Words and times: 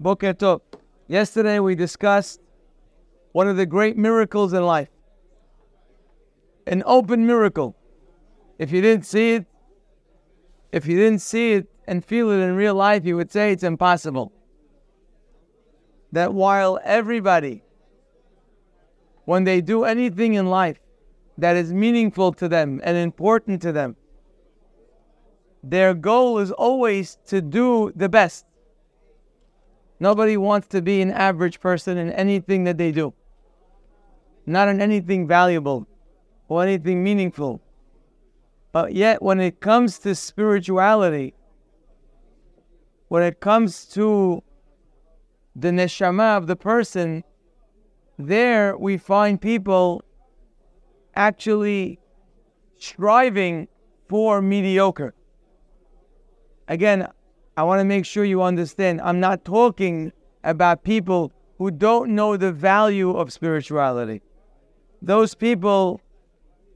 Boker. 0.00 0.60
Yesterday 1.08 1.58
we 1.58 1.74
discussed 1.74 2.40
one 3.32 3.48
of 3.48 3.56
the 3.56 3.66
great 3.66 3.96
miracles 3.96 4.52
in 4.52 4.64
life. 4.64 4.88
An 6.66 6.82
open 6.86 7.26
miracle. 7.26 7.76
If 8.58 8.72
you 8.72 8.80
didn't 8.80 9.06
see 9.06 9.34
it, 9.34 9.46
if 10.72 10.86
you 10.86 10.96
didn't 10.96 11.20
see 11.20 11.52
it 11.52 11.68
and 11.86 12.04
feel 12.04 12.30
it 12.30 12.38
in 12.38 12.56
real 12.56 12.74
life, 12.74 13.04
you 13.04 13.16
would 13.16 13.30
say 13.30 13.52
it's 13.52 13.62
impossible. 13.62 14.32
That 16.12 16.34
while 16.34 16.80
everybody, 16.82 17.62
when 19.24 19.44
they 19.44 19.60
do 19.60 19.84
anything 19.84 20.34
in 20.34 20.46
life 20.46 20.80
that 21.38 21.56
is 21.56 21.72
meaningful 21.72 22.32
to 22.32 22.48
them 22.48 22.80
and 22.82 22.96
important 22.96 23.62
to 23.62 23.72
them, 23.72 23.96
their 25.62 25.94
goal 25.94 26.38
is 26.38 26.50
always 26.52 27.18
to 27.26 27.40
do 27.40 27.92
the 27.94 28.08
best. 28.08 28.46
Nobody 29.98 30.36
wants 30.36 30.68
to 30.68 30.82
be 30.82 31.00
an 31.00 31.10
average 31.10 31.60
person 31.60 31.96
in 31.96 32.10
anything 32.12 32.64
that 32.64 32.76
they 32.76 32.92
do, 32.92 33.14
not 34.44 34.68
in 34.68 34.80
anything 34.80 35.26
valuable 35.26 35.86
or 36.48 36.62
anything 36.62 37.02
meaningful. 37.02 37.60
But 38.72 38.94
yet, 38.94 39.22
when 39.22 39.40
it 39.40 39.60
comes 39.60 39.98
to 40.00 40.14
spirituality, 40.14 41.34
when 43.08 43.22
it 43.22 43.40
comes 43.40 43.86
to 43.86 44.42
the 45.54 45.68
neshama 45.68 46.36
of 46.36 46.46
the 46.46 46.56
person, 46.56 47.24
there 48.18 48.76
we 48.76 48.98
find 48.98 49.40
people 49.40 50.02
actually 51.14 51.98
striving 52.78 53.68
for 54.08 54.42
mediocre. 54.42 55.14
Again, 56.68 57.08
I 57.58 57.62
want 57.62 57.80
to 57.80 57.84
make 57.84 58.04
sure 58.04 58.24
you 58.24 58.42
understand. 58.42 59.00
I'm 59.00 59.18
not 59.18 59.44
talking 59.44 60.12
about 60.44 60.84
people 60.84 61.32
who 61.56 61.70
don't 61.70 62.14
know 62.14 62.36
the 62.36 62.52
value 62.52 63.16
of 63.16 63.32
spirituality. 63.32 64.20
Those 65.00 65.34
people 65.34 66.02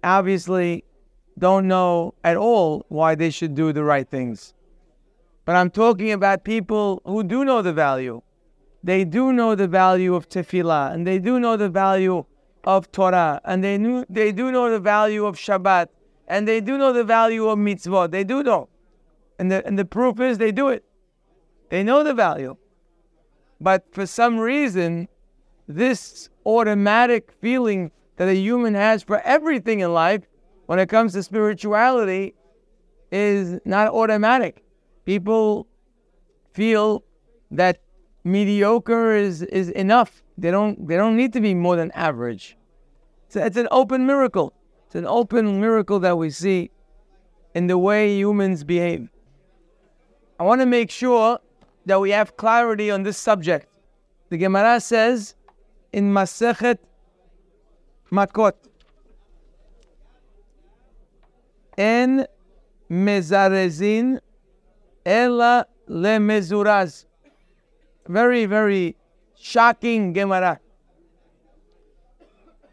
obviously 0.03 0.85
don't 1.39 1.69
know 1.69 2.15
at 2.25 2.39
all 2.39 2.87
why 2.89 3.15
they 3.15 3.29
should 3.29 3.55
do 3.55 3.75
the 3.75 3.85
right 3.85 4.09
things. 4.09 4.55
But 5.45 5.57
I'm 5.57 5.71
talking 5.71 6.13
about 6.13 6.45
people 6.45 7.03
who 7.05 7.25
do 7.25 7.45
know 7.45 7.61
the 7.61 7.75
value. 7.75 8.23
They 8.83 9.05
do 9.05 9.35
know 9.35 9.55
the 9.55 9.69
value 9.69 10.15
of 10.15 10.31
tefillah, 10.31 10.95
and 10.95 11.07
they 11.07 11.19
do 11.19 11.39
know 11.39 11.59
the 11.59 11.69
value 11.69 12.25
of 12.65 12.91
Torah, 12.91 13.43
and 13.45 13.63
they 13.63 13.77
knew, 13.77 14.07
they 14.09 14.33
do 14.33 14.51
know 14.51 14.71
the 14.71 14.81
value 14.81 15.27
of 15.27 15.37
Shabbat, 15.37 15.89
and 16.27 16.49
they 16.49 16.63
do 16.63 16.79
know 16.79 16.95
the 16.95 17.05
value 17.05 17.49
of 17.49 17.59
mitzvot. 17.59 18.11
They 18.11 18.25
do 18.25 18.43
know. 18.43 18.70
And 19.41 19.51
the, 19.51 19.67
and 19.67 19.79
the 19.79 19.87
proof 19.87 20.21
is 20.21 20.37
they 20.37 20.53
do 20.53 20.69
it. 20.69 20.85
They 21.71 21.83
know 21.83 22.05
the 22.05 22.13
value. 22.13 22.59
But 23.59 23.87
for 23.91 24.05
some 24.05 24.39
reason, 24.39 25.09
this 25.67 26.29
automatic 26.45 27.33
feeling 27.41 27.91
that 28.17 28.29
a 28.29 28.35
human 28.35 28.75
has 28.75 29.03
for 29.03 29.19
everything 29.23 29.81
in 29.81 29.95
life 29.95 30.25
when 30.67 30.79
it 30.79 30.91
comes 30.91 31.15
to 31.15 31.23
spirituality 31.23 32.35
is 33.11 33.59
not 33.65 33.89
automatic. 33.89 34.63
People 35.07 35.67
feel 36.53 37.03
that 37.51 37.81
mediocre 38.25 39.17
is, 39.17 39.41
is 39.41 39.71
enough. 39.71 40.23
They 40.37 40.51
don't 40.51 40.87
they 40.87 40.97
don't 40.97 41.17
need 41.17 41.33
to 41.33 41.41
be 41.41 41.55
more 41.55 41.77
than 41.77 41.91
average. 41.93 42.59
So 43.29 43.43
it's 43.43 43.57
an 43.57 43.69
open 43.71 44.05
miracle. 44.05 44.53
It's 44.85 44.97
an 44.97 45.07
open 45.07 45.61
miracle 45.61 45.99
that 46.01 46.19
we 46.19 46.29
see 46.29 46.71
in 47.55 47.69
the 47.69 47.79
way 47.79 48.15
humans 48.19 48.65
behave. 48.65 49.09
I 50.41 50.43
want 50.43 50.63
to 50.63 50.67
make 50.67 50.91
sure 50.91 51.39
that 51.85 52.01
we 52.01 52.13
have 52.13 52.39
clarity 52.39 52.91
on 52.91 53.03
this 53.03 53.19
subject. 53.19 53.69
The 54.31 54.39
Gemara 54.39 54.81
says 54.81 55.35
in 55.93 56.11
Masechet 56.11 56.79
Makot, 58.11 58.55
En 61.77 62.27
mezarezin 62.91 64.19
ela 65.05 65.67
lemezuraz. 65.87 67.05
Very, 68.09 68.47
very 68.47 68.97
shocking 69.39 70.15
Gemara. 70.15 70.59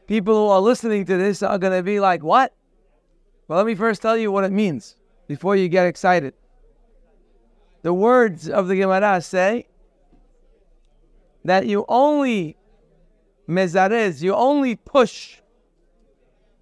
People 0.07 0.35
who 0.35 0.47
are 0.53 0.61
listening 0.61 1.03
to 1.03 1.17
this 1.17 1.43
are 1.43 1.57
going 1.57 1.77
to 1.77 1.83
be 1.83 1.99
like, 1.99 2.23
what? 2.23 2.53
Well, 3.49 3.57
let 3.57 3.65
me 3.65 3.75
first 3.75 4.01
tell 4.01 4.15
you 4.15 4.31
what 4.31 4.45
it 4.45 4.53
means 4.53 4.95
before 5.27 5.57
you 5.57 5.67
get 5.67 5.85
excited. 5.85 6.33
The 7.81 7.93
words 7.93 8.49
of 8.49 8.67
the 8.67 8.75
Gemara 8.75 9.21
say 9.21 9.67
that 11.45 11.65
you 11.65 11.85
only 11.87 12.57
mezarez, 13.47 14.21
you 14.21 14.33
only 14.33 14.75
push 14.75 15.37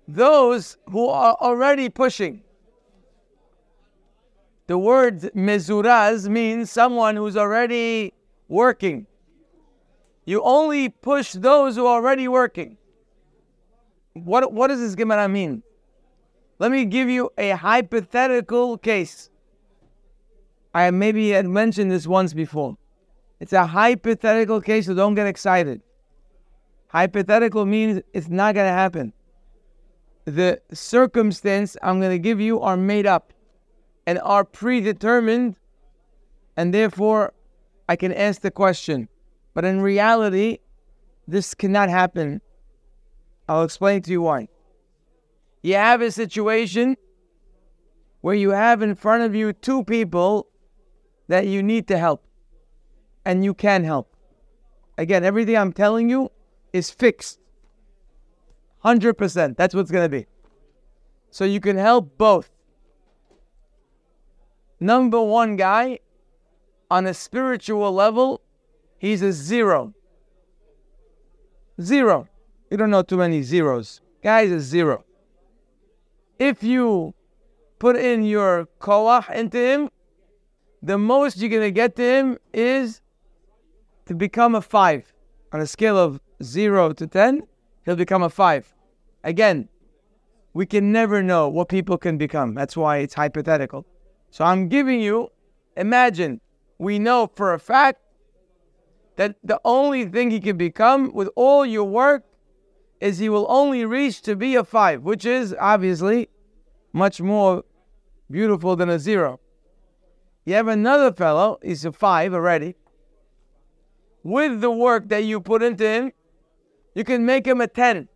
those 0.07 0.77
who 0.89 1.07
are 1.07 1.35
already 1.41 1.89
pushing. 1.89 2.43
The 4.67 4.77
word 4.77 5.21
mezuraz 5.35 6.27
means 6.27 6.71
someone 6.71 7.15
who's 7.15 7.37
already 7.37 8.13
working. 8.47 9.07
You 10.25 10.41
only 10.43 10.89
push 10.89 11.33
those 11.33 11.75
who 11.75 11.85
are 11.85 11.95
already 11.97 12.27
working. 12.27 12.77
What, 14.13 14.51
what 14.51 14.67
does 14.67 14.79
this 14.79 14.95
Gemara 14.95 15.27
mean? 15.27 15.61
Let 16.57 16.71
me 16.71 16.85
give 16.85 17.09
you 17.09 17.31
a 17.37 17.51
hypothetical 17.51 18.77
case. 18.77 19.29
I 20.75 20.91
maybe 20.91 21.29
had 21.29 21.45
mentioned 21.45 21.89
this 21.89 22.05
once 22.05 22.33
before. 22.33 22.75
It's 23.39 23.53
a 23.53 23.65
hypothetical 23.65 24.59
case, 24.59 24.87
so 24.87 24.93
don't 24.93 25.15
get 25.15 25.25
excited. 25.25 25.81
Hypothetical 26.89 27.65
means 27.65 28.01
it's 28.13 28.27
not 28.27 28.55
going 28.55 28.67
to 28.67 28.73
happen. 28.73 29.13
The 30.25 30.59
circumstance 30.73 31.77
I'm 31.81 32.01
going 32.01 32.11
to 32.11 32.19
give 32.19 32.41
you 32.41 32.59
are 32.59 32.75
made 32.75 33.07
up 33.07 33.31
and 34.05 34.19
are 34.19 34.43
predetermined, 34.43 35.55
and 36.57 36.73
therefore 36.73 37.33
I 37.87 37.95
can 37.95 38.11
ask 38.11 38.41
the 38.41 38.51
question. 38.51 39.07
But 39.53 39.63
in 39.63 39.79
reality, 39.79 40.57
this 41.25 41.53
cannot 41.53 41.87
happen. 41.87 42.41
I'll 43.47 43.63
explain 43.63 44.01
to 44.01 44.11
you 44.11 44.23
why. 44.23 44.49
You 45.63 45.75
have 45.75 46.01
a 46.01 46.11
situation 46.11 46.97
where 48.19 48.35
you 48.35 48.49
have 48.49 48.81
in 48.81 48.95
front 48.95 49.23
of 49.23 49.33
you 49.33 49.53
two 49.53 49.85
people 49.85 50.47
that 51.27 51.47
you 51.47 51.63
need 51.63 51.87
to 51.87 51.97
help 51.97 52.25
and 53.25 53.43
you 53.43 53.53
can 53.53 53.83
help. 53.83 54.15
Again, 54.97 55.23
everything 55.23 55.57
I'm 55.57 55.73
telling 55.73 56.09
you 56.09 56.31
is 56.71 56.89
fixed. 56.89 57.39
100%. 58.83 59.57
That's 59.57 59.73
what's 59.73 59.91
going 59.91 60.05
to 60.05 60.09
be. 60.09 60.27
So 61.31 61.43
you 61.43 61.59
can 61.59 61.77
help 61.77 62.17
both. 62.17 62.49
Number 64.79 65.21
one 65.21 65.55
guy, 65.55 65.99
on 66.91 67.07
a 67.07 67.13
spiritual 67.13 67.91
level, 67.91 68.41
he's 68.97 69.21
a 69.21 69.31
zero. 69.31 69.93
Zero. 71.81 72.27
You 72.69 72.77
don't 72.77 72.91
know 72.91 73.01
too 73.01 73.17
many 73.17 73.41
zeros. 73.41 74.01
Guy's 74.23 74.51
a 74.51 74.59
zero. 74.59 75.03
If 76.37 76.63
you 76.63 77.13
put 77.79 77.95
in 77.95 78.23
your 78.23 78.67
koach 78.79 79.29
into 79.31 79.57
him, 79.57 79.89
the 80.85 80.99
most 80.99 81.37
you're 81.37 81.49
going 81.49 81.63
to 81.63 81.71
get 81.71 81.95
to 81.95 82.03
him 82.03 82.37
is 82.53 83.01
to 84.05 84.13
become 84.13 84.53
a 84.53 84.61
five. 84.61 85.11
On 85.51 85.59
a 85.59 85.65
scale 85.65 85.97
of 85.97 86.21
zero 86.43 86.93
to 86.93 87.07
10, 87.07 87.41
he'll 87.85 87.95
become 87.95 88.21
a 88.21 88.29
five. 88.29 88.71
Again, 89.23 89.67
we 90.53 90.65
can 90.67 90.91
never 90.91 91.23
know 91.23 91.49
what 91.49 91.69
people 91.69 91.97
can 91.97 92.17
become. 92.17 92.53
That's 92.53 92.77
why 92.77 92.97
it's 92.97 93.15
hypothetical. 93.15 93.85
So 94.29 94.45
I'm 94.45 94.69
giving 94.69 95.01
you, 95.01 95.29
imagine, 95.75 96.39
we 96.77 96.99
know 96.99 97.31
for 97.35 97.53
a 97.53 97.59
fact 97.59 98.01
that 99.15 99.37
the 99.43 99.59
only 99.65 100.05
thing 100.05 100.29
he 100.29 100.39
can 100.39 100.57
become 100.57 101.11
with 101.13 101.29
all 101.35 101.65
your 101.65 101.85
work 101.85 102.25
is 103.01 103.17
he 103.17 103.29
will 103.29 103.47
only 103.49 103.85
reach 103.85 104.21
to 104.23 104.35
be 104.35 104.55
a 104.55 104.63
five, 104.63 105.01
which 105.01 105.25
is 105.25 105.55
obviously 105.59 106.29
much 106.93 107.21
more 107.21 107.63
beautiful 108.29 108.75
than 108.75 108.89
a 108.89 108.99
zero. 108.99 109.39
You 110.45 110.53
have 110.53 110.67
another 110.67 111.11
fellow, 111.11 111.59
he's 111.63 111.85
a 111.85 111.91
five 111.91 112.33
already. 112.33 112.75
With 114.23 114.61
the 114.61 114.71
work 114.71 115.09
that 115.09 115.23
you 115.23 115.41
put 115.41 115.63
into 115.63 115.87
him, 115.87 116.11
you 116.93 117.03
can 117.03 117.25
make 117.25 117.45
him 117.45 117.61
a 117.61 117.67
10. 117.67 118.07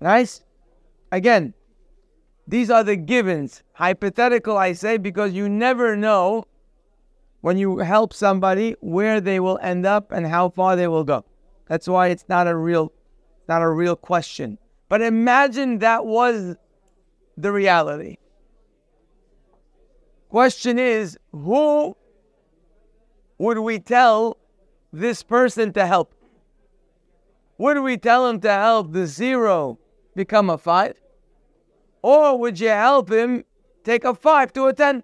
Nice? 0.00 0.42
Again, 1.12 1.54
these 2.46 2.70
are 2.70 2.82
the 2.82 2.96
givens. 2.96 3.62
Hypothetical, 3.74 4.56
I 4.56 4.72
say, 4.72 4.96
because 4.96 5.32
you 5.32 5.48
never 5.48 5.94
know 5.94 6.44
when 7.42 7.58
you 7.58 7.78
help 7.78 8.14
somebody 8.14 8.74
where 8.80 9.20
they 9.20 9.40
will 9.40 9.58
end 9.62 9.84
up 9.84 10.10
and 10.10 10.26
how 10.26 10.48
far 10.48 10.74
they 10.74 10.88
will 10.88 11.04
go. 11.04 11.24
That's 11.68 11.86
why 11.86 12.08
it's 12.08 12.24
not 12.28 12.46
a 12.46 12.56
real, 12.56 12.92
not 13.48 13.62
a 13.62 13.68
real 13.68 13.96
question. 13.96 14.58
But 14.88 15.02
imagine 15.02 15.78
that 15.78 16.06
was 16.06 16.56
the 17.36 17.52
reality. 17.52 18.16
Question 20.32 20.78
is, 20.78 21.18
who 21.30 21.94
would 23.36 23.58
we 23.58 23.78
tell 23.78 24.38
this 24.90 25.22
person 25.22 25.74
to 25.74 25.86
help? 25.86 26.14
Would 27.58 27.82
we 27.82 27.98
tell 27.98 28.26
him 28.30 28.40
to 28.40 28.50
help 28.50 28.92
the 28.94 29.06
zero 29.06 29.78
become 30.16 30.48
a 30.48 30.56
five? 30.56 30.94
Or 32.00 32.38
would 32.38 32.58
you 32.58 32.70
help 32.70 33.12
him 33.12 33.44
take 33.84 34.04
a 34.06 34.14
five 34.14 34.54
to 34.54 34.68
a 34.68 34.72
10? 34.72 35.02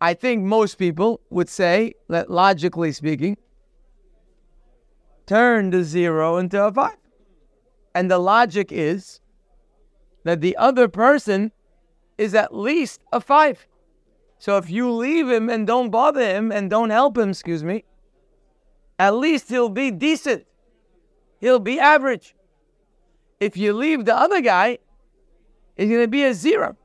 I 0.00 0.14
think 0.14 0.44
most 0.44 0.76
people 0.76 1.20
would 1.28 1.48
say 1.48 1.94
that 2.08 2.30
logically 2.30 2.92
speaking, 2.92 3.36
turn 5.26 5.70
the 5.70 5.82
zero 5.82 6.36
into 6.36 6.64
a 6.64 6.70
five. 6.70 6.96
And 7.92 8.08
the 8.08 8.20
logic 8.20 8.70
is 8.70 9.20
that 10.22 10.40
the 10.40 10.56
other 10.58 10.86
person 10.86 11.50
is 12.16 12.36
at 12.36 12.54
least 12.54 13.00
a 13.12 13.20
five. 13.20 13.66
So 14.42 14.56
if 14.56 14.68
you 14.68 14.90
leave 14.90 15.28
him 15.28 15.48
and 15.48 15.68
don't 15.68 15.90
bother 15.90 16.20
him 16.20 16.50
and 16.50 16.68
don't 16.68 16.90
help 16.90 17.16
him, 17.16 17.30
excuse 17.30 17.62
me, 17.62 17.84
at 18.98 19.14
least 19.14 19.48
he'll 19.48 19.68
be 19.68 19.92
decent. 19.92 20.46
He'll 21.38 21.60
be 21.60 21.78
average. 21.78 22.34
If 23.38 23.56
you 23.56 23.72
leave 23.72 24.04
the 24.04 24.16
other 24.16 24.40
guy, 24.40 24.78
he's 25.76 25.88
going 25.88 26.00
to 26.00 26.08
be 26.08 26.24
a 26.24 26.34
zero. 26.34 26.76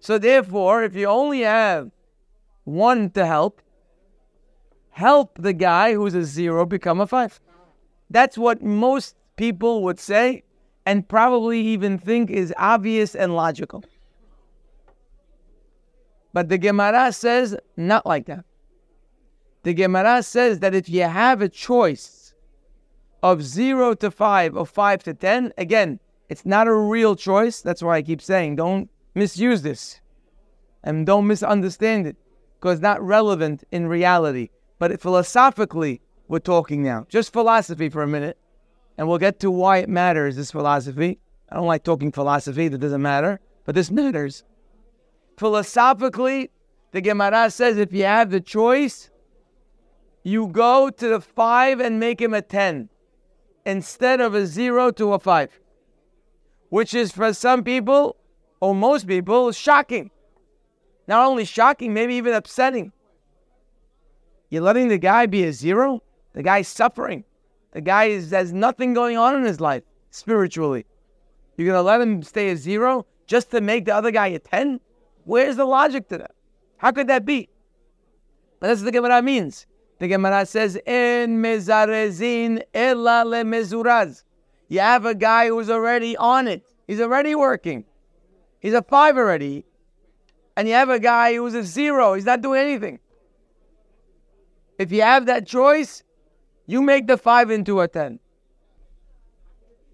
So 0.00 0.18
therefore, 0.18 0.82
if 0.82 0.96
you 0.96 1.06
only 1.06 1.42
have 1.42 1.92
one 2.64 3.10
to 3.10 3.24
help, 3.24 3.62
help 4.90 5.38
the 5.38 5.52
guy 5.52 5.94
who's 5.94 6.14
a 6.14 6.24
zero 6.24 6.66
become 6.66 7.00
a 7.00 7.06
five. 7.06 7.38
That's 8.10 8.36
what 8.36 8.60
most 8.60 9.14
people 9.36 9.84
would 9.84 10.00
say 10.00 10.42
and 10.84 11.08
probably 11.08 11.60
even 11.60 11.96
think 11.96 12.28
is 12.28 12.52
obvious 12.58 13.14
and 13.14 13.36
logical. 13.36 13.84
But 16.34 16.48
the 16.48 16.58
Gemara 16.58 17.12
says 17.12 17.56
not 17.76 18.04
like 18.04 18.26
that. 18.26 18.44
The 19.62 19.72
Gemara 19.72 20.22
says 20.22 20.58
that 20.58 20.74
if 20.74 20.90
you 20.90 21.02
have 21.02 21.40
a 21.40 21.48
choice 21.48 22.34
of 23.22 23.42
0 23.42 23.94
to 23.94 24.10
5 24.10 24.56
or 24.56 24.66
5 24.66 25.02
to 25.04 25.14
10, 25.14 25.52
again, 25.56 26.00
it's 26.28 26.44
not 26.44 26.66
a 26.66 26.74
real 26.74 27.14
choice. 27.14 27.62
That's 27.62 27.82
why 27.82 27.96
I 27.96 28.02
keep 28.02 28.20
saying 28.20 28.56
don't 28.56 28.90
misuse 29.14 29.62
this 29.62 30.00
and 30.82 31.06
don't 31.06 31.28
misunderstand 31.28 32.08
it 32.08 32.16
because 32.58 32.78
it's 32.78 32.82
not 32.82 33.00
relevant 33.00 33.62
in 33.70 33.86
reality. 33.86 34.50
But 34.80 35.00
philosophically, 35.00 36.00
we're 36.26 36.40
talking 36.40 36.82
now. 36.82 37.06
Just 37.08 37.32
philosophy 37.32 37.88
for 37.88 38.02
a 38.02 38.08
minute, 38.08 38.36
and 38.98 39.06
we'll 39.06 39.18
get 39.18 39.38
to 39.40 39.52
why 39.52 39.78
it 39.78 39.88
matters, 39.88 40.34
this 40.34 40.50
philosophy. 40.50 41.20
I 41.48 41.54
don't 41.54 41.66
like 41.66 41.84
talking 41.84 42.10
philosophy, 42.10 42.66
that 42.66 42.78
doesn't 42.78 43.00
matter, 43.00 43.38
but 43.64 43.76
this 43.76 43.90
matters 43.90 44.42
philosophically, 45.36 46.50
the 46.92 47.00
Gemara 47.00 47.50
says 47.50 47.76
if 47.78 47.92
you 47.92 48.04
have 48.04 48.30
the 48.30 48.40
choice, 48.40 49.10
you 50.22 50.48
go 50.48 50.90
to 50.90 51.08
the 51.08 51.20
five 51.20 51.80
and 51.80 52.00
make 52.00 52.20
him 52.20 52.32
a 52.32 52.42
10 52.42 52.88
instead 53.66 54.20
of 54.20 54.34
a 54.34 54.46
zero 54.46 54.90
to 54.92 55.12
a 55.12 55.18
five, 55.18 55.60
which 56.68 56.94
is 56.94 57.12
for 57.12 57.32
some 57.32 57.64
people, 57.64 58.16
or 58.60 58.74
most 58.74 59.06
people, 59.06 59.52
shocking. 59.52 60.10
Not 61.06 61.26
only 61.26 61.44
shocking, 61.44 61.92
maybe 61.92 62.14
even 62.14 62.32
upsetting. 62.32 62.92
You're 64.48 64.62
letting 64.62 64.88
the 64.88 64.98
guy 64.98 65.26
be 65.26 65.44
a 65.44 65.52
zero? 65.52 66.02
The 66.32 66.42
guy's 66.42 66.68
suffering. 66.68 67.24
The 67.72 67.80
guy 67.80 68.04
is, 68.04 68.30
has 68.30 68.52
nothing 68.52 68.94
going 68.94 69.16
on 69.16 69.36
in 69.36 69.44
his 69.44 69.60
life 69.60 69.82
spiritually. 70.10 70.86
You're 71.56 71.66
going 71.66 71.78
to 71.78 71.82
let 71.82 72.00
him 72.00 72.22
stay 72.22 72.50
a 72.50 72.56
zero 72.56 73.06
just 73.26 73.50
to 73.50 73.60
make 73.60 73.84
the 73.84 73.94
other 73.94 74.10
guy 74.10 74.28
a 74.28 74.38
10? 74.38 74.80
Where's 75.24 75.56
the 75.56 75.64
logic 75.64 76.08
to 76.08 76.18
that? 76.18 76.32
How 76.76 76.92
could 76.92 77.08
that 77.08 77.24
be? 77.24 77.48
But 78.60 78.68
that's 78.68 78.80
what 78.80 78.86
the 78.86 78.92
Gemara 78.92 79.22
means. 79.22 79.66
The 79.98 80.08
Gemara 80.08 80.46
says, 80.46 80.76
"In 80.86 81.42
mezarezin 81.42 82.62
ella 82.74 83.24
le 83.26 83.44
mezuraz." 83.44 84.24
You 84.68 84.80
have 84.80 85.04
a 85.06 85.14
guy 85.14 85.48
who's 85.48 85.70
already 85.70 86.16
on 86.16 86.48
it. 86.48 86.62
He's 86.86 87.00
already 87.00 87.34
working. 87.34 87.84
He's 88.60 88.72
a 88.72 88.82
five 88.82 89.16
already, 89.16 89.64
and 90.56 90.66
you 90.66 90.74
have 90.74 90.88
a 90.88 90.98
guy 90.98 91.34
who's 91.34 91.54
a 91.54 91.62
zero. 91.62 92.14
He's 92.14 92.24
not 92.24 92.40
doing 92.40 92.60
anything. 92.60 92.98
If 94.78 94.90
you 94.90 95.02
have 95.02 95.26
that 95.26 95.46
choice, 95.46 96.02
you 96.66 96.82
make 96.82 97.06
the 97.06 97.16
five 97.16 97.50
into 97.50 97.80
a 97.80 97.88
ten. 97.88 98.18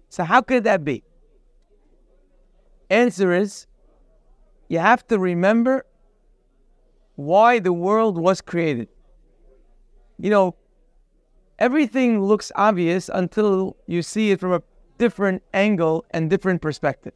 So 0.09 0.23
how 0.23 0.41
could 0.41 0.63
that 0.63 0.83
be? 0.83 1.03
Answer 2.89 3.33
is 3.33 3.67
you 4.71 4.79
have 4.79 5.05
to 5.05 5.19
remember 5.19 5.85
why 7.15 7.59
the 7.59 7.73
world 7.73 8.17
was 8.17 8.39
created. 8.39 8.87
You 10.17 10.29
know, 10.29 10.55
everything 11.59 12.23
looks 12.23 12.53
obvious 12.55 13.09
until 13.13 13.75
you 13.85 14.01
see 14.01 14.31
it 14.31 14.39
from 14.39 14.53
a 14.53 14.63
different 14.97 15.43
angle 15.53 16.05
and 16.11 16.29
different 16.29 16.61
perspective. 16.61 17.11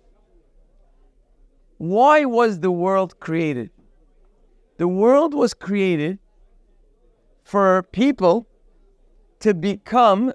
Why 1.77 2.25
was 2.25 2.59
the 2.59 2.71
world 2.71 3.21
created? 3.21 3.69
The 4.77 4.89
world 4.89 5.33
was 5.33 5.53
created 5.53 6.19
for 7.45 7.83
people 7.93 8.49
to 9.39 9.53
become 9.53 10.33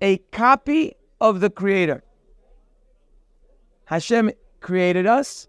a 0.00 0.18
copy 0.30 0.94
of 1.20 1.40
the 1.40 1.50
Creator. 1.50 2.04
Hashem 3.86 4.30
created 4.60 5.06
us 5.06 5.48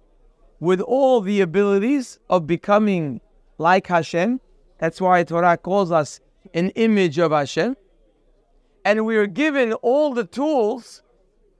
with 0.59 0.81
all 0.81 1.21
the 1.21 1.41
abilities 1.41 2.19
of 2.29 2.47
becoming 2.47 3.21
like 3.57 3.87
Hashem. 3.87 4.39
That's 4.79 4.99
why 5.01 5.23
Torah 5.23 5.57
calls 5.57 5.91
us 5.91 6.19
an 6.53 6.69
image 6.71 7.19
of 7.19 7.31
Hashem. 7.31 7.75
And 8.83 9.05
we 9.05 9.17
are 9.17 9.27
given 9.27 9.73
all 9.73 10.13
the 10.13 10.25
tools, 10.25 11.01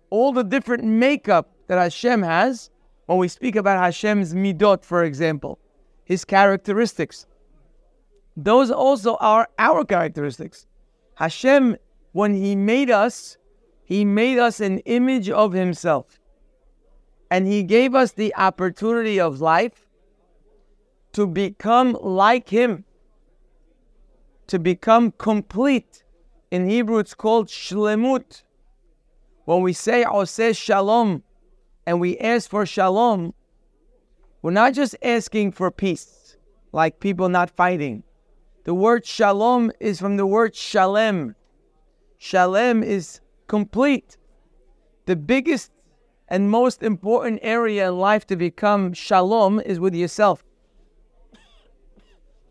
all 0.10 0.32
the 0.32 0.44
different 0.44 0.84
makeup 0.84 1.52
that 1.68 1.78
Hashem 1.78 2.22
has. 2.22 2.70
When 3.08 3.18
we 3.18 3.28
speak 3.28 3.56
about 3.56 3.84
Hashem's 3.84 4.34
midot, 4.34 4.84
for 4.84 5.04
example, 5.04 5.60
his 6.06 6.26
characteristics, 6.26 7.28
those 8.36 8.72
also 8.72 9.16
are 9.18 9.48
our 9.60 9.86
characteristics. 9.86 10.66
Hashem, 11.16 11.78
when 12.12 12.34
he 12.34 12.56
made 12.56 12.90
us, 12.90 13.38
he 13.84 14.04
made 14.04 14.40
us 14.40 14.60
an 14.60 14.80
image 14.80 15.30
of 15.30 15.54
himself. 15.54 16.20
And 17.36 17.48
He 17.48 17.64
gave 17.64 17.94
us 17.94 18.14
the 18.14 18.34
opportunity 18.38 19.20
of 19.20 19.42
life 19.42 19.86
to 21.12 21.28
become 21.28 21.98
like 22.02 22.48
Him, 22.48 22.86
to 24.48 24.58
become 24.58 25.12
complete. 25.12 26.06
In 26.50 26.70
Hebrew, 26.70 26.98
it's 26.98 27.13
called 27.13 27.50
shlemut. 27.50 28.44
When 29.44 29.62
we 29.62 29.74
say 29.74 30.06
oseh 30.06 30.56
shalom 30.56 31.24
and 31.86 32.00
we 32.00 32.18
ask 32.20 32.50
for 32.50 32.65
shalom, 32.65 33.34
we're 34.42 34.51
not 34.51 34.72
just 34.72 34.96
asking 35.04 35.51
for 35.51 35.70
peace, 35.72 36.38
like 36.72 37.01
people 37.01 37.27
not 37.27 37.50
fighting. 37.50 38.04
The 38.63 38.74
word 38.74 39.06
shalom 39.06 39.74
is 39.82 40.00
from 40.00 40.15
the 40.15 40.25
word 40.25 40.56
shalem. 40.56 41.36
Shalem 42.18 42.82
is 42.82 43.20
complete. 43.48 44.15
The 45.06 45.18
biggest 45.18 45.75
and 46.27 46.50
most 46.50 46.82
important 46.82 47.39
area 47.41 47.89
in 47.89 47.98
life 47.98 48.25
to 48.27 48.36
become 48.36 48.94
shalom 48.94 49.60
is 49.60 49.79
with 49.79 49.94
yourself. 49.94 50.44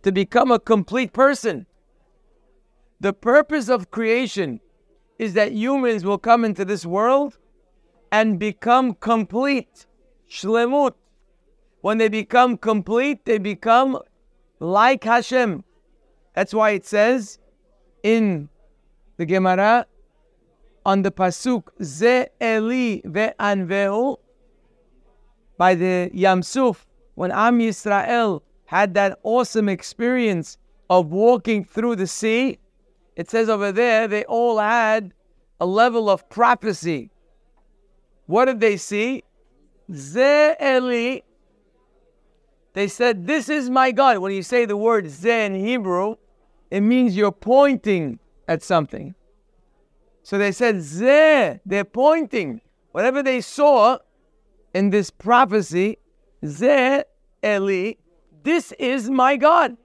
To 0.03 0.13
become 0.13 0.51
a 0.51 0.59
complete 0.59 1.13
person. 1.13 1.67
The 3.01 3.13
purpose 3.13 3.69
of 3.69 3.91
creation 3.91 4.61
is 5.19 5.35
that 5.35 5.53
humans 5.53 6.05
will 6.05 6.19
come 6.19 6.45
into 6.45 6.65
this 6.65 6.87
world 6.87 7.39
and 8.13 8.39
become 8.39 8.95
complete. 8.95 9.87
Shlemut. 10.31 10.95
When 11.81 11.99
they 11.99 12.09
become 12.09 12.57
complete, 12.57 13.25
they 13.25 13.39
become 13.39 13.99
like 14.59 15.05
Hashem. 15.05 15.65
That's 16.35 16.55
why 16.55 16.71
it 16.71 16.87
says 16.87 17.39
in 18.03 18.49
the 19.17 19.27
Gemara, 19.27 19.87
on 20.85 21.03
the 21.03 21.11
pasuk 21.11 21.69
Ze 21.83 22.27
Eli 22.41 23.01
ve'anvehu 23.03 24.19
by 25.57 25.75
the 25.75 26.11
Yamsuf 26.15 26.85
when 27.15 27.31
Am 27.31 27.59
Yisrael 27.59 28.43
had 28.67 28.95
that 28.95 29.19
awesome 29.23 29.69
experience 29.69 30.59
of 30.91 31.07
walking 31.07 31.65
through 31.65 31.97
the 31.97 32.07
sea. 32.07 32.59
It 33.17 33.31
says 33.31 33.49
over 33.49 33.73
there 33.73 34.09
they 34.09 34.25
all 34.25 34.59
had 34.59 35.15
a 35.61 35.67
level 35.67 36.11
of 36.11 36.29
prophecy. 36.29 37.11
What 38.27 38.47
did 38.47 38.61
they 38.61 38.77
see? 38.77 39.23
Ze 39.93 40.55
Eli. 40.61 41.21
They 42.73 42.89
said, 42.89 43.27
This 43.27 43.49
is 43.49 43.71
my 43.71 43.93
God. 43.93 44.19
When 44.19 44.33
you 44.33 44.43
say 44.43 44.65
the 44.65 44.77
word 44.77 45.09
Ze 45.09 45.45
in 45.45 45.55
Hebrew, 45.55 46.17
it 46.71 46.81
means 46.81 47.17
you're 47.17 47.31
pointing 47.31 48.19
at 48.49 48.63
something. 48.63 49.15
So 50.25 50.39
they 50.39 50.53
said, 50.53 50.77
Zeh, 50.77 51.61
they're 51.67 51.85
pointing. 51.85 52.63
Whatever 52.93 53.23
they 53.23 53.43
saw 53.43 53.99
in 54.73 54.89
this 54.89 55.11
prophecy, 55.11 55.99
Zeh 56.43 57.05
Eli, 57.45 57.93
this 58.43 58.73
is 58.79 59.11
my 59.11 59.37
God. 59.37 59.77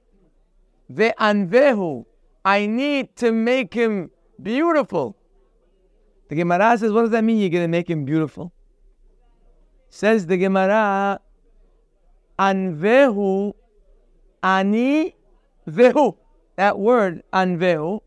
ve'anvehu. 0.92 2.06
I 2.46 2.66
need 2.68 3.16
to 3.18 3.34
make 3.34 3.74
him 3.74 4.12
beautiful. 4.42 5.18
The 6.30 6.36
Gemara 6.36 6.78
says, 6.78 6.94
what 6.94 7.02
does 7.02 7.12
that 7.12 7.24
mean? 7.24 7.40
You're 7.40 7.50
going 7.50 7.66
to 7.66 7.68
make 7.68 7.90
him 7.90 8.06
beautiful? 8.06 8.54
Says 9.90 10.26
the 10.26 10.38
Gemara, 10.38 11.20
anvehu, 12.38 13.54
ani 14.42 15.16
vehu. 15.68 16.16
That 16.56 16.80
word, 16.80 17.24
anvehu, 17.34 18.02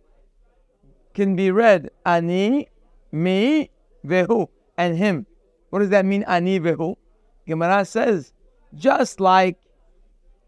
can 1.14 1.36
be 1.36 1.50
read 1.50 1.90
ani, 2.06 2.68
me, 3.10 3.70
vehu, 4.04 4.48
and 4.76 4.96
him. 4.96 5.26
What 5.70 5.80
does 5.80 5.90
that 5.90 6.04
mean, 6.04 6.24
ani 6.26 6.60
vehu? 6.60 6.96
Gemara 7.46 7.84
says, 7.84 8.32
just 8.74 9.20
like 9.20 9.58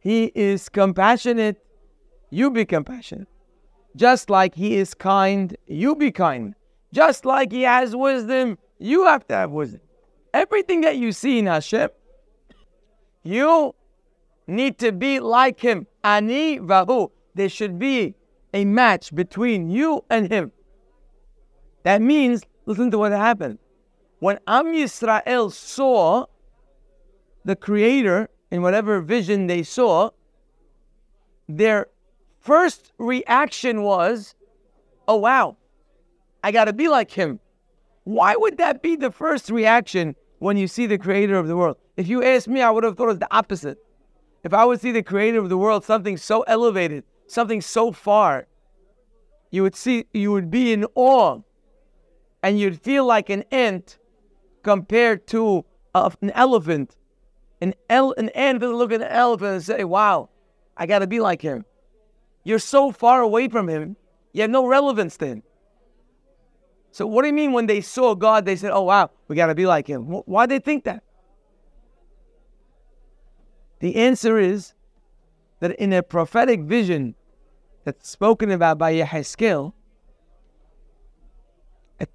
he 0.00 0.32
is 0.34 0.68
compassionate, 0.68 1.56
you 2.30 2.50
be 2.50 2.64
compassionate. 2.64 3.28
Just 3.96 4.28
like 4.28 4.54
he 4.54 4.76
is 4.76 4.94
kind, 4.94 5.56
you 5.66 5.94
be 5.94 6.10
kind. 6.10 6.54
Just 6.92 7.24
like 7.24 7.52
he 7.52 7.62
has 7.62 7.94
wisdom, 7.94 8.58
you 8.78 9.04
have 9.06 9.26
to 9.28 9.34
have 9.34 9.50
wisdom. 9.50 9.80
Everything 10.32 10.80
that 10.80 10.96
you 10.96 11.12
see 11.12 11.38
in 11.38 11.46
Hashem, 11.46 11.90
you 13.22 13.74
need 14.46 14.78
to 14.78 14.92
be 14.92 15.20
like 15.20 15.60
him. 15.60 15.86
Ani 16.02 16.58
vahu. 16.58 17.10
There 17.34 17.48
should 17.48 17.78
be 17.78 18.14
a 18.52 18.64
match 18.64 19.14
between 19.14 19.70
you 19.70 20.04
and 20.10 20.30
him. 20.30 20.52
That 21.84 22.02
means, 22.02 22.42
listen 22.66 22.90
to 22.90 22.98
what 22.98 23.12
happened. 23.12 23.58
When 24.18 24.38
Am 24.46 24.66
Yisrael 24.66 25.52
saw 25.52 26.26
the 27.44 27.54
Creator 27.54 28.30
in 28.50 28.62
whatever 28.62 29.00
vision 29.00 29.46
they 29.46 29.62
saw, 29.62 30.10
their 31.46 31.88
first 32.40 32.92
reaction 32.98 33.82
was, 33.82 34.34
oh 35.06 35.16
wow, 35.16 35.56
I 36.42 36.52
got 36.52 36.64
to 36.66 36.72
be 36.72 36.88
like 36.88 37.10
him. 37.10 37.38
Why 38.04 38.34
would 38.36 38.58
that 38.58 38.82
be 38.82 38.96
the 38.96 39.10
first 39.10 39.50
reaction 39.50 40.14
when 40.38 40.56
you 40.56 40.68
see 40.68 40.86
the 40.86 40.98
creator 40.98 41.36
of 41.36 41.48
the 41.48 41.56
world? 41.56 41.76
If 41.96 42.08
you 42.08 42.22
asked 42.22 42.48
me, 42.48 42.60
I 42.60 42.70
would 42.70 42.84
have 42.84 42.96
thought 42.96 43.10
it's 43.10 43.18
the 43.18 43.34
opposite. 43.34 43.78
If 44.42 44.52
I 44.52 44.64
would 44.64 44.80
see 44.80 44.92
the 44.92 45.02
creator 45.02 45.38
of 45.38 45.48
the 45.48 45.56
world, 45.56 45.84
something 45.84 46.16
so 46.16 46.42
elevated, 46.42 47.04
something 47.26 47.62
so 47.62 47.92
far, 47.92 48.46
you 49.50 49.62
would 49.62 49.74
see, 49.74 50.04
you 50.12 50.32
would 50.32 50.50
be 50.50 50.72
in 50.72 50.86
awe 50.94 51.40
and 52.44 52.60
you'd 52.60 52.78
feel 52.78 53.06
like 53.06 53.30
an 53.30 53.42
ant 53.50 53.96
compared 54.62 55.26
to 55.28 55.64
uh, 55.94 56.10
an 56.20 56.30
elephant. 56.32 56.94
An, 57.62 57.74
el- 57.88 58.12
an 58.18 58.28
ant 58.30 58.60
doesn't 58.60 58.76
look 58.76 58.92
at 58.92 59.00
an 59.00 59.08
elephant 59.08 59.54
and 59.54 59.64
say, 59.64 59.82
wow, 59.82 60.28
I 60.76 60.84
got 60.84 60.98
to 60.98 61.06
be 61.06 61.20
like 61.20 61.40
him. 61.40 61.64
You're 62.44 62.58
so 62.58 62.92
far 62.92 63.22
away 63.22 63.48
from 63.48 63.66
him, 63.66 63.96
you 64.34 64.42
have 64.42 64.50
no 64.50 64.66
relevance 64.66 65.16
then. 65.16 65.42
So, 66.90 67.06
what 67.06 67.22
do 67.22 67.28
you 67.28 67.34
mean 67.34 67.52
when 67.52 67.66
they 67.66 67.80
saw 67.80 68.14
God, 68.14 68.44
they 68.44 68.56
said, 68.56 68.72
oh, 68.72 68.82
wow, 68.82 69.10
we 69.26 69.36
got 69.36 69.46
to 69.46 69.54
be 69.54 69.64
like 69.64 69.86
him? 69.86 70.02
Why 70.02 70.44
did 70.44 70.60
they 70.60 70.64
think 70.64 70.84
that? 70.84 71.02
The 73.80 73.96
answer 73.96 74.38
is 74.38 74.74
that 75.60 75.72
in 75.76 75.94
a 75.94 76.02
prophetic 76.02 76.60
vision 76.60 77.14
that's 77.84 78.10
spoken 78.10 78.50
about 78.50 78.76
by 78.76 78.92
Yehezkel, 78.92 79.72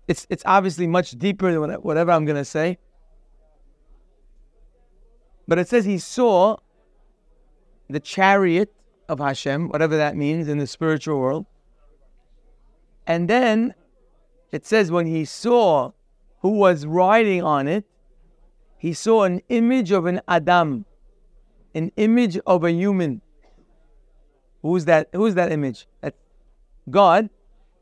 it's, 0.07 0.27
it's 0.29 0.43
obviously 0.45 0.87
much 0.87 1.11
deeper 1.11 1.51
than 1.51 1.73
whatever 1.81 2.11
I'm 2.11 2.25
going 2.25 2.37
to 2.37 2.45
say. 2.45 2.77
But 5.47 5.57
it 5.57 5.67
says 5.67 5.85
he 5.85 5.97
saw 5.97 6.57
the 7.89 7.99
chariot 7.99 8.71
of 9.07 9.19
Hashem, 9.19 9.69
whatever 9.69 9.97
that 9.97 10.15
means 10.15 10.47
in 10.47 10.59
the 10.59 10.67
spiritual 10.67 11.19
world. 11.19 11.45
And 13.07 13.27
then 13.27 13.73
it 14.51 14.65
says 14.65 14.91
when 14.91 15.07
he 15.07 15.25
saw 15.25 15.91
who 16.41 16.49
was 16.49 16.85
riding 16.85 17.43
on 17.43 17.67
it, 17.67 17.85
he 18.77 18.93
saw 18.93 19.23
an 19.23 19.41
image 19.49 19.91
of 19.91 20.05
an 20.05 20.21
Adam, 20.27 20.85
an 21.73 21.91
image 21.97 22.37
of 22.45 22.63
a 22.63 22.71
human. 22.71 23.21
Who's 24.61 24.85
that? 24.85 25.09
Who's 25.13 25.35
that 25.35 25.51
image? 25.51 25.87
God 26.89 27.29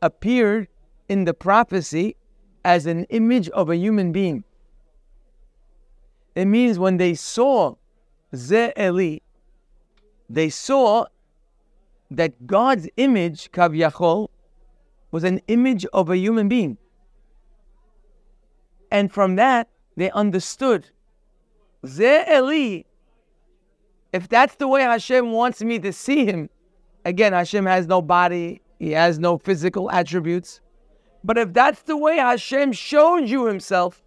appeared 0.01 0.68
in 1.10 1.26
the 1.26 1.34
prophecy 1.34 2.16
as 2.66 2.86
an 2.86 3.06
image 3.06 3.50
of 3.50 3.70
a 3.70 3.78
human 3.78 4.12
being. 4.12 4.44
It 6.36 6.46
means 6.46 6.78
when 6.78 6.98
they 6.98 7.16
saw 7.16 7.76
Ze 8.36 8.72
Eli, 8.78 9.20
they 10.30 10.50
saw 10.50 11.06
that 12.12 12.46
God's 12.46 12.88
image, 12.98 13.52
Kavyachol, 13.52 14.30
was 15.12 15.24
an 15.24 15.42
image 15.48 15.86
of 15.94 16.10
a 16.10 16.18
human 16.18 16.48
being. 16.48 16.78
And 18.92 19.12
from 19.12 19.36
that, 19.38 19.70
they 19.96 20.12
understood 20.12 20.90
Ze 21.86 22.24
Eli, 22.30 22.84
if 24.14 24.28
that's 24.28 24.56
the 24.56 24.68
way 24.68 24.82
Hashem 24.82 25.32
wants 25.32 25.62
me 25.62 25.80
to 25.80 25.92
see 25.92 26.26
him, 26.26 26.50
again, 27.06 27.34
Hashem 27.34 27.66
has 27.66 27.88
no 27.88 28.02
body, 28.02 28.62
he 28.80 28.92
has 28.92 29.20
no 29.20 29.38
physical 29.38 29.90
attributes. 29.92 30.62
But 31.27 31.38
if 31.38 31.51
that's 31.51 31.81
the 31.81 31.98
way 31.98 32.15
Hashem 32.15 32.72
showed 32.72 33.27
you 33.27 33.48
himself 33.48 34.01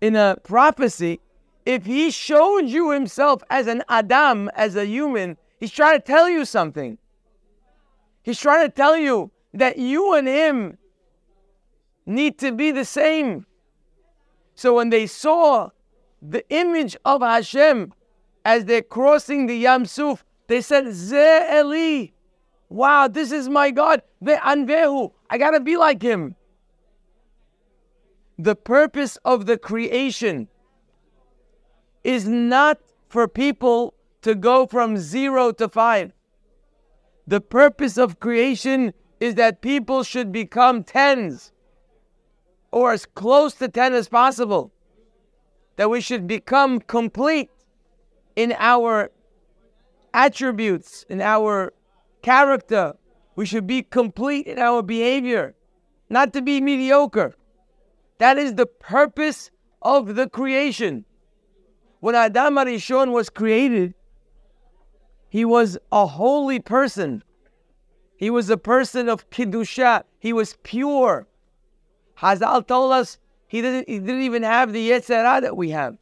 in 0.00 0.16
a 0.16 0.38
prophecy, 0.42 1.20
if 1.66 1.84
he 1.84 2.10
showed 2.10 2.64
you 2.64 2.92
himself 2.92 3.42
as 3.50 3.66
an 3.66 3.82
Adam, 3.90 4.48
as 4.54 4.74
a 4.74 4.86
human, 4.86 5.36
he's 5.60 5.70
trying 5.70 5.98
to 5.98 6.02
tell 6.02 6.30
you 6.30 6.46
something. 6.46 6.96
He's 8.22 8.40
trying 8.40 8.66
to 8.66 8.72
tell 8.72 8.96
you 8.96 9.32
that 9.52 9.76
you 9.76 10.14
and 10.14 10.26
him 10.26 10.78
need 12.06 12.38
to 12.38 12.52
be 12.52 12.70
the 12.70 12.86
same. 12.86 13.44
So 14.54 14.76
when 14.76 14.88
they 14.88 15.06
saw 15.06 15.68
the 16.22 16.42
image 16.48 16.96
of 17.04 17.20
Hashem 17.20 17.92
as 18.46 18.64
they're 18.64 18.80
crossing 18.80 19.44
the 19.44 19.56
Yam 19.56 19.84
Suf, 19.84 20.24
they 20.46 20.62
said, 20.62 20.90
Ze 20.90 21.58
Eli. 21.58 22.06
Wow, 22.70 23.08
this 23.08 23.30
is 23.30 23.50
my 23.50 23.70
God. 23.70 24.00
Ve'anvehu. 24.24 25.12
I 25.30 25.38
gotta 25.38 25.60
be 25.60 25.76
like 25.76 26.02
him. 26.02 26.36
The 28.38 28.56
purpose 28.56 29.16
of 29.24 29.46
the 29.46 29.58
creation 29.58 30.48
is 32.02 32.26
not 32.26 32.78
for 33.08 33.28
people 33.28 33.94
to 34.22 34.34
go 34.34 34.66
from 34.66 34.96
zero 34.96 35.52
to 35.52 35.68
five. 35.68 36.12
The 37.26 37.40
purpose 37.40 37.96
of 37.96 38.20
creation 38.20 38.92
is 39.20 39.36
that 39.36 39.62
people 39.62 40.02
should 40.02 40.32
become 40.32 40.84
tens 40.84 41.52
or 42.70 42.92
as 42.92 43.06
close 43.06 43.54
to 43.54 43.68
10 43.68 43.94
as 43.94 44.08
possible. 44.08 44.72
That 45.76 45.90
we 45.90 46.00
should 46.00 46.26
become 46.26 46.80
complete 46.80 47.50
in 48.36 48.54
our 48.58 49.10
attributes, 50.12 51.04
in 51.08 51.20
our 51.20 51.72
character. 52.22 52.94
We 53.36 53.46
should 53.46 53.66
be 53.66 53.82
complete 53.82 54.46
in 54.46 54.58
our 54.58 54.82
behavior, 54.82 55.54
not 56.08 56.32
to 56.34 56.42
be 56.42 56.60
mediocre. 56.60 57.34
That 58.18 58.38
is 58.38 58.54
the 58.54 58.66
purpose 58.66 59.50
of 59.82 60.14
the 60.14 60.28
creation. 60.28 61.04
When 62.00 62.14
Adam 62.14 62.54
Arishon 62.54 63.12
was 63.12 63.30
created, 63.30 63.94
he 65.28 65.44
was 65.44 65.76
a 65.90 66.06
holy 66.06 66.60
person. 66.60 67.24
He 68.16 68.30
was 68.30 68.50
a 68.50 68.56
person 68.56 69.08
of 69.08 69.28
Kiddusha. 69.30 70.04
He 70.18 70.32
was 70.32 70.56
pure. 70.62 71.26
Hazal 72.18 72.66
told 72.66 72.92
us 72.92 73.18
he 73.48 73.60
didn't, 73.60 73.88
he 73.88 73.98
didn't 73.98 74.22
even 74.22 74.42
have 74.44 74.72
the 74.72 74.90
Yetzer 74.90 75.24
Hara 75.24 75.40
that 75.40 75.56
we 75.56 75.70
have. 75.70 75.96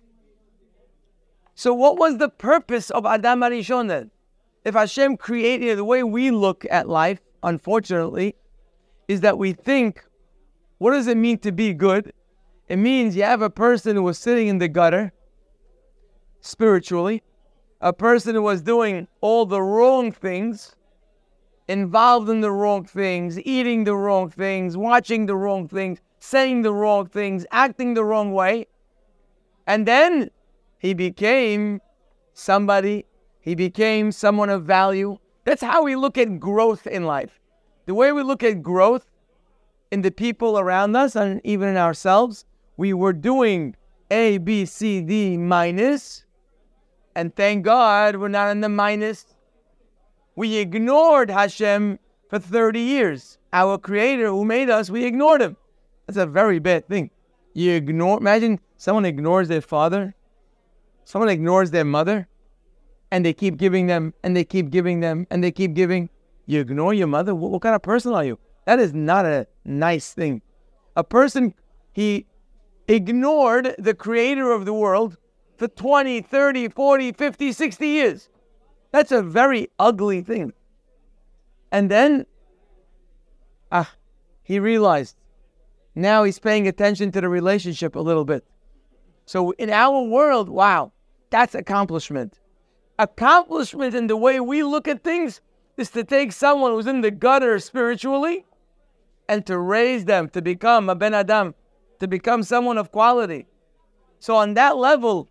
So, 1.55 1.73
what 1.73 1.99
was 1.99 2.19
the 2.19 2.29
purpose 2.29 2.91
of 2.91 3.07
Adam 3.07 3.41
Arishon 3.41 3.89
then? 3.89 4.11
If 4.65 4.75
Hashem 4.75 5.17
created 5.17 5.79
the 5.79 5.85
way 5.85 6.03
we 6.03 6.31
look 6.31 6.65
at 6.71 6.89
life, 6.89 7.21
unfortunately, 7.43 8.37
is 9.09 9.21
that 9.23 9.39
we 9.39 9.53
think, 9.53 10.05
what 10.79 10.93
does 10.93 11.07
it 11.07 11.17
mean 11.17 11.39
to 11.39 11.53
be 11.53 11.75
good? 11.75 12.13
It 12.69 12.77
means 12.77 13.17
you 13.17 13.25
have 13.25 13.43
a 13.43 13.51
person 13.51 13.97
who 13.97 14.03
was 14.03 14.19
sitting 14.19 14.49
in 14.49 14.59
the 14.59 14.69
gutter 14.69 15.13
spiritually, 16.41 17.23
a 17.81 17.93
person 17.93 18.35
who 18.35 18.43
was 18.43 18.63
doing 18.63 19.09
all 19.21 19.45
the 19.47 19.61
wrong 19.61 20.13
things, 20.13 20.77
involved 21.69 22.29
in 22.29 22.41
the 22.41 22.51
wrong 22.51 22.85
things, 22.85 23.41
eating 23.41 23.85
the 23.85 23.97
wrong 23.97 24.31
things, 24.31 24.77
watching 24.77 25.27
the 25.27 25.37
wrong 25.37 25.67
things, 25.69 26.01
saying 26.19 26.63
the 26.63 26.73
wrong 26.73 27.07
things, 27.07 27.47
acting 27.51 27.95
the 27.95 28.05
wrong 28.05 28.33
way. 28.33 28.67
And 29.67 29.87
then 29.87 30.31
he 30.79 30.95
became 30.95 31.81
somebody, 32.35 33.07
he 33.43 33.55
became 33.57 34.13
someone 34.13 34.49
of 34.49 34.65
value. 34.65 35.19
That's 35.45 35.63
how 35.63 35.83
we 35.83 35.97
look 35.97 36.17
at 36.17 36.39
growth 36.39 36.87
in 36.87 37.05
life. 37.05 37.41
The 37.87 37.95
way 37.95 38.13
we 38.13 38.23
look 38.23 38.45
at 38.45 38.63
growth 38.63 39.05
in 39.91 40.03
the 40.03 40.13
people 40.13 40.59
around 40.59 40.97
us 40.97 41.17
and 41.17 41.41
even 41.45 41.69
in 41.69 41.77
ourselves, 41.77 42.45
we 42.77 42.93
were 42.95 43.13
doing 43.13 43.77
A, 44.11 44.39
B, 44.39 44.65
C, 44.65 45.01
D 45.03 45.37
minus, 45.37 46.25
and 47.15 47.35
thank 47.35 47.65
God 47.65 48.17
we're 48.17 48.29
not 48.29 48.51
in 48.51 48.61
the 48.61 48.69
minus. 48.69 49.27
we 50.35 50.57
ignored 50.57 51.29
Hashem 51.29 51.99
for 52.31 52.39
30 52.39 52.81
years. 52.81 53.39
Our 53.53 53.77
creator 53.77 54.29
who 54.29 54.45
made 54.45 54.71
us, 54.71 54.89
we 54.89 55.05
ignored 55.05 55.43
him. 55.43 55.57
That's 56.07 56.17
a 56.17 56.27
very 56.27 56.59
bad 56.59 56.89
thing. 56.89 57.11
You 57.53 57.73
ignore, 57.73 58.19
imagine 58.19 58.61
someone 58.79 59.05
ignores 59.05 59.49
their 59.49 59.61
father, 59.61 60.15
someone 61.05 61.29
ignores 61.29 61.71
their 61.71 61.85
mother, 61.85 62.29
and 63.13 63.27
they 63.27 63.35
keep 63.35 63.59
giving 63.59 63.87
them, 63.89 64.15
and 64.25 64.35
they 64.35 64.43
keep 64.43 64.71
giving 64.71 65.01
them, 65.01 65.27
and 65.31 65.45
they 65.45 65.53
keep 65.53 65.75
giving. 65.75 66.09
You 66.47 66.61
ignore 66.61 66.95
your 66.95 67.07
mother? 67.07 67.35
What, 67.35 67.51
what 67.51 67.61
kind 67.61 67.75
of 67.75 67.83
person 67.83 68.15
are 68.15 68.25
you? 68.25 68.39
That 68.65 68.79
is 68.79 68.95
not 68.95 69.27
a 69.27 69.47
nice 69.67 70.15
thing. 70.15 70.41
A 70.97 71.05
person, 71.05 71.53
he 71.93 72.27
ignored 72.89 73.75
the 73.79 73.93
creator 73.93 74.51
of 74.51 74.65
the 74.65 74.73
world 74.73 75.19
for 75.59 75.69
20, 75.69 76.23
30, 76.23 76.69
40, 76.69 77.13
50, 77.13 77.53
60 77.53 77.87
years. 77.87 78.31
That's 78.93 79.13
a 79.13 79.23
very 79.23 79.69
ugly 79.79 80.23
thing. 80.23 80.55
And 81.71 81.91
then, 81.91 82.25
ah, 83.71 83.93
he 84.43 84.59
realized 84.59 85.17
now 85.95 86.25
he's 86.25 86.39
paying 86.39 86.67
attention 86.67 87.13
to 87.13 87.21
the 87.21 87.29
relationship 87.29 87.95
a 87.95 88.01
little 88.01 88.25
bit. 88.25 88.43
So 89.27 89.51
in 89.53 89.69
our 89.69 90.03
world, 90.03 90.49
wow, 90.49 90.93
that's 91.29 91.55
accomplishment. 91.55 92.39
Accomplishment 93.03 93.97
in 93.97 94.07
the 94.07 94.17
way 94.17 94.39
we 94.39 94.63
look 94.63 94.87
at 94.87 95.03
things 95.03 95.41
is 95.77 95.91
to 95.91 96.05
take 96.05 96.31
someone 96.31 96.71
who's 96.71 96.87
in 96.87 97.01
the 97.01 97.11
gutter 97.11 97.59
spiritually 97.59 98.47
and 99.29 99.45
to 99.45 99.59
raise 99.59 100.05
them 100.05 100.29
to 100.29 100.41
become 100.41 100.89
a 100.89 100.95
Ben 100.95 101.13
Adam, 101.13 101.57
to 101.99 102.07
become 102.07 102.45
someone 102.45 102.79
of 102.79 102.93
quality. 102.93 103.49
So 104.21 104.37
on 104.37 104.55
that 104.55 104.77
level, 104.77 105.29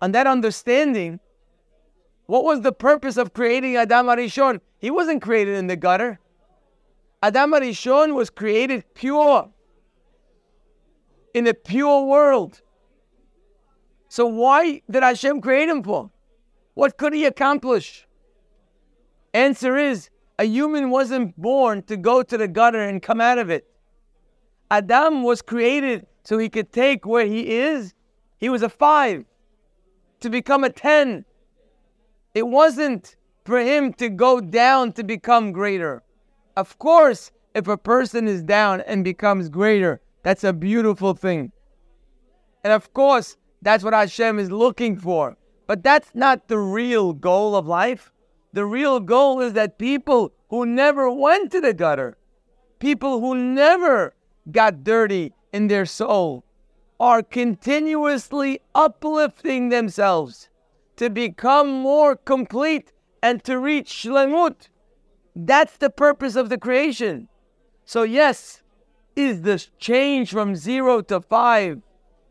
on 0.00 0.12
that 0.12 0.28
understanding, 0.28 1.18
what 2.26 2.44
was 2.44 2.60
the 2.60 2.70
purpose 2.70 3.16
of 3.16 3.34
creating 3.34 3.74
Adam 3.74 4.06
Arishon? 4.06 4.60
He 4.78 4.88
wasn't 4.88 5.20
created 5.20 5.56
in 5.56 5.66
the 5.66 5.74
gutter. 5.74 6.20
Adam 7.20 7.50
Arishon 7.50 8.14
was 8.14 8.30
created 8.30 8.84
pure 8.94 9.50
in 11.34 11.48
a 11.48 11.54
pure 11.54 12.04
world. 12.04 12.62
So 14.08 14.24
why 14.24 14.82
did 14.88 15.02
Hashem 15.02 15.40
create 15.40 15.68
him 15.68 15.82
for? 15.82 16.12
What 16.78 16.96
could 16.96 17.12
he 17.12 17.24
accomplish? 17.24 18.06
Answer 19.34 19.76
is 19.76 20.10
a 20.38 20.44
human 20.44 20.90
wasn't 20.90 21.36
born 21.36 21.82
to 21.88 21.96
go 21.96 22.22
to 22.22 22.38
the 22.38 22.46
gutter 22.46 22.80
and 22.80 23.02
come 23.02 23.20
out 23.20 23.38
of 23.38 23.50
it. 23.50 23.66
Adam 24.70 25.24
was 25.24 25.42
created 25.42 26.06
so 26.22 26.38
he 26.38 26.48
could 26.48 26.72
take 26.72 27.04
where 27.04 27.26
he 27.26 27.58
is. 27.58 27.94
He 28.36 28.48
was 28.48 28.62
a 28.62 28.68
five 28.68 29.24
to 30.20 30.30
become 30.30 30.62
a 30.62 30.70
ten. 30.70 31.24
It 32.32 32.46
wasn't 32.46 33.16
for 33.44 33.58
him 33.58 33.92
to 33.94 34.08
go 34.08 34.40
down 34.40 34.92
to 34.92 35.02
become 35.02 35.50
greater. 35.50 36.04
Of 36.56 36.78
course, 36.78 37.32
if 37.56 37.66
a 37.66 37.76
person 37.76 38.28
is 38.28 38.40
down 38.40 38.82
and 38.82 39.02
becomes 39.02 39.48
greater, 39.48 40.00
that's 40.22 40.44
a 40.44 40.52
beautiful 40.52 41.14
thing. 41.14 41.50
And 42.62 42.72
of 42.72 42.94
course, 42.94 43.36
that's 43.62 43.82
what 43.82 43.94
Hashem 43.94 44.38
is 44.38 44.52
looking 44.52 44.96
for. 44.96 45.36
But 45.68 45.84
that's 45.84 46.14
not 46.14 46.48
the 46.48 46.58
real 46.58 47.12
goal 47.12 47.54
of 47.54 47.66
life. 47.68 48.10
The 48.54 48.64
real 48.64 48.98
goal 48.98 49.40
is 49.40 49.52
that 49.52 49.78
people 49.78 50.32
who 50.48 50.64
never 50.64 51.10
went 51.10 51.52
to 51.52 51.60
the 51.60 51.74
gutter, 51.74 52.16
people 52.78 53.20
who 53.20 53.34
never 53.36 54.14
got 54.50 54.82
dirty 54.82 55.34
in 55.52 55.68
their 55.68 55.84
soul, 55.84 56.42
are 56.98 57.22
continuously 57.22 58.60
uplifting 58.74 59.68
themselves 59.68 60.48
to 60.96 61.10
become 61.10 61.68
more 61.68 62.16
complete 62.16 62.92
and 63.22 63.44
to 63.44 63.58
reach 63.58 63.88
shlemut. 63.88 64.70
That's 65.36 65.76
the 65.76 65.90
purpose 65.90 66.34
of 66.34 66.48
the 66.48 66.58
creation. 66.58 67.28
So, 67.84 68.04
yes, 68.04 68.62
is 69.14 69.42
this 69.42 69.70
change 69.78 70.30
from 70.30 70.56
zero 70.56 71.02
to 71.02 71.20
five 71.20 71.82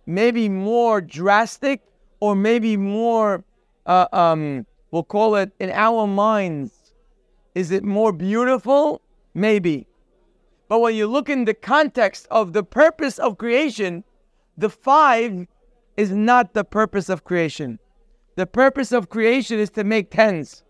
maybe 0.07 0.49
more 0.49 1.01
drastic 1.01 1.81
or 2.19 2.35
maybe 2.35 2.77
more, 2.77 3.43
uh, 3.85 4.07
um, 4.11 4.65
we'll 4.91 5.03
call 5.03 5.35
it 5.35 5.51
in 5.59 5.69
our 5.71 6.07
minds, 6.07 6.93
is 7.55 7.71
it 7.71 7.83
more 7.83 8.11
beautiful? 8.11 9.01
Maybe. 9.33 9.87
But 10.67 10.79
when 10.79 10.95
you 10.95 11.07
look 11.07 11.29
in 11.29 11.45
the 11.45 11.53
context 11.53 12.27
of 12.29 12.53
the 12.53 12.63
purpose 12.63 13.19
of 13.19 13.37
creation, 13.37 14.03
the 14.57 14.69
five 14.69 15.47
is 15.95 16.11
not 16.11 16.53
the 16.53 16.63
purpose 16.63 17.09
of 17.09 17.23
creation. 17.23 17.79
The 18.35 18.45
purpose 18.45 18.91
of 18.91 19.09
creation 19.09 19.59
is 19.59 19.69
to 19.71 19.83
make 19.83 20.11
tens. 20.11 20.63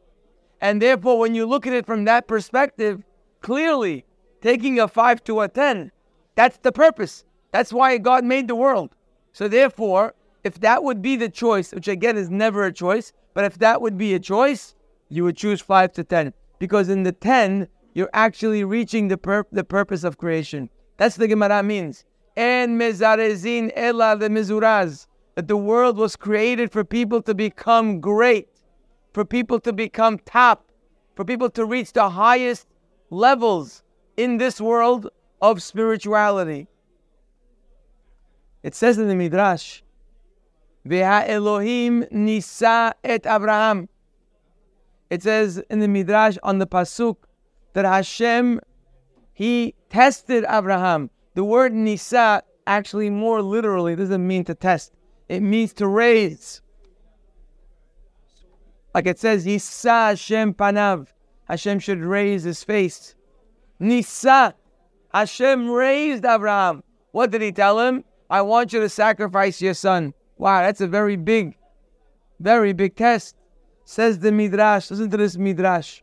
And 0.62 0.82
therefore, 0.82 1.20
when 1.20 1.36
you 1.36 1.46
look 1.46 1.68
at 1.68 1.74
it 1.74 1.86
from 1.86 2.06
that 2.06 2.28
perspective, 2.28 3.04
clearly 3.42 4.06
taking 4.42 4.80
a 4.80 4.88
five 4.88 5.24
to 5.26 5.42
a 5.42 5.48
ten 5.48 5.92
that's 6.38 6.58
the 6.60 6.72
purpose. 6.72 7.26
That's 7.52 7.74
why 7.74 7.98
God 7.98 8.24
made 8.24 8.48
the 8.48 8.56
world. 8.56 8.92
So 9.34 9.48
therefore, 9.48 10.14
if 10.44 10.60
that 10.62 10.84
would 10.84 11.02
be 11.02 11.16
the 11.16 11.30
choice, 11.30 11.74
which 11.74 11.88
again 11.88 12.18
is 12.18 12.30
never 12.30 12.66
a 12.66 12.74
choice, 12.74 13.14
but 13.34 13.46
if 13.46 13.58
that 13.60 13.82
would 13.82 13.98
be 13.98 14.14
a 14.14 14.20
choice, 14.20 14.76
you 15.10 15.24
would 15.24 15.38
choose 15.38 15.62
5 15.62 15.92
to 15.94 16.04
10. 16.04 16.34
Because 16.60 16.90
in 16.90 17.04
the 17.04 17.12
10, 17.12 17.68
you're 17.94 18.10
actually 18.14 18.64
reaching 18.64 19.08
the, 19.08 19.18
pur- 19.18 19.48
the 19.52 19.64
purpose 19.64 20.04
of 20.04 20.18
creation. 20.18 20.70
That's 20.98 21.16
the 21.16 21.28
Gemara 21.28 21.64
means. 21.64 22.06
And 22.36 22.80
mezarezin 22.80 23.72
ela 23.76 24.16
the 24.18 24.30
mizuraz. 24.30 25.08
That 25.36 25.48
the 25.48 25.58
world 25.58 25.98
was 25.98 26.16
created 26.16 26.72
for 26.72 26.84
people 26.84 27.22
to 27.22 27.36
become 27.36 28.00
great, 28.00 28.50
for 29.14 29.24
people 29.24 29.60
to 29.60 29.72
become 29.72 30.18
top, 30.20 30.72
for 31.16 31.24
people 31.24 31.50
to 31.52 31.66
reach 31.66 31.94
the 31.94 32.10
highest 32.10 32.68
levels 33.12 33.84
in 34.16 34.38
this 34.38 34.60
world 34.60 35.10
of 35.42 35.62
spirituality. 35.62 36.68
It 38.64 38.74
says 38.74 38.98
in 38.98 39.08
the 39.08 39.16
Midrash, 39.16 39.82
Elohim 40.92 42.06
nisa 42.12 42.94
et 43.04 43.26
Abraham. 43.26 43.90
It 45.10 45.24
says 45.24 45.62
in 45.70 45.80
the 45.80 45.88
Midrash 45.88 46.38
on 46.44 46.60
the 46.60 46.68
Pasuk 46.68 47.18
that 47.74 47.86
Hashem, 47.86 48.60
he 49.34 49.76
tested 49.90 50.46
Abraham. 50.50 51.10
The 51.36 51.44
word 51.44 51.74
nisa 51.74 52.44
actually 52.66 53.10
more 53.10 53.42
literally 53.42 53.96
doesn't 53.96 54.26
mean 54.26 54.44
to 54.46 54.56
test. 54.56 54.94
It 55.30 55.42
means 55.42 55.74
to 55.74 55.88
raise. 55.88 56.62
Like 58.94 59.06
it 59.06 59.20
says, 59.20 59.46
Yisa 59.46 60.10
Hashem 60.10 60.54
panav. 60.56 61.08
Hashem 61.46 61.80
should 61.80 62.02
raise 62.02 62.44
his 62.44 62.64
face. 62.64 63.16
Nisa 63.80 64.56
Hashem 65.14 65.70
raised 65.70 66.26
Abraham. 66.26 66.84
What 67.12 67.32
did 67.32 67.42
he 67.42 67.52
tell 67.52 67.80
him? 67.80 68.04
I 68.30 68.42
want 68.42 68.74
you 68.74 68.80
to 68.82 68.90
sacrifice 68.90 69.62
your 69.62 69.74
son. 69.74 70.14
Wow, 70.38 70.62
that's 70.62 70.82
a 70.82 70.88
very 70.88 71.16
big, 71.16 71.58
very 72.40 72.74
big 72.74 72.96
test. 72.96 73.36
Says 73.86 74.20
the 74.20 74.32
Midrash. 74.32 74.92
Listen 74.92 75.10
to 75.10 75.18
this 75.18 75.38
Midrash. 75.38 76.02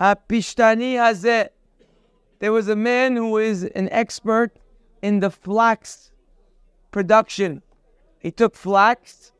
Hapishtani 0.00 0.94
hazeh. 0.94 1.48
There 2.38 2.52
was 2.52 2.68
a 2.68 2.76
man 2.76 3.16
who 3.16 3.36
is 3.36 3.64
an 3.64 3.88
expert 3.90 4.56
in 5.02 5.20
the 5.20 5.30
flax 5.30 6.10
production. 6.90 7.62
He 8.18 8.30
took 8.30 8.54
flax 8.54 9.32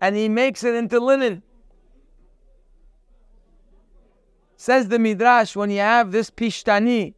and 0.00 0.16
he 0.16 0.28
makes 0.28 0.64
it 0.64 0.74
into 0.74 0.98
linen. 0.98 1.42
Says 4.56 4.88
the 4.88 4.98
Midrash, 4.98 5.56
when 5.56 5.70
you 5.70 5.80
have 5.80 6.12
this 6.12 6.30
pishtani, 6.30 7.14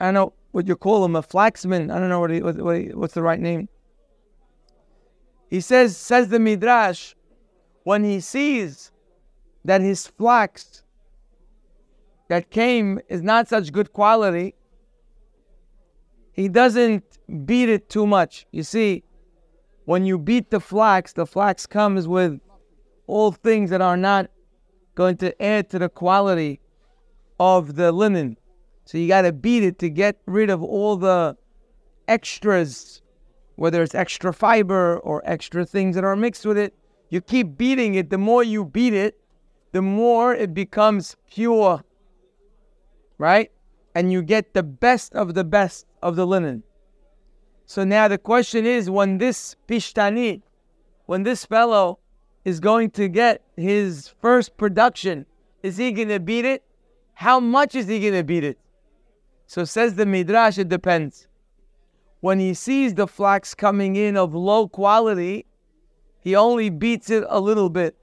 I 0.00 0.06
don't 0.06 0.14
know 0.14 0.32
what 0.50 0.68
you 0.68 0.76
call 0.76 1.04
him, 1.04 1.16
a 1.16 1.22
flaxman. 1.22 1.90
I 1.90 1.98
don't 1.98 2.08
know 2.08 2.20
what, 2.20 2.30
he, 2.30 2.42
what, 2.42 2.56
what 2.56 2.76
he, 2.76 2.86
what's 2.88 3.14
the 3.14 3.22
right 3.22 3.40
name. 3.40 3.68
He 5.50 5.60
says, 5.60 5.96
says 5.96 6.28
the 6.28 6.38
Midrash, 6.38 7.14
when 7.84 8.04
he 8.04 8.20
sees 8.20 8.90
that 9.64 9.80
his 9.80 10.06
flax 10.06 10.82
that 12.28 12.50
came 12.50 13.00
is 13.08 13.22
not 13.22 13.48
such 13.48 13.72
good 13.72 13.92
quality, 13.92 14.54
he 16.32 16.48
doesn't 16.48 17.04
beat 17.46 17.68
it 17.68 17.88
too 17.88 18.06
much. 18.06 18.46
You 18.50 18.62
see, 18.62 19.04
when 19.84 20.04
you 20.04 20.18
beat 20.18 20.50
the 20.50 20.60
flax, 20.60 21.12
the 21.12 21.26
flax 21.26 21.66
comes 21.66 22.08
with 22.08 22.40
all 23.06 23.32
things 23.32 23.70
that 23.70 23.80
are 23.80 23.96
not 23.96 24.30
going 24.94 25.16
to 25.18 25.42
add 25.42 25.68
to 25.70 25.78
the 25.78 25.88
quality 25.88 26.60
of 27.38 27.76
the 27.76 27.92
linen. 27.92 28.36
So 28.86 28.98
you 28.98 29.08
got 29.08 29.22
to 29.22 29.32
beat 29.32 29.62
it 29.62 29.78
to 29.80 29.88
get 29.88 30.18
rid 30.26 30.50
of 30.50 30.62
all 30.62 30.96
the 30.96 31.36
extras, 32.08 33.02
whether 33.56 33.82
it's 33.82 33.94
extra 33.94 34.32
fiber 34.32 34.98
or 34.98 35.22
extra 35.24 35.64
things 35.64 35.94
that 35.94 36.04
are 36.04 36.16
mixed 36.16 36.44
with 36.44 36.58
it. 36.58 36.74
You 37.08 37.20
keep 37.20 37.56
beating 37.56 37.94
it. 37.94 38.10
The 38.10 38.18
more 38.18 38.42
you 38.42 38.64
beat 38.64 38.94
it, 38.94 39.20
the 39.72 39.82
more 39.82 40.34
it 40.34 40.54
becomes 40.54 41.16
pure, 41.30 41.84
right? 43.18 43.50
And 43.94 44.12
you 44.12 44.22
get 44.22 44.54
the 44.54 44.62
best 44.62 45.14
of 45.14 45.34
the 45.34 45.44
best 45.44 45.86
of 46.02 46.16
the 46.16 46.26
linen. 46.26 46.62
So 47.66 47.84
now 47.84 48.08
the 48.08 48.18
question 48.18 48.66
is 48.66 48.90
when 48.90 49.18
this 49.18 49.56
pishtani, 49.68 50.42
when 51.06 51.22
this 51.22 51.44
fellow 51.44 51.98
is 52.44 52.60
going 52.60 52.90
to 52.90 53.08
get 53.08 53.42
his 53.56 54.12
first 54.20 54.56
production 54.56 55.26
is 55.64 55.78
he 55.78 55.92
going 55.92 56.08
to 56.08 56.20
beat 56.20 56.44
it? 56.44 56.62
How 57.14 57.40
much 57.40 57.74
is 57.74 57.88
he 57.88 57.98
going 57.98 58.12
to 58.12 58.22
beat 58.22 58.44
it? 58.44 58.58
So 59.46 59.64
says 59.64 59.94
the 59.94 60.04
Midrash, 60.04 60.58
it 60.58 60.68
depends. 60.68 61.26
When 62.24 62.40
he 62.40 62.54
sees 62.54 62.94
the 62.94 63.06
flax 63.06 63.54
coming 63.54 63.96
in 63.96 64.16
of 64.16 64.34
low 64.34 64.66
quality, 64.66 65.44
he 66.20 66.34
only 66.34 66.70
beats 66.70 67.10
it 67.10 67.22
a 67.28 67.38
little 67.38 67.68
bit. 67.68 67.96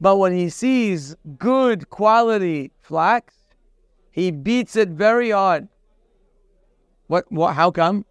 But 0.00 0.18
when 0.18 0.32
he 0.32 0.48
sees 0.48 1.16
good 1.38 1.90
quality 1.90 2.70
flax, 2.80 3.34
he 4.12 4.30
beats 4.30 4.76
it 4.76 4.90
very 4.90 5.30
hard. 5.30 5.66
What, 7.08 7.24
what 7.32 7.54
how 7.54 7.72
come? 7.72 8.04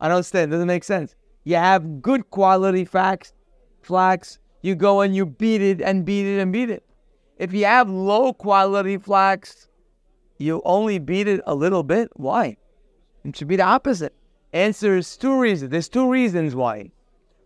I 0.00 0.08
don't 0.08 0.16
understand. 0.16 0.50
Doesn't 0.50 0.66
make 0.66 0.82
sense. 0.82 1.14
You 1.44 1.54
have 1.54 2.02
good 2.02 2.30
quality 2.30 2.84
flax, 2.84 3.32
flax, 3.80 4.40
you 4.60 4.74
go 4.74 5.02
and 5.02 5.14
you 5.14 5.24
beat 5.24 5.62
it 5.62 5.80
and 5.80 6.04
beat 6.04 6.26
it 6.26 6.40
and 6.40 6.52
beat 6.52 6.68
it. 6.68 6.82
If 7.38 7.52
you 7.52 7.66
have 7.66 7.88
low 7.88 8.32
quality 8.32 8.98
flax, 8.98 9.68
you 10.38 10.62
only 10.64 10.98
beat 10.98 11.28
it 11.28 11.42
a 11.46 11.54
little 11.54 11.84
bit. 11.84 12.08
Why? 12.14 12.56
It 13.24 13.36
should 13.36 13.48
be 13.48 13.56
the 13.56 13.64
opposite. 13.64 14.14
Answer 14.52 14.96
is 14.96 15.16
two 15.16 15.38
reasons. 15.38 15.70
There's 15.70 15.88
two 15.88 16.08
reasons 16.10 16.54
why. 16.54 16.90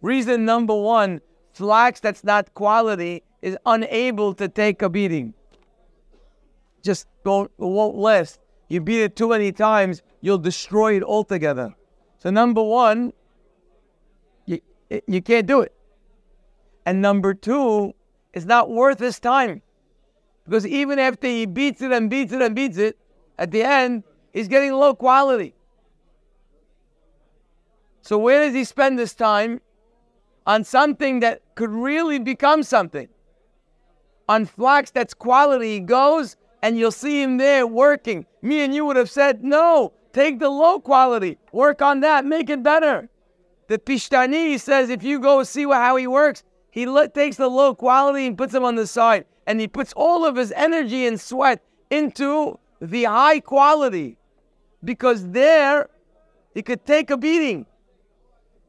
Reason 0.03 0.45
number 0.45 0.75
one, 0.75 1.21
flax 1.53 2.01
that's 2.01 2.23
not 2.25 2.53
quality 2.55 3.23
is 3.43 3.57
unable 3.65 4.35
to 4.35 4.49
take 4.49 4.83
a 4.83 4.89
beating. 4.89 5.35
Just 6.83 7.07
don't 7.25 7.51
won't 7.59 7.97
last. 7.97 8.41
You 8.69 8.81
beat 8.81 9.03
it 9.03 9.17
too 9.17 9.31
many 9.31 9.53
times, 9.53 10.03
you'll 10.21 10.39
destroy 10.39 10.97
it 10.97 11.03
altogether. 11.03 11.75
So 12.19 12.31
number 12.31 12.63
one, 12.63 13.13
you 14.47 14.61
you 15.07 15.23
can't 15.23 15.47
do 15.47 15.61
it. 15.61 15.75
And 16.85 17.01
number 17.01 17.35
two, 17.35 17.95
it's 18.33 18.47
not 18.47 18.71
worth 18.71 18.99
his 18.99 19.19
time. 19.19 19.63
Because 20.45 20.67
even 20.67 20.99
after 20.99 21.27
he 21.27 21.47
beats 21.47 21.83
it 21.83 21.93
and 21.93 22.09
beats 22.09 22.33
it 22.33 22.41
and 22.41 22.55
beats 22.55 22.79
it, 22.79 22.99
at 23.39 23.51
the 23.51 23.63
end, 23.63 24.05
he's 24.33 24.49
getting 24.49 24.73
low 24.73 24.95
quality. 24.95 25.55
So 28.03 28.19
where 28.19 28.45
does 28.45 28.55
he 28.55 28.65
spend 28.65 28.99
his 28.99 29.15
time? 29.15 29.61
On 30.47 30.65
something 30.65 31.21
that 31.21 31.43
could 31.55 31.71
really 31.71 32.19
become 32.19 32.63
something. 32.63 33.09
On 34.29 34.47
flax 34.47 34.91
that's 34.91 35.15
quality, 35.15 35.75
he 35.75 35.81
goes 35.81 36.37
and 36.63 36.79
you'll 36.79 36.91
see 36.91 37.23
him 37.23 37.37
there 37.37 37.67
working. 37.67 38.27
Me 38.43 38.61
and 38.61 38.75
you 38.75 38.85
would 38.85 38.97
have 38.97 39.11
said, 39.11 39.45
no, 39.45 39.93
take 40.13 40.39
the 40.39 40.49
low 40.49 40.81
quality, 40.81 41.39
work 41.53 41.83
on 41.83 42.01
that, 42.01 42.25
make 42.25 42.51
it 42.51 42.63
better. 42.63 43.09
The 43.69 43.79
Pishtani 43.79 44.59
says 44.59 44.89
if 44.89 45.03
you 45.03 45.21
go 45.21 45.43
see 45.43 45.65
how 45.65 45.97
he 45.97 46.07
works, 46.07 46.43
he 46.71 46.87
takes 47.15 47.37
the 47.37 47.49
low 47.49 47.75
quality 47.75 48.27
and 48.27 48.37
puts 48.37 48.53
them 48.53 48.65
on 48.65 48.75
the 48.75 48.87
side 48.87 49.27
and 49.47 49.61
he 49.61 49.69
puts 49.69 49.93
all 49.95 50.25
of 50.25 50.37
his 50.37 50.53
energy 50.53 51.07
and 51.07 51.21
sweat 51.21 51.63
into 51.91 52.59
the 52.81 53.05
high 53.05 53.41
quality 53.41 54.17
because 54.85 55.29
there 55.31 55.89
he 56.55 56.63
could 56.63 56.85
take 56.87 57.11
a 57.11 57.17
beating 57.17 57.67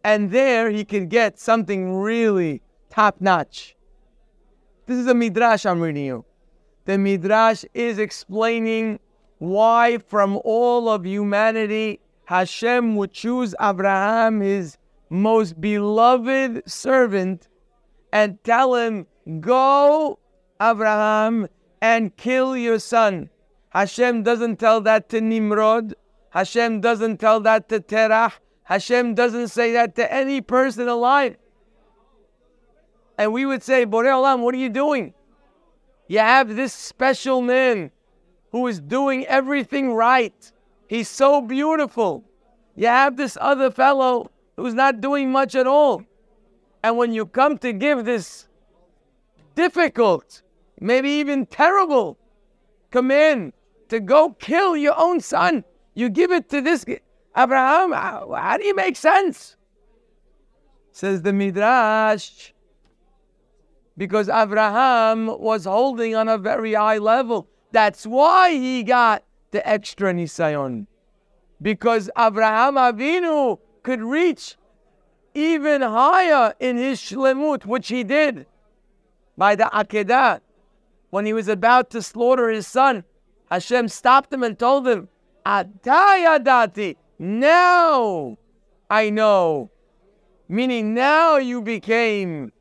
and 0.03 0.31
there 0.31 0.69
he 0.69 0.85
can 0.85 1.07
get 1.07 1.39
something 1.39 1.95
really 1.95 2.61
top 2.89 3.19
notch. 3.19 3.75
This 4.85 4.97
is 4.97 5.07
a 5.07 5.13
midrash 5.13 5.65
I'm 5.65 5.81
reading 5.81 6.05
you. 6.05 6.25
The 6.85 6.97
midrash 6.97 7.63
is 7.73 7.99
explaining 7.99 8.99
why 9.37 9.99
from 9.99 10.39
all 10.43 10.89
of 10.89 11.05
humanity 11.05 11.99
Hashem 12.25 12.95
would 12.95 13.11
choose 13.11 13.55
Abraham, 13.61 14.41
his 14.41 14.77
most 15.09 15.59
beloved 15.59 16.69
servant, 16.69 17.47
and 18.11 18.43
tell 18.43 18.75
him, 18.75 19.07
Go 19.39 20.19
Abraham 20.61 21.47
and 21.81 22.15
kill 22.17 22.57
your 22.57 22.79
son. 22.79 23.29
Hashem 23.69 24.23
doesn't 24.23 24.57
tell 24.57 24.81
that 24.81 25.09
to 25.09 25.21
Nimrod. 25.21 25.95
Hashem 26.31 26.81
doesn't 26.81 27.17
tell 27.17 27.39
that 27.41 27.69
to 27.69 27.79
Terah. 27.79 28.33
Hashem 28.69 29.15
doesn't 29.15 29.47
say 29.47 29.71
that 29.73 29.95
to 29.95 30.13
any 30.13 30.41
person 30.41 30.87
alive. 30.87 31.37
And 33.17 33.33
we 33.33 33.47
would 33.47 33.63
say, 33.63 33.83
Borei 33.83 34.11
Olam, 34.11 34.41
what 34.41 34.53
are 34.53 34.59
you 34.59 34.69
doing? 34.69 35.15
You 36.07 36.19
have 36.19 36.55
this 36.55 36.71
special 36.71 37.41
man 37.41 37.89
who 38.51 38.67
is 38.67 38.79
doing 38.79 39.25
everything 39.25 39.93
right. 39.95 40.51
He's 40.87 41.09
so 41.09 41.41
beautiful. 41.41 42.23
You 42.75 42.85
have 42.85 43.17
this 43.17 43.39
other 43.41 43.71
fellow 43.71 44.29
who's 44.55 44.75
not 44.75 45.01
doing 45.01 45.31
much 45.31 45.55
at 45.55 45.65
all. 45.65 46.03
And 46.83 46.95
when 46.95 47.11
you 47.11 47.25
come 47.25 47.57
to 47.57 47.73
give 47.73 48.05
this 48.05 48.47
difficult, 49.55 50.43
maybe 50.79 51.09
even 51.09 51.47
terrible 51.47 52.19
command 52.91 53.53
to 53.87 53.99
go 53.99 54.29
kill 54.37 54.77
your 54.77 54.93
own 54.95 55.21
son. 55.21 55.63
You 55.95 56.09
give 56.09 56.31
it 56.31 56.49
to 56.49 56.61
this 56.61 56.85
Abraham. 57.35 57.91
How, 57.91 58.33
how 58.35 58.57
do 58.57 58.65
you 58.65 58.75
make 58.75 58.95
sense? 58.95 59.55
Says 60.91 61.21
the 61.21 61.33
Midrash. 61.33 62.51
Because 63.97 64.29
Abraham 64.29 65.27
was 65.27 65.65
holding 65.65 66.15
on 66.15 66.29
a 66.29 66.37
very 66.37 66.73
high 66.73 66.97
level. 66.97 67.47
That's 67.71 68.05
why 68.05 68.51
he 68.51 68.83
got 68.83 69.23
the 69.51 69.67
extra 69.67 70.13
nisayon. 70.13 70.87
Because 71.61 72.09
Abraham 72.17 72.75
Avinu 72.75 73.59
could 73.83 74.01
reach 74.01 74.55
even 75.33 75.81
higher 75.81 76.53
in 76.59 76.77
his 76.77 76.99
shlemut, 76.99 77.65
which 77.65 77.89
he 77.89 78.03
did 78.03 78.45
by 79.37 79.55
the 79.55 79.69
Akedah 79.73 80.41
when 81.09 81.25
he 81.25 81.33
was 81.33 81.47
about 81.47 81.89
to 81.91 82.01
slaughter 82.01 82.49
his 82.49 82.67
son, 82.67 83.03
Hashem 83.49 83.87
stopped 83.87 84.31
him 84.31 84.43
and 84.43 84.57
told 84.57 84.87
him, 84.87 85.09
Atayadati, 85.45 86.97
now 87.19 88.37
I 88.89 89.09
know. 89.09 89.69
Meaning 90.47 90.93
now 90.95 91.37
you 91.37 91.61
became 91.61 92.51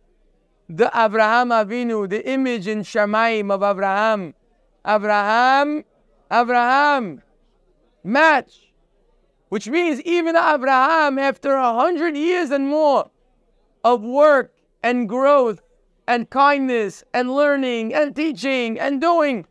the 0.68 0.90
Abraham 0.94 1.48
Avinu, 1.48 2.08
the 2.08 2.28
image 2.28 2.66
in 2.66 2.80
Shemaim 2.80 3.50
of 3.50 3.62
Abraham. 3.62 4.34
Abraham, 4.86 5.84
Abraham, 6.30 7.22
match. 8.04 8.72
Which 9.48 9.68
means 9.68 10.02
even 10.02 10.36
Abraham, 10.36 11.18
after 11.18 11.54
a 11.54 11.72
hundred 11.72 12.16
years 12.16 12.50
and 12.50 12.68
more 12.68 13.10
of 13.82 14.02
work 14.02 14.52
and 14.82 15.08
growth, 15.08 15.62
and 16.08 16.30
kindness 16.30 17.04
and 17.12 17.30
learning 17.30 17.94
and 17.94 18.16
teaching 18.16 18.80
and 18.80 18.98
doing. 18.98 19.46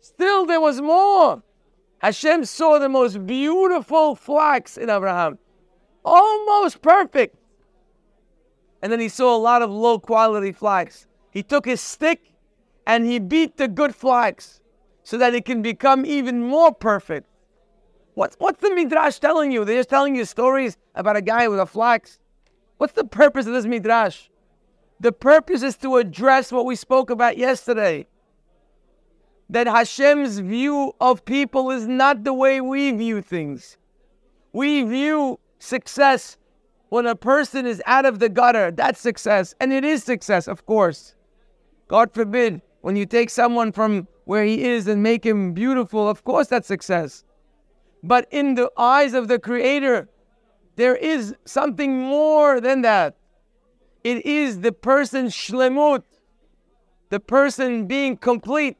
Still, 0.00 0.46
there 0.46 0.60
was 0.60 0.80
more. 0.80 1.42
Hashem 2.02 2.44
saw 2.44 2.80
the 2.80 2.88
most 2.88 3.24
beautiful 3.26 4.16
flax 4.16 4.76
in 4.76 4.90
Abraham, 4.90 5.38
almost 6.04 6.82
perfect. 6.82 7.36
And 8.82 8.90
then 8.90 8.98
he 8.98 9.08
saw 9.08 9.36
a 9.36 9.38
lot 9.38 9.62
of 9.62 9.70
low 9.70 10.00
quality 10.00 10.50
flax. 10.50 11.06
He 11.30 11.44
took 11.44 11.64
his 11.64 11.80
stick 11.80 12.32
and 12.88 13.06
he 13.06 13.20
beat 13.20 13.56
the 13.56 13.68
good 13.68 13.94
flax 13.94 14.60
so 15.04 15.16
that 15.18 15.32
it 15.32 15.44
can 15.44 15.62
become 15.62 16.04
even 16.04 16.42
more 16.42 16.74
perfect. 16.74 17.28
What's, 18.14 18.34
what's 18.40 18.60
the 18.60 18.74
Midrash 18.74 19.20
telling 19.20 19.52
you? 19.52 19.64
They're 19.64 19.78
just 19.78 19.88
telling 19.88 20.16
you 20.16 20.24
stories 20.24 20.76
about 20.96 21.16
a 21.16 21.22
guy 21.22 21.46
with 21.46 21.60
a 21.60 21.66
flax. 21.66 22.18
What's 22.78 22.94
the 22.94 23.04
purpose 23.04 23.46
of 23.46 23.52
this 23.52 23.64
Midrash? 23.64 24.28
The 24.98 25.12
purpose 25.12 25.62
is 25.62 25.76
to 25.78 25.96
address 25.98 26.50
what 26.50 26.66
we 26.66 26.74
spoke 26.74 27.10
about 27.10 27.38
yesterday. 27.38 28.08
That 29.52 29.66
Hashem's 29.66 30.38
view 30.38 30.94
of 30.98 31.26
people 31.26 31.70
is 31.70 31.86
not 31.86 32.24
the 32.24 32.32
way 32.32 32.62
we 32.62 32.90
view 32.90 33.20
things. 33.20 33.76
We 34.54 34.82
view 34.82 35.38
success 35.58 36.38
when 36.88 37.06
a 37.06 37.14
person 37.14 37.66
is 37.66 37.82
out 37.84 38.06
of 38.06 38.18
the 38.18 38.30
gutter. 38.30 38.70
That's 38.70 38.98
success. 38.98 39.54
And 39.60 39.70
it 39.70 39.84
is 39.84 40.02
success, 40.04 40.48
of 40.48 40.64
course. 40.64 41.14
God 41.88 42.14
forbid, 42.14 42.62
when 42.80 42.96
you 42.96 43.04
take 43.04 43.28
someone 43.28 43.72
from 43.72 44.08
where 44.24 44.42
he 44.42 44.64
is 44.64 44.88
and 44.88 45.02
make 45.02 45.22
him 45.22 45.52
beautiful, 45.52 46.08
of 46.08 46.24
course 46.24 46.48
that's 46.48 46.66
success. 46.66 47.22
But 48.02 48.28
in 48.30 48.54
the 48.54 48.70
eyes 48.78 49.12
of 49.12 49.28
the 49.28 49.38
Creator, 49.38 50.08
there 50.76 50.96
is 50.96 51.34
something 51.44 52.00
more 52.00 52.58
than 52.58 52.80
that. 52.82 53.16
It 54.02 54.24
is 54.24 54.60
the 54.60 54.72
person 54.72 55.26
shlemut, 55.26 56.04
the 57.10 57.20
person 57.20 57.86
being 57.86 58.16
complete, 58.16 58.78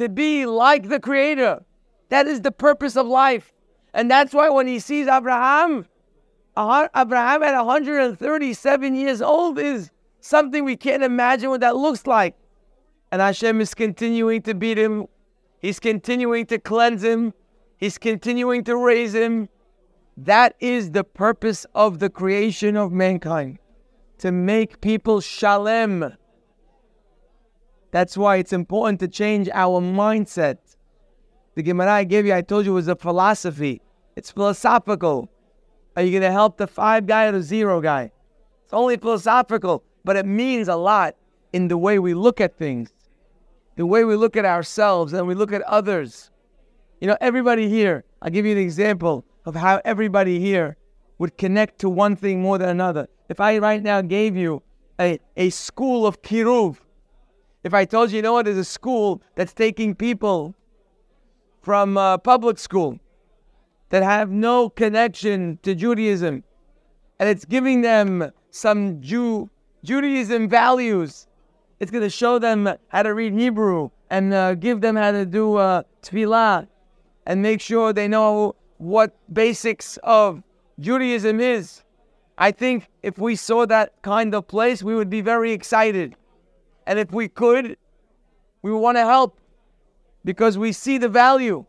to 0.00 0.08
be 0.08 0.46
like 0.46 0.88
the 0.88 0.98
Creator. 0.98 1.62
That 2.08 2.26
is 2.26 2.40
the 2.40 2.50
purpose 2.50 2.96
of 2.96 3.06
life. 3.06 3.52
And 3.92 4.10
that's 4.10 4.32
why 4.32 4.48
when 4.48 4.66
he 4.66 4.78
sees 4.78 5.06
Abraham, 5.06 5.84
Abraham 6.56 7.42
at 7.42 7.54
137 7.54 8.94
years 8.94 9.20
old 9.20 9.58
is 9.58 9.90
something 10.22 10.64
we 10.64 10.78
can't 10.78 11.02
imagine 11.02 11.50
what 11.50 11.60
that 11.60 11.76
looks 11.76 12.06
like. 12.06 12.34
And 13.12 13.20
Hashem 13.20 13.60
is 13.60 13.74
continuing 13.74 14.40
to 14.42 14.54
beat 14.54 14.78
him. 14.78 15.06
He's 15.60 15.78
continuing 15.78 16.46
to 16.46 16.58
cleanse 16.58 17.04
him. 17.04 17.34
He's 17.76 17.98
continuing 17.98 18.64
to 18.64 18.78
raise 18.78 19.14
him. 19.14 19.50
That 20.16 20.54
is 20.60 20.92
the 20.92 21.04
purpose 21.04 21.66
of 21.74 21.98
the 21.98 22.08
creation 22.08 22.74
of 22.74 22.90
mankind 22.90 23.58
to 24.16 24.32
make 24.32 24.80
people 24.80 25.20
shalem. 25.20 26.16
That's 27.90 28.16
why 28.16 28.36
it's 28.36 28.52
important 28.52 29.00
to 29.00 29.08
change 29.08 29.48
our 29.52 29.80
mindset. 29.80 30.58
The 31.54 31.62
Gemara 31.62 31.92
I 31.92 32.04
gave 32.04 32.26
you, 32.26 32.34
I 32.34 32.42
told 32.42 32.64
you, 32.64 32.74
was 32.74 32.88
a 32.88 32.96
philosophy. 32.96 33.82
It's 34.16 34.30
philosophical. 34.30 35.28
Are 35.96 36.02
you 36.02 36.10
going 36.12 36.22
to 36.22 36.30
help 36.30 36.56
the 36.56 36.66
five 36.66 37.06
guy 37.06 37.26
or 37.26 37.32
the 37.32 37.42
zero 37.42 37.80
guy? 37.80 38.12
It's 38.64 38.72
only 38.72 38.96
philosophical, 38.96 39.82
but 40.04 40.16
it 40.16 40.26
means 40.26 40.68
a 40.68 40.76
lot 40.76 41.16
in 41.52 41.66
the 41.66 41.76
way 41.76 41.98
we 41.98 42.14
look 42.14 42.40
at 42.40 42.56
things, 42.56 42.92
the 43.76 43.84
way 43.84 44.04
we 44.04 44.14
look 44.14 44.36
at 44.36 44.44
ourselves 44.44 45.12
and 45.12 45.26
we 45.26 45.34
look 45.34 45.52
at 45.52 45.62
others. 45.62 46.30
You 47.00 47.08
know, 47.08 47.16
everybody 47.20 47.68
here, 47.68 48.04
I'll 48.22 48.30
give 48.30 48.46
you 48.46 48.52
an 48.52 48.58
example 48.58 49.24
of 49.44 49.56
how 49.56 49.80
everybody 49.84 50.38
here 50.38 50.76
would 51.18 51.36
connect 51.36 51.80
to 51.80 51.90
one 51.90 52.14
thing 52.14 52.40
more 52.40 52.58
than 52.58 52.68
another. 52.68 53.08
If 53.28 53.40
I 53.40 53.58
right 53.58 53.82
now 53.82 54.00
gave 54.00 54.36
you 54.36 54.62
a, 55.00 55.18
a 55.36 55.50
school 55.50 56.06
of 56.06 56.22
kiruv, 56.22 56.76
if 57.62 57.74
I 57.74 57.84
told 57.84 58.10
you, 58.10 58.16
you 58.16 58.22
know 58.22 58.32
what, 58.32 58.46
there's 58.46 58.56
a 58.56 58.64
school 58.64 59.22
that's 59.34 59.52
taking 59.52 59.94
people 59.94 60.54
from 61.62 61.96
uh, 61.96 62.18
public 62.18 62.58
school 62.58 62.98
that 63.90 64.02
have 64.02 64.30
no 64.30 64.70
connection 64.70 65.58
to 65.62 65.74
Judaism, 65.74 66.42
and 67.18 67.28
it's 67.28 67.44
giving 67.44 67.82
them 67.82 68.30
some 68.50 69.00
Jew 69.00 69.50
Judaism 69.84 70.48
values. 70.48 71.26
It's 71.80 71.90
going 71.90 72.04
to 72.04 72.10
show 72.10 72.38
them 72.38 72.68
how 72.88 73.02
to 73.02 73.14
read 73.14 73.32
Hebrew 73.32 73.90
and 74.10 74.34
uh, 74.34 74.54
give 74.54 74.80
them 74.80 74.96
how 74.96 75.12
to 75.12 75.24
do 75.24 75.56
uh, 75.56 75.82
tefillah 76.02 76.66
and 77.26 77.42
make 77.42 77.60
sure 77.60 77.92
they 77.92 78.08
know 78.08 78.54
what 78.78 79.14
basics 79.32 79.98
of 80.02 80.42
Judaism 80.78 81.40
is. 81.40 81.82
I 82.38 82.52
think 82.52 82.88
if 83.02 83.18
we 83.18 83.36
saw 83.36 83.66
that 83.66 84.00
kind 84.02 84.34
of 84.34 84.48
place, 84.48 84.82
we 84.82 84.94
would 84.94 85.10
be 85.10 85.20
very 85.20 85.52
excited. 85.52 86.16
And 86.90 86.98
if 86.98 87.12
we 87.12 87.28
could, 87.28 87.76
we 88.62 88.72
want 88.72 88.96
to 88.96 89.04
help 89.04 89.38
because 90.24 90.58
we 90.58 90.72
see 90.72 90.98
the 90.98 91.08
value. 91.08 91.64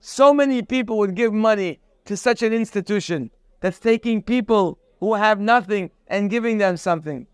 So 0.00 0.34
many 0.34 0.60
people 0.60 0.98
would 0.98 1.14
give 1.14 1.32
money 1.32 1.78
to 2.06 2.16
such 2.16 2.42
an 2.42 2.52
institution 2.52 3.30
that's 3.60 3.78
taking 3.78 4.24
people 4.24 4.76
who 4.98 5.14
have 5.14 5.38
nothing 5.38 5.92
and 6.08 6.28
giving 6.28 6.58
them 6.58 6.76
something. 6.76 7.28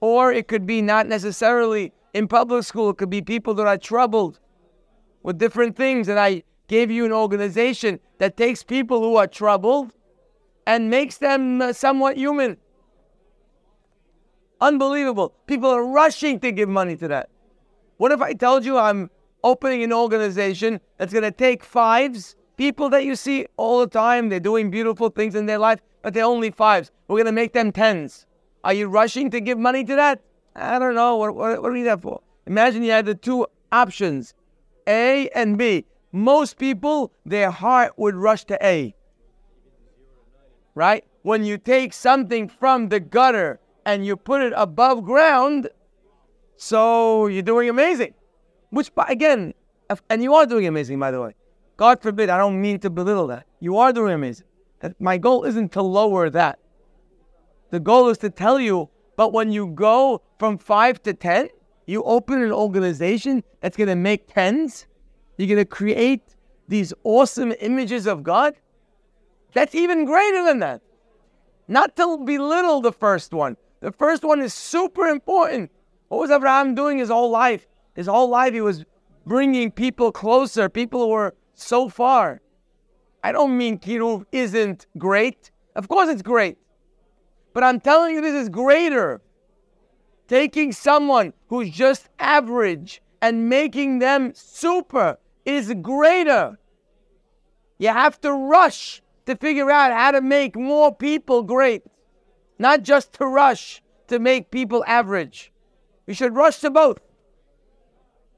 Or 0.00 0.32
it 0.32 0.48
could 0.48 0.66
be 0.66 0.82
not 0.82 1.06
necessarily 1.06 1.92
in 2.12 2.26
public 2.26 2.64
school, 2.64 2.90
it 2.90 2.98
could 2.98 3.08
be 3.08 3.22
people 3.22 3.54
that 3.54 3.66
are 3.68 3.78
troubled 3.78 4.40
with 5.22 5.38
different 5.38 5.76
things. 5.76 6.08
And 6.08 6.18
I 6.18 6.42
gave 6.66 6.90
you 6.90 7.04
an 7.04 7.12
organization 7.12 8.00
that 8.18 8.36
takes 8.36 8.64
people 8.64 9.00
who 9.00 9.14
are 9.14 9.28
troubled 9.28 9.92
and 10.66 10.90
makes 10.90 11.18
them 11.18 11.62
uh, 11.62 11.72
somewhat 11.72 12.16
human. 12.16 12.56
Unbelievable. 14.62 15.34
People 15.48 15.70
are 15.70 15.84
rushing 15.84 16.38
to 16.38 16.52
give 16.52 16.68
money 16.68 16.96
to 16.96 17.08
that. 17.08 17.28
What 17.96 18.12
if 18.12 18.22
I 18.22 18.32
told 18.32 18.64
you 18.64 18.78
I'm 18.78 19.10
opening 19.42 19.82
an 19.82 19.92
organization 19.92 20.80
that's 20.98 21.12
going 21.12 21.24
to 21.24 21.32
take 21.32 21.64
fives, 21.64 22.36
people 22.56 22.88
that 22.90 23.04
you 23.04 23.16
see 23.16 23.44
all 23.56 23.80
the 23.80 23.88
time, 23.88 24.28
they're 24.28 24.38
doing 24.38 24.70
beautiful 24.70 25.10
things 25.10 25.34
in 25.34 25.46
their 25.46 25.58
life, 25.58 25.80
but 26.02 26.14
they're 26.14 26.24
only 26.24 26.52
fives. 26.52 26.92
We're 27.08 27.16
going 27.16 27.26
to 27.26 27.32
make 27.32 27.52
them 27.52 27.72
tens. 27.72 28.24
Are 28.62 28.72
you 28.72 28.86
rushing 28.86 29.30
to 29.30 29.40
give 29.40 29.58
money 29.58 29.82
to 29.82 29.96
that? 29.96 30.22
I 30.54 30.78
don't 30.78 30.94
know. 30.94 31.16
What, 31.16 31.34
what, 31.34 31.60
what 31.60 31.72
are 31.72 31.76
you 31.76 31.82
there 31.82 31.98
for? 31.98 32.20
Imagine 32.46 32.84
you 32.84 32.92
had 32.92 33.06
the 33.06 33.16
two 33.16 33.48
options, 33.72 34.32
A 34.86 35.28
and 35.30 35.58
B. 35.58 35.86
Most 36.12 36.56
people, 36.56 37.12
their 37.26 37.50
heart 37.50 37.94
would 37.96 38.14
rush 38.14 38.44
to 38.44 38.64
A. 38.64 38.94
Right? 40.76 41.04
When 41.22 41.44
you 41.44 41.58
take 41.58 41.92
something 41.92 42.46
from 42.46 42.90
the 42.90 43.00
gutter 43.00 43.58
and 43.84 44.06
you 44.06 44.16
put 44.16 44.42
it 44.42 44.52
above 44.56 45.04
ground, 45.04 45.68
so 46.56 47.26
you're 47.26 47.42
doing 47.42 47.68
amazing. 47.68 48.14
Which, 48.70 48.90
again, 49.08 49.54
and 50.08 50.22
you 50.22 50.34
are 50.34 50.46
doing 50.46 50.66
amazing, 50.66 50.98
by 50.98 51.10
the 51.10 51.20
way. 51.20 51.34
God 51.76 52.00
forbid, 52.00 52.28
I 52.30 52.38
don't 52.38 52.60
mean 52.60 52.78
to 52.80 52.90
belittle 52.90 53.26
that. 53.28 53.46
You 53.60 53.78
are 53.78 53.92
doing 53.92 54.12
amazing. 54.14 54.46
My 54.98 55.18
goal 55.18 55.44
isn't 55.44 55.72
to 55.72 55.82
lower 55.82 56.30
that. 56.30 56.58
The 57.70 57.80
goal 57.80 58.08
is 58.08 58.18
to 58.18 58.30
tell 58.30 58.60
you, 58.60 58.88
but 59.16 59.32
when 59.32 59.52
you 59.52 59.68
go 59.68 60.22
from 60.38 60.58
five 60.58 61.02
to 61.02 61.14
10, 61.14 61.48
you 61.86 62.02
open 62.04 62.42
an 62.42 62.52
organization 62.52 63.42
that's 63.60 63.76
going 63.76 63.88
to 63.88 63.96
make 63.96 64.32
tens. 64.32 64.86
You're 65.36 65.48
going 65.48 65.58
to 65.58 65.64
create 65.64 66.22
these 66.68 66.92
awesome 67.04 67.52
images 67.60 68.06
of 68.06 68.22
God. 68.22 68.54
That's 69.54 69.74
even 69.74 70.04
greater 70.04 70.44
than 70.44 70.60
that. 70.60 70.80
Not 71.68 71.96
to 71.96 72.18
belittle 72.24 72.80
the 72.80 72.92
first 72.92 73.32
one. 73.32 73.56
The 73.82 73.90
first 73.90 74.22
one 74.22 74.40
is 74.40 74.54
super 74.54 75.08
important. 75.08 75.72
What 76.06 76.20
was 76.20 76.30
Abraham 76.30 76.76
doing 76.76 76.98
his 76.98 77.08
whole 77.08 77.30
life? 77.30 77.66
His 77.94 78.06
whole 78.06 78.28
life, 78.28 78.54
he 78.54 78.60
was 78.60 78.84
bringing 79.26 79.72
people 79.72 80.12
closer, 80.12 80.68
people 80.68 81.00
who 81.00 81.08
were 81.08 81.34
so 81.54 81.88
far. 81.88 82.40
I 83.24 83.32
don't 83.32 83.58
mean 83.58 83.78
Kiruv 83.78 84.24
isn't 84.30 84.86
great. 84.98 85.50
Of 85.74 85.88
course, 85.88 86.08
it's 86.08 86.22
great. 86.22 86.58
But 87.54 87.64
I'm 87.64 87.80
telling 87.80 88.14
you, 88.14 88.20
this 88.20 88.34
is 88.34 88.48
greater. 88.48 89.20
Taking 90.28 90.70
someone 90.70 91.32
who's 91.48 91.68
just 91.68 92.08
average 92.20 93.02
and 93.20 93.48
making 93.48 93.98
them 93.98 94.32
super 94.32 95.18
is 95.44 95.74
greater. 95.82 96.56
You 97.78 97.88
have 97.88 98.20
to 98.20 98.32
rush 98.32 99.02
to 99.26 99.34
figure 99.36 99.72
out 99.72 99.92
how 99.92 100.12
to 100.12 100.20
make 100.20 100.54
more 100.56 100.94
people 100.94 101.42
great, 101.42 101.82
not 102.62 102.82
just 102.82 103.12
to 103.14 103.26
rush 103.26 103.82
to 104.08 104.18
make 104.18 104.50
people 104.50 104.84
average. 104.86 105.52
We 106.06 106.14
should 106.14 106.34
rush 106.34 106.60
to 106.60 106.70
both. 106.70 106.98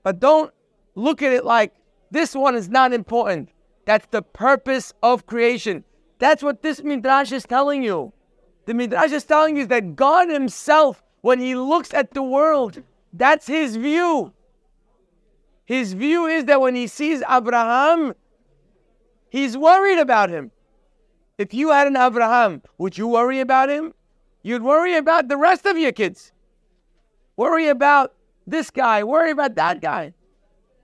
But 0.03 0.19
don't 0.19 0.53
look 0.95 1.23
at 1.23 1.33
it 1.33 1.45
like 1.45 1.75
this 2.11 2.35
one 2.35 2.57
is 2.57 2.69
not 2.69 2.93
important. 2.93 3.51
That's 3.87 4.07
the 4.11 4.23
purpose 4.23 4.93
of 5.03 5.27
creation. 5.27 5.85
That's 6.19 6.43
what 6.43 6.63
this 6.63 6.83
midrash 6.83 7.33
is 7.33 7.45
telling 7.45 7.83
you. 7.83 8.13
The 8.67 8.75
midrash 8.75 9.13
is 9.13 9.25
telling 9.25 9.57
you 9.57 9.67
that 9.67 9.95
God 9.95 10.29
Himself, 10.29 11.03
when 11.21 11.39
He 11.39 11.55
looks 11.55 11.93
at 11.95 12.15
the 12.15 12.23
world, 12.23 12.83
that's 13.13 13.47
His 13.47 13.77
view. 13.77 14.33
His 15.65 15.93
view 15.93 16.27
is 16.27 16.45
that 16.47 16.61
when 16.61 16.75
He 16.75 16.87
sees 16.87 17.23
Abraham, 17.29 18.15
He's 19.35 19.59
worried 19.59 19.99
about 19.99 20.31
him. 20.31 20.53
If 21.39 21.53
you 21.53 21.73
had 21.73 21.89
an 21.89 21.97
Abraham, 21.97 22.63
would 22.79 22.97
you 22.97 23.09
worry 23.09 23.41
about 23.41 23.69
him? 23.69 23.93
You'd 24.45 24.63
worry 24.63 24.95
about 24.95 25.29
the 25.29 25.39
rest 25.39 25.65
of 25.65 25.79
your 25.79 25.91
kids. 25.91 26.31
Worry 27.37 27.69
about 27.69 28.15
this 28.47 28.71
guy, 28.71 29.03
worry 29.03 29.31
about 29.31 29.55
that 29.57 29.81
guy. 29.81 30.13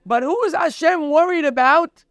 But 0.07 0.23
who 0.23 0.43
is 0.45 0.55
Hashem 0.55 1.11
worried 1.11 1.45
about? 1.45 2.05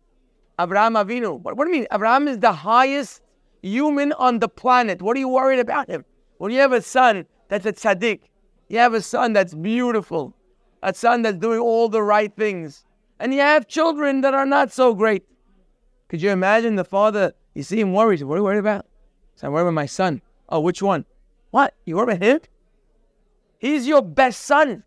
Abraham 0.62 0.94
Avinu. 0.94 1.42
What, 1.42 1.58
what 1.58 1.66
do 1.66 1.72
you 1.72 1.80
mean? 1.80 1.88
Abraham 1.92 2.28
is 2.28 2.38
the 2.38 2.54
highest 2.54 3.22
human 3.64 4.14
on 4.14 4.40
the 4.40 4.48
planet. 4.48 5.02
What 5.02 5.18
are 5.18 5.20
you 5.20 5.28
worried 5.28 5.60
about 5.60 5.90
him? 5.90 6.06
When 6.38 6.52
you 6.52 6.60
have 6.60 6.72
a 6.72 6.84
son 6.84 7.26
that's 7.48 7.66
a 7.66 7.74
tzaddik, 7.74 8.22
you 8.68 8.78
have 8.78 8.94
a 8.94 9.02
son 9.02 9.34
that's 9.34 9.56
beautiful, 9.56 10.36
a 10.84 10.94
son 10.94 11.24
that's 11.24 11.38
doing 11.38 11.60
all 11.60 11.90
the 11.90 12.04
right 12.04 12.34
things, 12.36 12.86
and 13.20 13.34
you 13.34 13.40
have 13.40 13.68
children 13.68 14.22
that 14.22 14.36
are 14.36 14.46
not 14.46 14.72
so 14.72 14.94
great. 14.94 15.26
Could 16.10 16.22
you 16.22 16.30
imagine 16.30 16.76
the 16.76 16.86
father? 16.86 17.34
You 17.56 17.64
see 17.64 17.80
him 17.80 17.92
worried. 17.94 18.22
What 18.22 18.36
are 18.36 18.38
you 18.38 18.44
worried 18.44 18.60
about? 18.60 18.86
So 19.36 19.48
I'm 19.48 19.54
worried 19.54 19.64
about 19.64 19.74
my 19.74 19.88
son. 19.88 20.22
Oh, 20.48 20.60
which 20.60 20.84
one? 20.84 21.06
What? 21.52 21.74
You 21.86 22.00
about 22.00 22.22
him? 22.22 22.40
He's 23.58 23.88
your 23.88 24.02
best 24.02 24.42
son. 24.42 24.84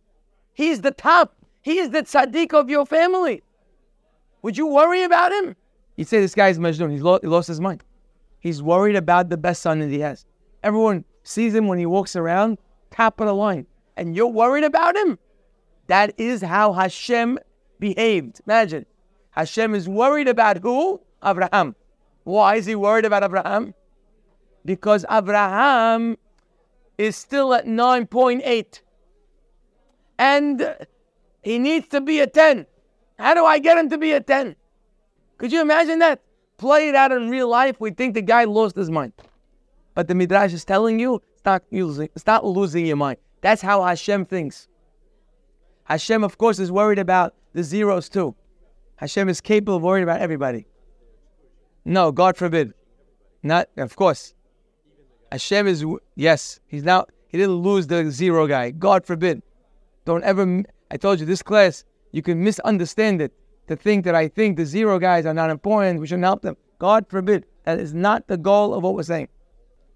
He's 0.55 0.81
the 0.81 0.91
top. 0.91 1.35
He's 1.61 1.91
the 1.91 2.03
tzaddik 2.03 2.53
of 2.53 2.71
your 2.71 2.87
family. 2.87 3.43
Would 4.43 4.57
you 4.57 4.67
worry 4.67 5.03
about 5.03 5.33
him? 5.33 5.57
You'd 5.97 6.09
say 6.09 6.21
this 6.21 6.35
guy's 6.35 6.59
Majnun. 6.59 6.91
He's 6.91 7.03
lo- 7.03 7.21
he 7.21 7.29
lost 7.29 7.49
his 7.49 7.61
mind. 7.61 7.85
He's 8.41 8.63
worried 8.63 8.97
about 8.97 9.29
the 9.29 9.37
best 9.37 9.63
son 9.63 9.79
that 9.81 9.91
he 9.91 10.01
has. 10.01 10.27
Everyone 10.63 11.05
sees 11.23 11.55
him 11.55 11.69
when 11.69 11.79
he 11.79 11.87
walks 11.87 12.17
around, 12.17 12.59
top 12.91 13.21
of 13.21 13.27
the 13.27 13.35
line. 13.35 13.67
And 13.97 14.17
you're 14.17 14.27
worried 14.27 14.65
about 14.65 14.97
him? 14.97 15.19
That 15.87 16.15
is 16.19 16.43
how 16.43 16.73
Hashem 16.73 17.39
behaved. 17.79 18.41
Imagine. 18.47 18.87
Hashem 19.31 19.75
is 19.75 19.89
worried 19.89 20.29
about 20.29 20.59
who? 20.59 21.01
Abraham. 21.25 21.77
Why 22.25 22.57
is 22.57 22.67
he 22.67 22.75
worried 22.75 23.05
about 23.05 23.23
Abraham? 23.23 23.75
Because 24.65 25.05
Abraham 25.11 26.17
is 27.03 27.17
still 27.17 27.53
at 27.53 27.67
9.8 27.67 28.81
and 30.19 30.77
he 31.43 31.59
needs 31.59 31.89
to 31.89 32.01
be 32.01 32.21
a 32.21 32.27
10. 32.27 32.67
How 33.19 33.35
do 33.35 33.45
I 33.45 33.59
get 33.59 33.77
him 33.77 33.91
to 33.91 33.99
be 33.99 34.13
a 34.13 34.21
10? 34.21 34.55
Could 35.39 35.53
you 35.53 35.61
imagine 35.61 35.99
that? 35.99 36.23
Play 36.59 36.89
it 36.89 36.95
out 36.95 37.11
in 37.11 37.29
real 37.29 37.49
life, 37.49 37.77
we 37.81 37.91
think 37.91 38.15
the 38.15 38.23
guy 38.23 38.45
lost 38.45 38.77
his 38.77 38.89
mind. 38.89 39.13
But 39.95 40.07
the 40.07 40.15
Midrash 40.15 40.53
is 40.53 40.65
telling 40.65 41.01
you, 41.01 41.21
start 41.37 41.65
losing, 41.73 42.09
start 42.17 42.45
losing 42.45 42.87
your 42.87 42.97
mind. 42.97 43.19
That's 43.41 43.61
how 43.61 43.83
Hashem 43.83 44.27
thinks. 44.27 44.69
Hashem, 45.85 46.23
of 46.23 46.39
course, 46.39 46.61
is 46.61 46.71
worried 46.71 47.01
about 47.01 47.35
the 47.53 47.65
zeros 47.65 48.09
too. 48.09 48.37
Hashem 48.95 49.29
is 49.29 49.41
capable 49.41 49.77
of 49.77 49.83
worrying 49.83 50.05
about 50.05 50.21
everybody. 50.21 50.67
No, 51.85 52.13
God 52.13 52.37
forbid. 52.37 52.75
Not, 53.43 53.69
of 53.77 53.97
course. 53.97 54.35
Hashem 55.33 55.67
is, 55.67 55.83
yes, 56.15 56.61
he's 56.67 56.85
now, 56.85 57.07
he 57.29 57.39
didn't 57.39 57.57
lose 57.57 57.87
the 57.87 58.11
zero 58.11 58.47
guy. 58.47 58.71
God 58.71 59.07
forbid. 59.07 59.43
Don't 60.05 60.23
ever, 60.25 60.63
I 60.91 60.99
told 60.99 61.21
you, 61.21 61.27
this 61.27 61.43
class, 61.43 61.85
you 62.13 62.21
can 62.21 62.45
misunderstand 62.45 63.23
it 63.23 63.33
to 63.69 63.75
think 63.75 64.05
that 64.05 64.15
I 64.15 64.29
think 64.29 64.59
the 64.59 64.67
zero 64.67 64.99
guys 64.99 65.25
are 65.25 65.33
not 65.33 65.49
important, 65.49 66.01
we 66.01 66.07
shouldn't 66.07 66.25
help 66.25 66.43
them. 66.43 66.59
God 66.79 67.07
forbid. 67.09 67.47
That 67.65 67.81
is 67.81 67.95
not 67.95 68.29
the 68.29 68.37
goal 68.37 68.75
of 68.75 68.83
what 68.83 68.95
we're 68.95 69.05
saying. 69.05 69.29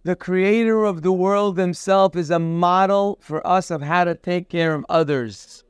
The 0.05 0.17
creator 0.17 0.85
of 0.85 1.03
the 1.03 1.13
world 1.13 1.59
himself 1.59 2.17
is 2.17 2.31
a 2.31 2.39
model 2.39 3.19
for 3.21 3.47
us 3.47 3.71
of 3.71 3.83
how 3.83 4.05
to 4.05 4.15
take 4.15 4.49
care 4.49 4.73
of 4.73 4.87
others. 4.89 5.65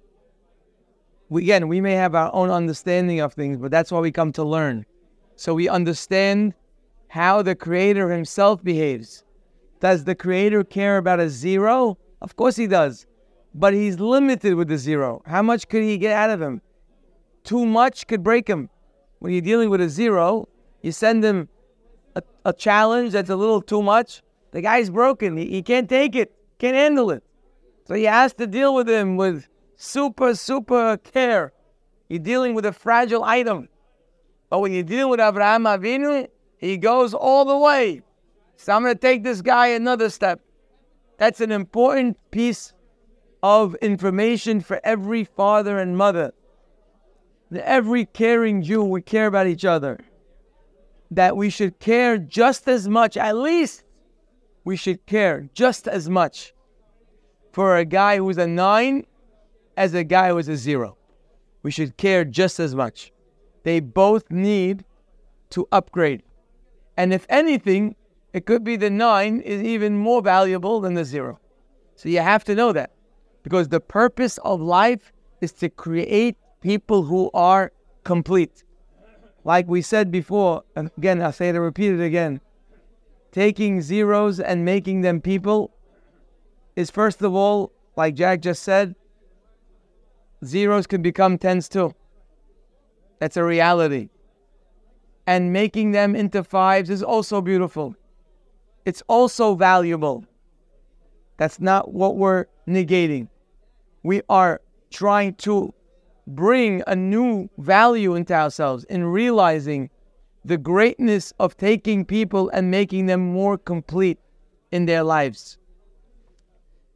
We, 1.29 1.43
again, 1.43 1.67
we 1.67 1.81
may 1.81 1.95
have 1.95 2.15
our 2.15 2.33
own 2.33 2.51
understanding 2.51 3.19
of 3.19 3.33
things, 3.33 3.59
but 3.59 3.73
that's 3.73 3.91
why 3.91 3.99
we 3.99 4.13
come 4.13 4.31
to 4.35 4.45
learn. 4.45 4.87
So 5.35 5.55
we 5.55 5.69
understand 5.69 6.55
how 7.09 7.43
the 7.43 7.57
creator 7.57 8.11
himself 8.11 8.63
behaves. 8.63 9.25
Does 9.81 10.05
the 10.05 10.15
creator 10.15 10.65
care 10.65 10.97
about 10.97 11.21
a 11.21 11.29
zero? 11.29 11.99
Of 12.23 12.37
course 12.37 12.57
he 12.57 12.67
does. 12.67 13.07
But 13.55 13.75
he's 13.75 13.99
limited 13.99 14.55
with 14.55 14.69
the 14.69 14.79
zero. 14.79 15.23
How 15.27 15.43
much 15.43 15.69
could 15.69 15.83
he 15.83 15.99
get 15.99 16.13
out 16.13 16.31
of 16.31 16.41
him? 16.41 16.63
Too 17.45 17.65
much 17.65 18.07
could 18.07 18.23
break 18.23 18.49
him. 18.49 18.69
When 19.19 19.33
you're 19.33 19.43
dealing 19.43 19.71
with 19.71 19.81
a 19.81 19.89
zero, 19.89 20.49
you 20.83 20.93
send 20.93 21.25
him 21.25 21.49
a, 22.15 22.23
a 22.45 22.53
challenge 22.53 23.13
that's 23.13 23.31
a 23.31 23.37
little 23.37 23.63
too 23.63 23.83
much. 23.83 24.23
The 24.53 24.63
guy's 24.63 24.91
broken. 24.91 25.37
He, 25.37 25.47
he 25.47 25.63
can't 25.63 25.89
take 25.89 26.17
it, 26.17 26.33
can't 26.59 26.77
handle 26.77 27.11
it. 27.11 27.23
So 27.87 27.95
he 27.95 28.05
has 28.05 28.35
to 28.35 28.47
deal 28.47 28.75
with 28.75 28.89
him 28.89 29.17
with 29.17 29.49
super, 29.77 30.35
super 30.35 30.97
care. 30.97 31.53
You're 32.09 32.19
dealing 32.19 32.55
with 32.55 32.67
a 32.67 32.73
fragile 32.73 33.25
item. 33.25 33.69
But 34.51 34.61
when 34.61 34.73
you're 34.73 34.83
dealing 34.83 35.11
with 35.11 35.21
Abraham 35.21 35.65
Avinu, 35.65 36.29
he 36.59 36.77
goes 36.77 37.15
all 37.15 37.45
the 37.45 37.57
way. 37.57 38.03
So 38.57 38.73
I'm 38.73 38.83
going 38.83 38.95
to 38.95 39.01
take 39.01 39.23
this 39.23 39.43
guy 39.43 39.69
another 39.69 40.11
step. 40.11 40.41
That's 41.19 41.41
an 41.41 41.53
important 41.53 42.19
piece 42.31 42.73
of 43.43 43.75
information 43.77 44.61
for 44.61 44.81
every 44.83 45.25
father 45.25 45.79
and 45.79 45.97
mother. 45.97 46.33
Every 47.55 48.07
caring 48.07 48.63
Jew, 48.63 48.83
we 48.83 49.03
care 49.03 49.27
about 49.27 49.47
each 49.47 49.65
other. 49.65 49.99
That 51.11 51.37
we 51.37 51.51
should 51.51 51.79
care 51.79 52.19
just 52.19 52.67
as 52.69 52.89
much, 52.89 53.17
at 53.17 53.37
least 53.37 53.85
we 54.65 54.77
should 54.77 55.07
care 55.07 55.49
just 55.55 55.87
as 55.87 56.11
much 56.11 56.53
for 57.53 57.77
a 57.77 57.85
guy 57.85 58.19
who's 58.19 58.37
a 58.37 58.49
nine 58.49 59.07
as 59.77 59.95
a 59.95 60.03
guy 60.03 60.31
who's 60.31 60.49
a 60.49 60.57
zero. 60.57 60.97
We 61.63 61.71
should 61.71 61.97
care 61.97 62.25
just 62.25 62.59
as 62.59 62.75
much. 62.75 63.13
They 63.63 63.79
both 63.79 64.31
need 64.31 64.85
to 65.51 65.69
upgrade. 65.71 66.23
And 66.97 67.15
if 67.15 67.27
anything, 67.29 67.95
it 68.37 68.45
could 68.45 68.63
be 68.63 68.77
the 68.77 68.91
nine 68.91 69.41
is 69.41 69.63
even 69.63 69.97
more 69.97 70.21
valuable 70.21 70.83
than 70.83 70.93
the 70.93 71.07
zero. 71.07 71.41
So 71.95 72.11
you 72.11 72.21
have 72.21 72.45
to 72.45 72.55
know 72.55 72.71
that. 72.71 72.91
Because 73.43 73.69
the 73.69 73.81
purpose 73.81 74.37
of 74.45 74.61
life 74.61 75.11
is 75.41 75.53
to 75.53 75.71
create 75.71 76.37
people 76.61 77.05
who 77.05 77.31
are 77.33 77.73
complete. 78.05 78.63
Like 79.45 79.67
we 79.67 79.81
said 79.81 80.11
before, 80.11 80.65
and 80.77 80.91
again, 80.99 81.23
I'll 81.23 81.33
say 81.33 81.49
it 81.49 81.55
and 81.55 81.65
repeat 81.65 81.93
it 81.93 82.03
again. 82.03 82.43
Taking 83.33 83.81
zeros 83.81 84.39
and 84.39 84.67
making 84.67 85.01
them 85.01 85.23
people 85.23 85.73
is 86.77 86.91
first 86.91 87.23
of 87.23 87.35
all, 87.35 87.73
like 87.97 88.17
Jack 88.17 88.43
just 88.43 88.63
said, 88.63 88.95
zeros 90.45 90.87
can 90.87 91.01
become 91.01 91.39
tens 91.39 91.71
too. 91.71 91.95
That's 93.19 93.39
a 93.39 93.45
reality. 93.45 94.11
And 95.27 95.55
making 95.55 95.93
them 95.93 96.15
into 96.15 96.45
fives 96.45 96.91
is 96.91 97.03
also 97.03 97.41
beautiful. 97.41 97.97
It's 98.87 99.03
also 99.09 99.57
valuable. 99.57 100.25
That's 101.37 101.61
not 101.61 101.93
what 101.93 102.17
we're 102.17 102.47
negating. 102.69 103.29
We 104.05 104.23
are 104.29 104.63
trying 104.91 105.35
to 105.35 105.75
bring 106.29 106.83
a 106.87 106.95
new 106.95 107.51
value 107.59 108.15
into 108.15 108.33
ourselves 108.33 108.85
in 108.85 109.05
realizing 109.05 109.91
the 110.45 110.57
greatness 110.57 111.33
of 111.41 111.57
taking 111.57 112.05
people 112.05 112.49
and 112.51 112.71
making 112.71 113.07
them 113.07 113.33
more 113.33 113.59
complete 113.59 114.21
in 114.71 114.87
their 114.87 115.03
lives. 115.03 115.59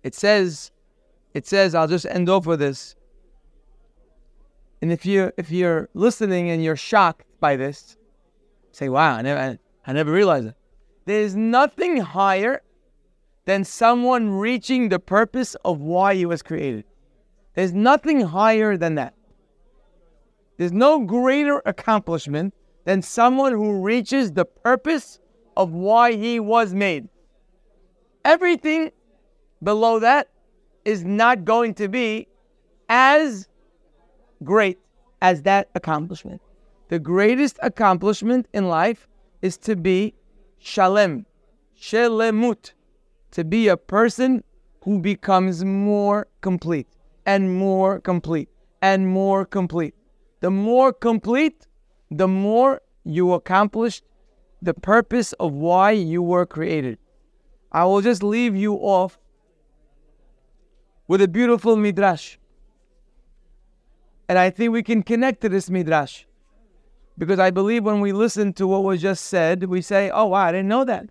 It 0.05 0.15
says, 0.15 0.71
it 1.35 1.47
says, 1.47 1.75
I'll 1.75 1.89
just 1.89 2.07
end 2.07 2.29
off 2.29 2.47
with 2.47 2.61
this. 2.61 2.95
And 4.81 4.93
if 4.93 5.05
you 5.05 5.31
if 5.37 5.51
you're 5.51 5.91
listening 5.93 6.51
and 6.51 6.65
you're 6.65 6.77
shocked 6.77 7.27
by 7.39 7.57
this, 7.57 7.99
say, 8.73 8.89
"Wow, 8.89 9.17
I 9.17 9.21
never 9.21 9.39
I, 9.39 9.59
I 9.87 9.93
never 9.93 10.11
realized 10.11 10.47
it." 10.47 10.55
There's 11.11 11.35
nothing 11.35 11.97
higher 11.97 12.63
than 13.45 13.65
someone 13.65 14.31
reaching 14.31 14.91
the 14.91 15.01
purpose 15.01 15.57
of 15.65 15.81
why 15.81 16.15
he 16.15 16.25
was 16.25 16.41
created. 16.41 16.85
There's 17.55 17.73
nothing 17.73 18.21
higher 18.21 18.77
than 18.77 18.95
that. 18.95 19.15
There's 20.57 20.71
no 20.71 21.01
greater 21.01 21.63
accomplishment 21.67 22.55
than 22.85 23.03
someone 23.03 23.51
who 23.55 23.83
reaches 23.83 24.31
the 24.31 24.45
purpose 24.45 25.19
of 25.57 25.73
why 25.73 26.13
he 26.13 26.39
was 26.39 26.75
made. 26.75 27.09
Everything 28.25 28.93
below 29.65 29.99
that 29.99 30.29
is 30.85 31.03
not 31.05 31.45
going 31.45 31.75
to 31.75 31.89
be 31.89 32.29
as 32.89 33.49
great 34.45 34.79
as 35.21 35.43
that 35.43 35.71
accomplishment. 35.75 36.41
The 36.89 37.01
greatest 37.01 37.59
accomplishment 37.65 38.47
in 38.53 38.69
life 38.69 39.09
is 39.43 39.59
to 39.59 39.75
be 39.75 40.15
shalem, 40.61 41.27
shelemut, 41.77 42.73
to 43.33 43.45
be 43.45 43.69
a 43.69 43.77
person 43.77 44.45
who 44.85 44.99
becomes 45.01 45.65
more 45.65 46.29
complete 46.41 46.87
and 47.27 47.59
more 47.59 48.01
complete 48.01 48.49
and 48.83 49.09
more 49.09 49.45
complete. 49.45 49.95
The 50.41 50.51
more 50.51 50.93
complete, 50.93 51.67
the 52.11 52.29
more 52.29 52.81
you 53.05 53.33
accomplish 53.33 54.03
the 54.63 54.75
purpose 54.75 55.33
of 55.35 55.53
why 55.53 55.93
you 55.93 56.23
were 56.23 56.47
created. 56.47 56.99
I 57.73 57.85
will 57.85 58.01
just 58.01 58.23
leave 58.23 58.57
you 58.57 58.75
off 58.75 59.19
with 61.09 61.23
a 61.23 61.29
beautiful 61.29 61.77
midrash. 61.77 62.37
And 64.29 64.39
I 64.39 64.51
think 64.51 64.73
we 64.73 64.83
can 64.83 65.03
connect 65.03 65.41
to 65.43 65.49
this 65.49 65.71
midrash. 65.71 66.25
Because 67.21 67.39
I 67.39 67.51
believe 67.51 67.85
when 67.85 68.01
we 68.01 68.13
listen 68.13 68.55
to 68.55 68.67
what 68.67 68.83
was 68.83 69.03
just 69.03 69.27
said, 69.27 69.65
we 69.65 69.83
say, 69.83 70.09
oh, 70.09 70.25
wow, 70.25 70.47
I 70.47 70.53
didn't 70.53 70.69
know 70.69 70.87
that. 70.87 71.05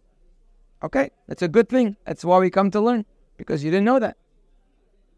Okay, 0.81 1.11
that's 1.27 1.43
a 1.43 1.47
good 1.47 1.69
thing. 1.69 1.97
That's 2.03 2.25
why 2.25 2.39
we 2.39 2.49
come 2.49 2.71
to 2.71 2.81
learn, 2.81 3.05
because 3.37 3.63
you 3.63 3.69
didn't 3.69 3.85
know 3.85 3.99
that. 3.99 4.17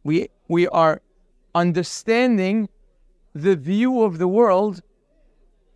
We, 0.04 0.27
we 0.49 0.67
are 0.67 1.01
understanding 1.56 2.67
the 3.34 3.56
view 3.56 4.01
of 4.01 4.17
the 4.17 4.27
world 4.27 4.82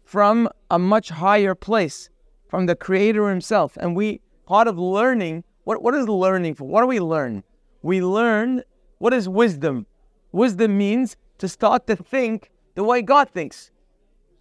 from 0.04 0.50
a 0.70 0.78
much 0.78 1.08
higher 1.08 1.56
place, 1.56 2.10
from 2.50 2.66
the 2.66 2.76
Creator 2.76 3.30
Himself. 3.30 3.78
And 3.78 3.96
we, 3.96 4.20
part 4.46 4.68
of 4.68 4.78
learning, 4.78 5.46
what, 5.64 5.82
what 5.82 5.96
is 5.96 6.10
learning 6.10 6.56
for? 6.56 6.68
What 6.68 6.82
do 6.82 6.88
we 6.88 7.00
learn? 7.00 7.42
We 7.84 8.02
learn 8.02 8.64
what 8.98 9.14
is 9.14 9.30
wisdom? 9.30 9.86
Wisdom 10.34 10.78
means 10.78 11.16
to 11.38 11.48
start 11.48 11.88
to 11.88 11.96
think 11.96 12.52
the 12.74 12.84
way 12.84 13.02
God 13.02 13.30
thinks. 13.30 13.72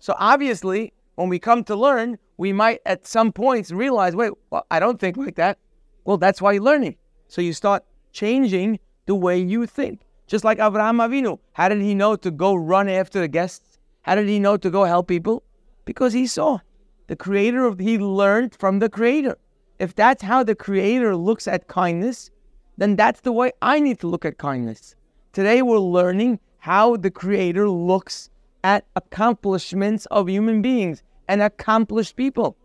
So 0.05 0.15
obviously, 0.19 0.93
when 1.15 1.31
we 1.31 1.39
come 1.39 1.65
to 1.65 1.75
learn, 1.75 2.19
we 2.37 2.53
might 2.53 2.81
at 2.85 3.07
some 3.07 3.33
points 3.33 3.71
realize, 3.71 4.15
wait, 4.15 4.33
well, 4.51 4.67
I 4.71 4.79
don't 4.79 5.01
think 5.01 5.17
like 5.17 5.37
that. 5.37 5.57
Well, 6.05 6.19
that's 6.19 6.43
why 6.43 6.53
you're 6.53 6.63
learning. 6.63 6.97
So 7.29 7.41
you 7.41 7.55
start 7.55 7.83
changing 8.13 8.81
the 9.07 9.15
way 9.15 9.39
you 9.39 9.65
think. 9.65 10.03
Just 10.27 10.45
like 10.45 10.59
Avraham 10.59 11.01
Avinu. 11.01 11.39
How 11.55 11.71
did 11.71 11.81
he 11.81 11.95
know 11.95 12.17
to 12.17 12.31
go 12.31 12.55
run 12.55 12.87
after 12.87 13.19
the 13.19 13.29
guests? 13.29 13.79
How 14.03 14.15
did 14.15 14.29
he 14.29 14.39
know 14.39 14.59
to 14.59 14.69
go 14.69 14.85
help 14.85 15.09
people? 15.09 15.43
Because 15.87 16.13
he 16.13 16.27
saw 16.27 16.59
the 17.07 17.17
creator 17.17 17.65
of 17.65 17.79
he 17.79 17.97
learned 17.97 18.55
from 18.57 18.81
the 18.81 18.91
creator. 18.91 19.39
If 19.79 19.95
that's 19.95 20.23
how 20.23 20.45
the 20.45 20.55
creator 20.55 21.17
looks 21.17 21.49
at 21.49 21.67
kindness, 21.67 22.31
then 22.77 22.95
that's 22.95 23.23
the 23.23 23.33
way 23.33 23.53
I 23.63 23.81
need 23.81 24.01
to 24.01 24.09
look 24.09 24.27
at 24.27 24.37
kindness. 24.37 24.97
Today 25.33 25.63
we're 25.63 25.79
learning 25.79 26.41
how 26.59 26.97
the 26.97 27.11
Creator 27.11 27.71
looks 27.71 28.29
at 28.65 28.87
accomplishments 28.97 30.07
of 30.07 30.29
human 30.29 30.63
beings 30.63 31.03
and 31.29 31.43
accomplished 31.43 32.17
people. 32.17 32.57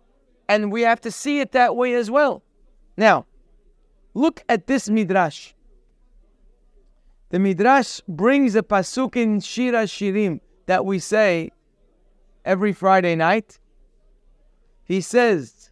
And 0.48 0.72
we 0.72 0.82
have 0.82 1.02
to 1.02 1.12
see 1.12 1.42
it 1.42 1.52
that 1.52 1.76
way 1.76 1.94
as 1.94 2.10
well. 2.10 2.42
Now, 2.98 3.26
look 4.14 4.44
at 4.50 4.66
this 4.66 4.90
midrash. 4.90 5.54
The 7.30 7.38
midrash 7.38 8.00
brings 8.08 8.56
a 8.56 8.64
pasuk 8.64 9.16
in 9.16 9.42
Shir 9.42 9.74
HaShirim 9.74 10.40
that 10.66 10.86
we 10.86 10.98
say 11.00 11.52
every 12.46 12.74
Friday 12.74 13.16
night. 13.16 13.60
He 14.86 15.02
says, 15.02 15.70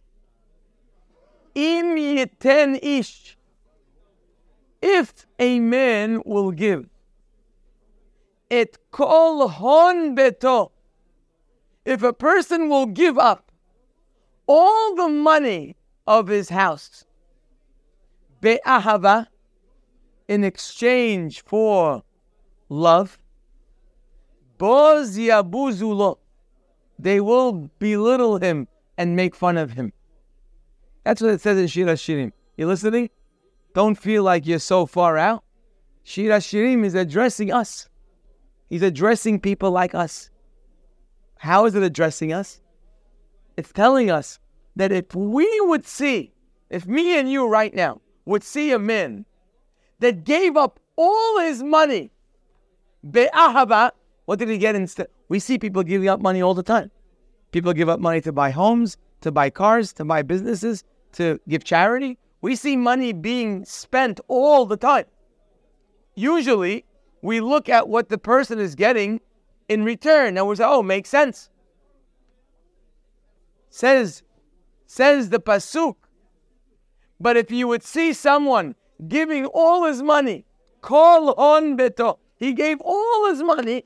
Im 1.54 1.96
yiten 1.96 2.78
ish, 2.80 3.36
if 4.80 5.26
a 5.40 5.58
man 5.58 6.22
will 6.24 6.52
give 6.52 6.86
et 8.50 8.76
kol 8.90 9.48
hon 9.48 10.16
beto. 10.16 10.70
If 11.84 12.02
a 12.02 12.12
person 12.12 12.68
will 12.68 12.86
give 12.86 13.18
up 13.18 13.50
all 14.46 14.94
the 14.94 15.08
money 15.08 15.76
of 16.06 16.28
his 16.28 16.48
house, 16.48 17.04
be'ahava, 18.40 19.26
in 20.28 20.44
exchange 20.44 21.42
for 21.44 22.02
love. 22.68 23.18
Boz 24.58 25.16
yabuzulo. 25.16 26.18
They 26.98 27.20
will 27.20 27.70
belittle 27.78 28.38
him 28.38 28.68
and 28.96 29.16
make 29.16 29.34
fun 29.34 29.56
of 29.56 29.72
him. 29.72 29.92
That's 31.04 31.22
what 31.22 31.30
it 31.30 31.40
says 31.40 31.58
in 31.58 31.68
Shir 31.68 31.86
Shirim. 31.86 32.32
You 32.56 32.66
listening? 32.66 33.08
Don't 33.74 33.94
feel 33.94 34.22
like 34.24 34.46
you're 34.46 34.58
so 34.58 34.84
far 34.84 35.16
out. 35.16 35.44
Shir 36.02 36.28
Shirim 36.40 36.84
is 36.84 36.94
addressing 36.94 37.52
us. 37.52 37.88
He's 38.68 38.82
addressing 38.82 39.40
people 39.40 39.70
like 39.70 39.94
us. 39.94 40.30
How 41.38 41.64
is 41.66 41.74
it 41.74 41.82
addressing 41.82 42.32
us? 42.32 42.60
It's 43.56 43.72
telling 43.72 44.10
us 44.10 44.38
that 44.76 44.92
if 44.92 45.14
we 45.14 45.48
would 45.62 45.86
see, 45.86 46.32
if 46.70 46.86
me 46.86 47.18
and 47.18 47.30
you 47.30 47.48
right 47.48 47.74
now 47.74 48.00
would 48.24 48.44
see 48.44 48.72
a 48.72 48.78
man 48.78 49.24
that 50.00 50.24
gave 50.24 50.56
up 50.56 50.78
all 50.96 51.40
his 51.40 51.62
money, 51.62 52.10
be'ahaba, 53.10 53.90
what 54.26 54.38
did 54.38 54.48
he 54.48 54.58
get 54.58 54.74
instead? 54.74 55.08
We 55.28 55.38
see 55.38 55.58
people 55.58 55.82
giving 55.82 56.08
up 56.08 56.20
money 56.20 56.42
all 56.42 56.54
the 56.54 56.62
time. 56.62 56.90
People 57.52 57.72
give 57.72 57.88
up 57.88 58.00
money 58.00 58.20
to 58.20 58.32
buy 58.32 58.50
homes, 58.50 58.96
to 59.22 59.32
buy 59.32 59.50
cars, 59.50 59.92
to 59.94 60.04
buy 60.04 60.22
businesses, 60.22 60.84
to 61.12 61.40
give 61.48 61.64
charity. 61.64 62.18
We 62.42 62.54
see 62.54 62.76
money 62.76 63.12
being 63.12 63.64
spent 63.64 64.20
all 64.28 64.66
the 64.66 64.76
time. 64.76 65.06
Usually, 66.14 66.84
we 67.28 67.40
look 67.42 67.68
at 67.68 67.90
what 67.90 68.08
the 68.08 68.16
person 68.16 68.58
is 68.58 68.74
getting 68.74 69.20
in 69.68 69.84
return 69.84 70.38
and 70.38 70.48
we 70.48 70.56
say, 70.56 70.64
oh, 70.66 70.82
makes 70.82 71.10
sense. 71.10 71.50
Says, 73.68 74.22
says 74.86 75.28
the 75.28 75.38
Pasuk. 75.38 75.96
But 77.20 77.36
if 77.36 77.50
you 77.50 77.68
would 77.68 77.82
see 77.82 78.14
someone 78.14 78.76
giving 79.08 79.44
all 79.44 79.84
his 79.84 80.02
money, 80.02 80.46
kol 80.80 81.34
hon 81.36 81.76
beto, 81.76 82.16
he 82.36 82.54
gave 82.54 82.80
all 82.80 83.28
his 83.28 83.42
money, 83.42 83.84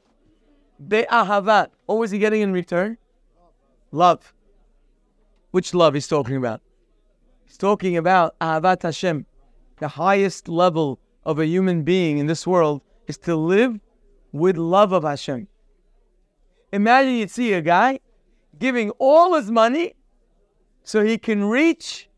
be'ahavat. 0.87 1.71
What 1.87 1.99
was 1.99 2.13
he 2.13 2.21
getting 2.21 2.43
in 2.43 2.53
return? 2.53 2.97
Love. 3.91 4.33
Which 5.51 5.75
love 5.75 5.95
he's 5.95 6.07
talking 6.07 6.37
about? 6.37 6.61
He's 7.45 7.59
talking 7.59 7.97
about 7.97 8.39
ahavat 8.39 8.83
Hashem. 8.83 9.27
The 9.79 9.89
highest 9.89 10.49
level 10.49 11.01
of 11.25 11.41
a 11.41 11.47
human 11.47 11.83
being 11.83 12.19
in 12.19 12.29
this 12.29 12.47
world 12.47 12.83
is 13.07 13.19
to 13.19 13.37
live 13.37 13.79
with 14.33 14.57
love 14.57 14.93
of 14.93 15.05
Hashem. 15.05 15.49
Imagine 16.73 17.15
you'd 17.15 17.31
see 17.31 17.53
a 17.53 17.61
guy 17.61 18.01
giving 18.59 18.91
all 18.99 19.35
his 19.35 19.51
money 19.51 19.95
so 20.85 21.05
he 21.05 21.19
can 21.19 21.45
reach 21.45 22.09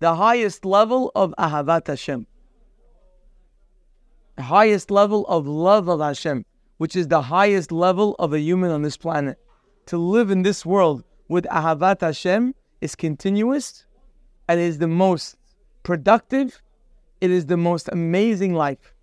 the 0.00 0.14
highest 0.14 0.64
level 0.64 1.10
of 1.14 1.34
Ahavat 1.38 1.86
Hashem. 1.86 2.26
The 4.36 4.42
highest 4.42 4.90
level 4.90 5.26
of 5.26 5.46
love 5.46 5.88
of 5.88 6.00
Hashem, 6.00 6.44
which 6.78 6.96
is 6.96 7.08
the 7.08 7.22
highest 7.22 7.72
level 7.72 8.14
of 8.18 8.32
a 8.32 8.40
human 8.40 8.70
on 8.70 8.82
this 8.82 8.96
planet. 8.96 9.38
To 9.86 9.98
live 9.98 10.30
in 10.30 10.42
this 10.42 10.64
world 10.64 11.04
with 11.28 11.44
Ahavat 11.46 12.00
Hashem 12.00 12.54
is 12.80 12.94
continuous 12.94 13.84
and 14.48 14.60
is 14.60 14.78
the 14.78 14.88
most 14.88 15.36
productive. 15.82 16.60
It 17.20 17.30
is 17.30 17.46
the 17.46 17.56
most 17.56 17.88
amazing 17.92 18.54
life. 18.54 18.93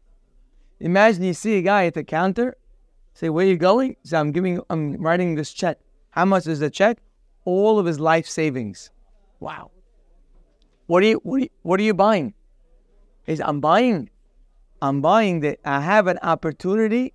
Imagine 0.81 1.23
you 1.23 1.33
see 1.33 1.57
a 1.57 1.61
guy 1.61 1.85
at 1.85 1.93
the 1.93 2.03
counter 2.03 2.57
Say, 3.13 3.29
where 3.29 3.45
are 3.45 3.49
you 3.49 3.57
going? 3.57 3.95
Say, 4.03 4.17
I'm 4.17 4.31
giving, 4.31 4.61
I'm 4.69 4.93
writing 4.93 5.35
this 5.35 5.53
check. 5.53 5.77
How 6.11 6.25
much 6.25 6.47
is 6.47 6.59
the 6.59 6.69
check? 6.69 6.97
All 7.45 7.79
of 7.79 7.85
his 7.85 7.99
life 7.99 8.27
savings. 8.27 8.89
Wow. 9.39 9.71
What 10.87 11.03
are 11.03 11.07
you, 11.07 11.19
what 11.23 11.37
are 11.37 11.43
you, 11.43 11.49
what 11.61 11.79
are 11.79 11.83
you 11.83 11.93
buying? 11.93 12.33
He 13.25 13.33
says, 13.33 13.41
I'm 13.45 13.59
buying, 13.59 14.09
I'm 14.81 15.01
buying 15.01 15.41
that 15.41 15.59
I 15.65 15.81
have 15.81 16.07
an 16.07 16.19
opportunity 16.21 17.13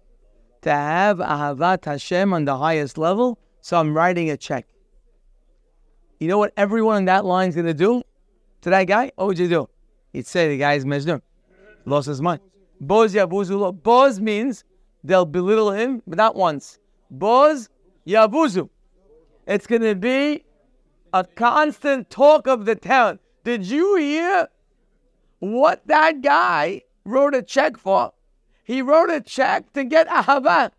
to 0.63 0.71
have 0.71 1.19
Ahavat 1.19 1.85
Hashem 1.85 2.33
on 2.33 2.45
the 2.45 2.57
highest 2.57 2.99
level, 2.99 3.39
so 3.61 3.79
I'm 3.79 3.97
writing 3.97 4.31
a 4.31 4.37
check. 4.37 4.67
You 6.19 6.29
know 6.29 6.39
what 6.39 6.53
everyone 6.57 6.99
in 6.99 7.05
that 7.07 7.25
line 7.25 7.51
is 7.51 7.55
going 7.55 7.67
to 7.67 7.75
do 7.75 8.03
to 8.63 8.71
that 8.71 8.85
guy? 8.85 9.13
What 9.17 9.27
would 9.29 9.39
you 9.39 9.49
do? 9.49 9.69
He'd 10.13 10.27
say 10.27 10.49
the 10.49 10.59
guy's 10.59 10.85
Majnun. 10.85 11.21
Lost 11.85 12.09
his 12.09 12.23
mind. 12.23 12.41
Boz 12.81 13.15
yabuzu. 13.15 13.83
Boz 13.83 14.21
means 14.21 14.65
they'll 15.03 15.25
belittle 15.27 15.73
him, 15.73 16.03
but 16.07 16.17
not 16.17 16.37
once. 16.37 16.79
Boz 17.11 17.69
Yabuzu. 18.07 18.69
It's 19.47 19.67
going 19.67 19.83
to 19.83 19.95
be 19.95 20.45
a 21.13 21.25
constant 21.25 22.11
talk 22.11 22.47
of 22.47 22.65
the 22.65 22.75
town. 22.75 23.19
Did 23.45 23.67
you 23.67 23.97
hear 23.97 24.49
what 25.39 25.87
that 25.87 26.23
guy 26.23 26.83
wrote 27.05 27.35
a 27.35 27.43
check 27.43 27.77
for? 27.77 28.13
He 28.65 28.83
wrote 28.83 29.11
a 29.11 29.21
check 29.21 29.73
to 29.75 29.85
get 29.85 30.09
Ahava. 30.09 30.71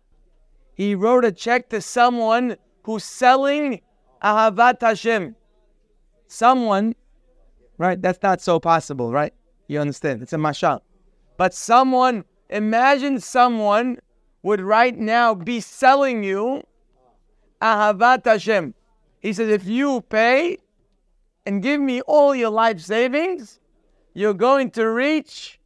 He 0.74 0.94
wrote 0.94 1.24
a 1.24 1.32
check 1.32 1.70
to 1.70 1.80
someone 1.80 2.56
who's 2.82 3.04
selling 3.04 3.80
Ahavat 4.22 4.80
Hashem. 4.80 5.34
Someone, 6.26 6.94
right? 7.78 8.00
That's 8.00 8.22
not 8.22 8.42
so 8.42 8.60
possible, 8.60 9.10
right? 9.10 9.32
You 9.66 9.80
understand? 9.80 10.22
It's 10.22 10.34
a 10.34 10.36
mashal. 10.36 10.80
But 11.38 11.54
someone, 11.54 12.24
imagine 12.50 13.20
someone 13.20 13.98
would 14.42 14.60
right 14.60 14.96
now 14.96 15.34
be 15.34 15.60
selling 15.60 16.22
you 16.22 16.64
Ahavat 17.62 18.24
Hashem. 18.26 18.74
He 19.20 19.32
says, 19.32 19.48
if 19.48 19.64
you 19.64 20.02
pay 20.02 20.58
and 21.46 21.62
give 21.62 21.80
me 21.80 22.00
all 22.02 22.34
your 22.34 22.50
life 22.50 22.80
savings, 22.80 23.60
you're 24.14 24.34
going 24.34 24.70
to 24.72 24.86
reach 24.88 25.58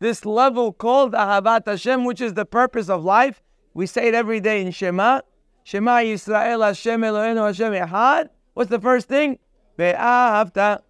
this 0.00 0.26
level 0.26 0.72
called 0.72 1.12
Ahavat 1.12 1.66
Hashem, 1.66 2.04
which 2.04 2.20
is 2.20 2.34
the 2.34 2.44
purpose 2.44 2.88
of 2.88 3.04
life. 3.04 3.40
We 3.72 3.86
say 3.86 4.08
it 4.08 4.14
every 4.14 4.40
day 4.40 4.62
in 4.62 4.72
Shema. 4.72 5.20
Shema 5.62 5.98
Yisrael 5.98 6.64
Hashem 6.64 7.00
Eloheinu 7.00 7.46
Hashem 7.46 7.72
Echad. 7.72 8.30
What's 8.54 8.70
the 8.70 8.80
first 8.80 9.08
thing? 9.08 9.38
Be'ahavta. 9.76 10.80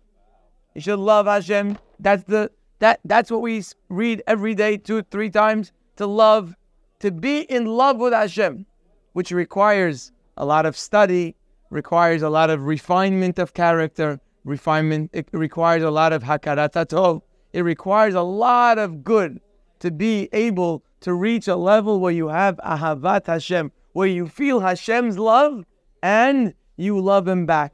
You 0.75 0.81
should 0.81 0.99
love 0.99 1.27
Hashem. 1.27 1.79
That's 2.01 2.25
the 2.25 2.51
that 2.85 3.01
that's 3.05 3.30
what 3.30 3.41
we 3.41 3.62
read 3.89 4.22
every 4.26 4.55
day, 4.55 4.76
two, 4.76 5.03
three 5.11 5.30
times. 5.30 5.72
To 5.97 6.07
love 6.07 6.55
to 7.01 7.11
be 7.11 7.41
in 7.41 7.64
love 7.64 7.97
with 7.97 8.12
Hashem, 8.12 8.66
which 9.14 9.30
requires 9.30 10.12
a 10.37 10.45
lot 10.45 10.66
of 10.66 10.76
study, 10.76 11.35
requires 11.70 12.20
a 12.20 12.28
lot 12.28 12.51
of 12.51 12.66
refinement 12.66 13.39
of 13.39 13.55
character, 13.55 14.20
refinement, 14.45 15.11
it 15.14 15.26
requires 15.32 15.82
a 15.82 15.91
lot 15.91 16.12
of 16.12 16.22
hakarat 16.24 17.22
It 17.55 17.62
requires 17.62 18.14
a 18.14 18.22
lot 18.22 18.76
of 18.78 19.03
good 19.03 19.41
to 19.78 19.91
be 19.91 20.28
able 20.32 20.82
to 21.01 21.14
reach 21.14 21.49
a 21.49 21.57
level 21.57 22.01
where 22.01 22.12
you 22.12 22.28
have 22.28 22.57
ahavat 22.59 23.26
Hashem, 23.26 23.72
where 23.95 24.09
you 24.09 24.28
feel 24.28 24.61
Hashem's 24.61 25.18
love 25.18 25.64
and 26.03 26.53
you 26.76 27.01
love 27.01 27.26
Him 27.28 27.47
back. 27.47 27.72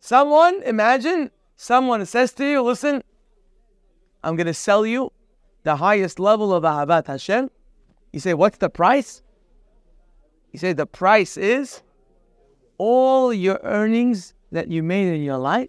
Someone, 0.00 0.62
imagine, 0.64 1.30
someone 1.56 2.04
says 2.04 2.32
to 2.34 2.44
you, 2.44 2.60
listen, 2.62 3.02
I'm 4.22 4.36
going 4.36 4.46
to 4.46 4.54
sell 4.54 4.84
you 4.86 5.12
the 5.62 5.76
highest 5.76 6.18
level 6.18 6.52
of 6.52 6.62
ahavat 6.64 7.06
Hashem 7.06 7.50
you 8.12 8.20
say, 8.20 8.34
what's 8.34 8.58
the 8.58 8.70
price? 8.70 9.22
You 10.52 10.58
say, 10.58 10.72
the 10.72 10.86
price 10.86 11.36
is 11.36 11.82
all 12.78 13.32
your 13.32 13.60
earnings 13.62 14.34
that 14.50 14.68
you 14.68 14.82
made 14.82 15.14
in 15.14 15.22
your 15.22 15.38
life. 15.38 15.68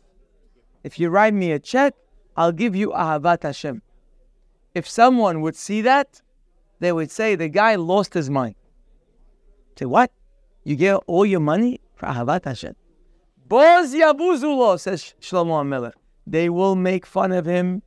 If 0.84 1.00
you 1.00 1.10
write 1.10 1.34
me 1.34 1.52
a 1.52 1.60
check, 1.60 1.94
I'll 2.36 2.52
give 2.52 2.76
you 2.76 2.90
Ahavat 2.90 3.44
Hashem. 3.44 3.84
If 4.74 4.90
someone 4.90 5.42
would 5.42 5.56
see 5.56 5.82
that, 5.82 6.22
they 6.80 6.92
would 6.92 7.12
say, 7.12 7.36
the 7.36 7.50
guy 7.50 7.76
lost 7.76 8.16
his 8.16 8.30
mind. 8.30 8.56
Say, 9.78 9.86
what? 9.86 10.12
You 10.64 10.76
get 10.76 10.96
all 11.06 11.26
your 11.26 11.42
money 11.42 11.80
for 11.96 12.08
Ahavat 12.08 12.46
Hashem? 12.46 12.76
Boz 13.48 13.94
Yabuzulo, 13.94 14.80
says 14.80 15.14
Shlomo 15.22 15.62
HaMelech. 15.62 15.94
They 16.26 16.50
will 16.50 16.76
make 16.76 17.06
fun 17.06 17.32
of 17.32 17.46
him. 17.46 17.84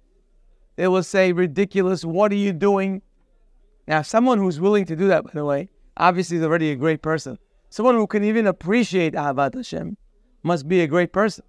They 0.76 0.88
will 0.88 1.02
say, 1.02 1.32
ridiculous, 1.32 2.04
what 2.04 2.32
are 2.32 2.36
you 2.36 2.52
doing? 2.52 3.02
Now, 3.86 4.02
someone 4.02 4.38
who's 4.38 4.60
willing 4.60 4.84
to 4.86 4.96
do 4.96 5.08
that, 5.08 5.24
by 5.24 5.30
the 5.34 5.44
way, 5.44 5.68
obviously 5.96 6.38
is 6.38 6.42
already 6.42 6.70
a 6.70 6.76
great 6.76 7.02
person. 7.02 7.38
Someone 7.70 7.96
who 7.96 8.06
can 8.06 8.24
even 8.24 8.46
appreciate 8.46 9.14
Ahavat 9.14 9.54
Hashem 9.54 9.96
must 10.42 10.68
be 10.68 10.80
a 10.80 10.86
great 10.86 11.12
person. 11.12 11.44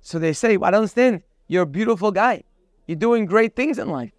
So 0.00 0.18
they 0.18 0.32
say, 0.32 0.54
I 0.54 0.70
don't 0.70 0.74
understand. 0.74 1.22
You're 1.46 1.62
a 1.62 1.66
beautiful 1.66 2.10
guy. 2.10 2.44
You're 2.86 2.96
doing 2.96 3.24
great 3.24 3.56
things 3.56 3.78
in 3.78 3.88
life. 3.88 4.12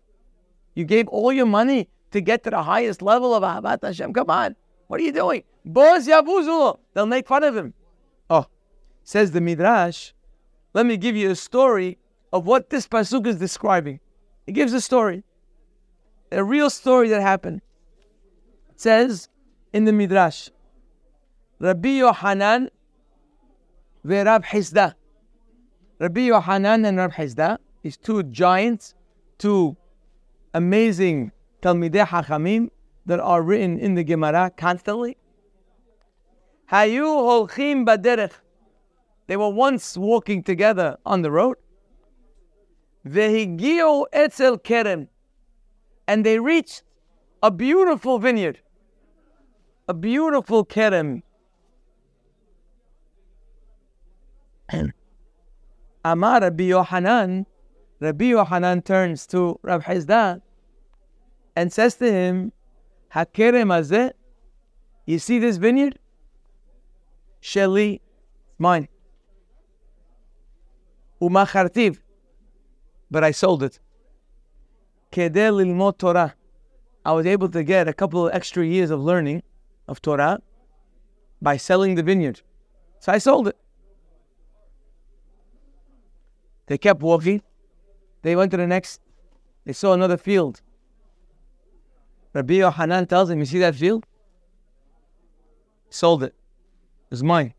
You 0.75 0.85
gave 0.85 1.07
all 1.07 1.31
your 1.31 1.45
money 1.45 1.87
to 2.11 2.21
get 2.21 2.43
to 2.43 2.49
the 2.49 2.63
highest 2.63 3.01
level 3.01 3.35
of 3.35 3.43
Ahavat 3.43 3.83
Hashem. 3.83 4.13
Come 4.13 4.29
on. 4.29 4.55
What 4.87 4.99
are 4.99 5.03
you 5.03 5.11
doing? 5.11 5.43
Boz 5.65 6.07
Yabuzulo. 6.07 6.79
They'll 6.93 7.05
make 7.05 7.27
fun 7.27 7.43
of 7.43 7.55
him. 7.55 7.73
Oh, 8.29 8.47
says 9.03 9.31
the 9.31 9.41
Midrash. 9.41 10.13
Let 10.73 10.87
me 10.87 10.97
give 10.97 11.15
you 11.15 11.29
a 11.29 11.35
story 11.35 11.98
of 12.31 12.45
what 12.45 12.69
this 12.69 12.87
Pasuk 12.87 13.27
is 13.27 13.37
describing. 13.37 13.99
It 14.47 14.53
gives 14.53 14.73
a 14.73 14.81
story 14.81 15.23
a 16.31 16.43
real 16.43 16.69
story 16.69 17.09
that 17.09 17.21
happened. 17.21 17.61
It 18.69 18.79
says 18.79 19.29
in 19.73 19.85
the 19.85 19.93
Midrash, 19.93 20.49
Rabbi 21.59 21.89
Yohanan 21.89 22.69
Rav 24.03 24.43
Hizda. 24.43 24.93
Rabbi 25.99 26.21
Yohanan 26.21 26.85
and 26.85 26.97
Rav 26.97 27.11
Hizda, 27.11 27.57
these 27.81 27.97
two 27.97 28.23
giants, 28.23 28.95
two 29.37 29.75
amazing 30.53 31.31
Talmidei 31.61 32.05
Hachamim 32.05 32.69
that 33.05 33.19
are 33.19 33.41
written 33.41 33.77
in 33.79 33.95
the 33.95 34.03
Gemara 34.03 34.51
constantly. 34.55 35.17
Hayu 36.71 37.03
holchim 37.03 37.85
baderech. 37.85 38.31
They 39.27 39.35
were 39.35 39.49
once 39.49 39.97
walking 39.97 40.43
together 40.43 40.97
on 41.05 41.21
the 41.21 41.31
road. 41.31 41.57
Vehigiu 43.05 44.05
etzel 44.11 44.57
kerem. 44.57 45.07
And 46.07 46.25
they 46.25 46.39
reached 46.39 46.83
a 47.41 47.51
beautiful 47.51 48.19
vineyard. 48.19 48.59
A 49.87 49.93
beautiful 49.93 50.65
kerem. 50.65 51.23
Amar 56.05 56.41
Rabbi 56.41 56.63
Yohanan, 56.65 57.45
Rabbi 57.99 58.25
Yohanan 58.25 58.81
turns 58.81 59.27
to 59.27 59.59
Rabbi 59.63 59.83
Hizda 59.83 60.41
and 61.55 61.73
says 61.73 61.95
to 61.95 62.11
him, 62.11 62.51
Hakerem 63.13 63.67
azeh, 63.67 64.11
you 65.05 65.19
see 65.19 65.39
this 65.39 65.57
vineyard? 65.57 65.97
Sheli, 67.41 67.99
mine. 68.57 68.87
Umachartiv, 71.21 71.99
but 73.11 73.23
I 73.23 73.31
sold 73.31 73.63
it. 73.63 73.79
Kedel 75.11 75.55
lilmot 75.55 75.97
Torah. 75.97 76.35
I 77.05 77.13
was 77.13 77.25
able 77.25 77.49
to 77.49 77.63
get 77.63 77.87
a 77.87 77.93
couple 77.93 78.27
of 78.27 78.33
extra 78.33 78.65
years 78.65 78.91
of 78.91 79.01
learning 79.01 79.41
of 79.87 80.01
Torah 80.01 80.41
by 81.41 81.57
selling 81.57 81.95
the 81.95 82.03
vineyard. 82.03 82.41
So 82.99 83.11
I 83.11 83.17
sold 83.17 83.47
it. 83.47 83.57
They 86.67 86.77
kept 86.77 87.01
walking. 87.01 87.41
They 88.21 88.35
went 88.35 88.51
to 88.51 88.57
the 88.57 88.67
next. 88.67 89.01
They 89.65 89.73
saw 89.73 89.93
another 89.93 90.17
field. 90.17 90.61
Rabbi 92.33 92.55
Yohanan 92.55 93.07
tells 93.07 93.29
him, 93.29 93.39
You 93.39 93.45
see 93.45 93.59
that 93.59 93.75
field? 93.75 94.05
Sold 95.89 96.23
it. 96.23 96.35
It's 97.09 97.23
mine. 97.23 97.55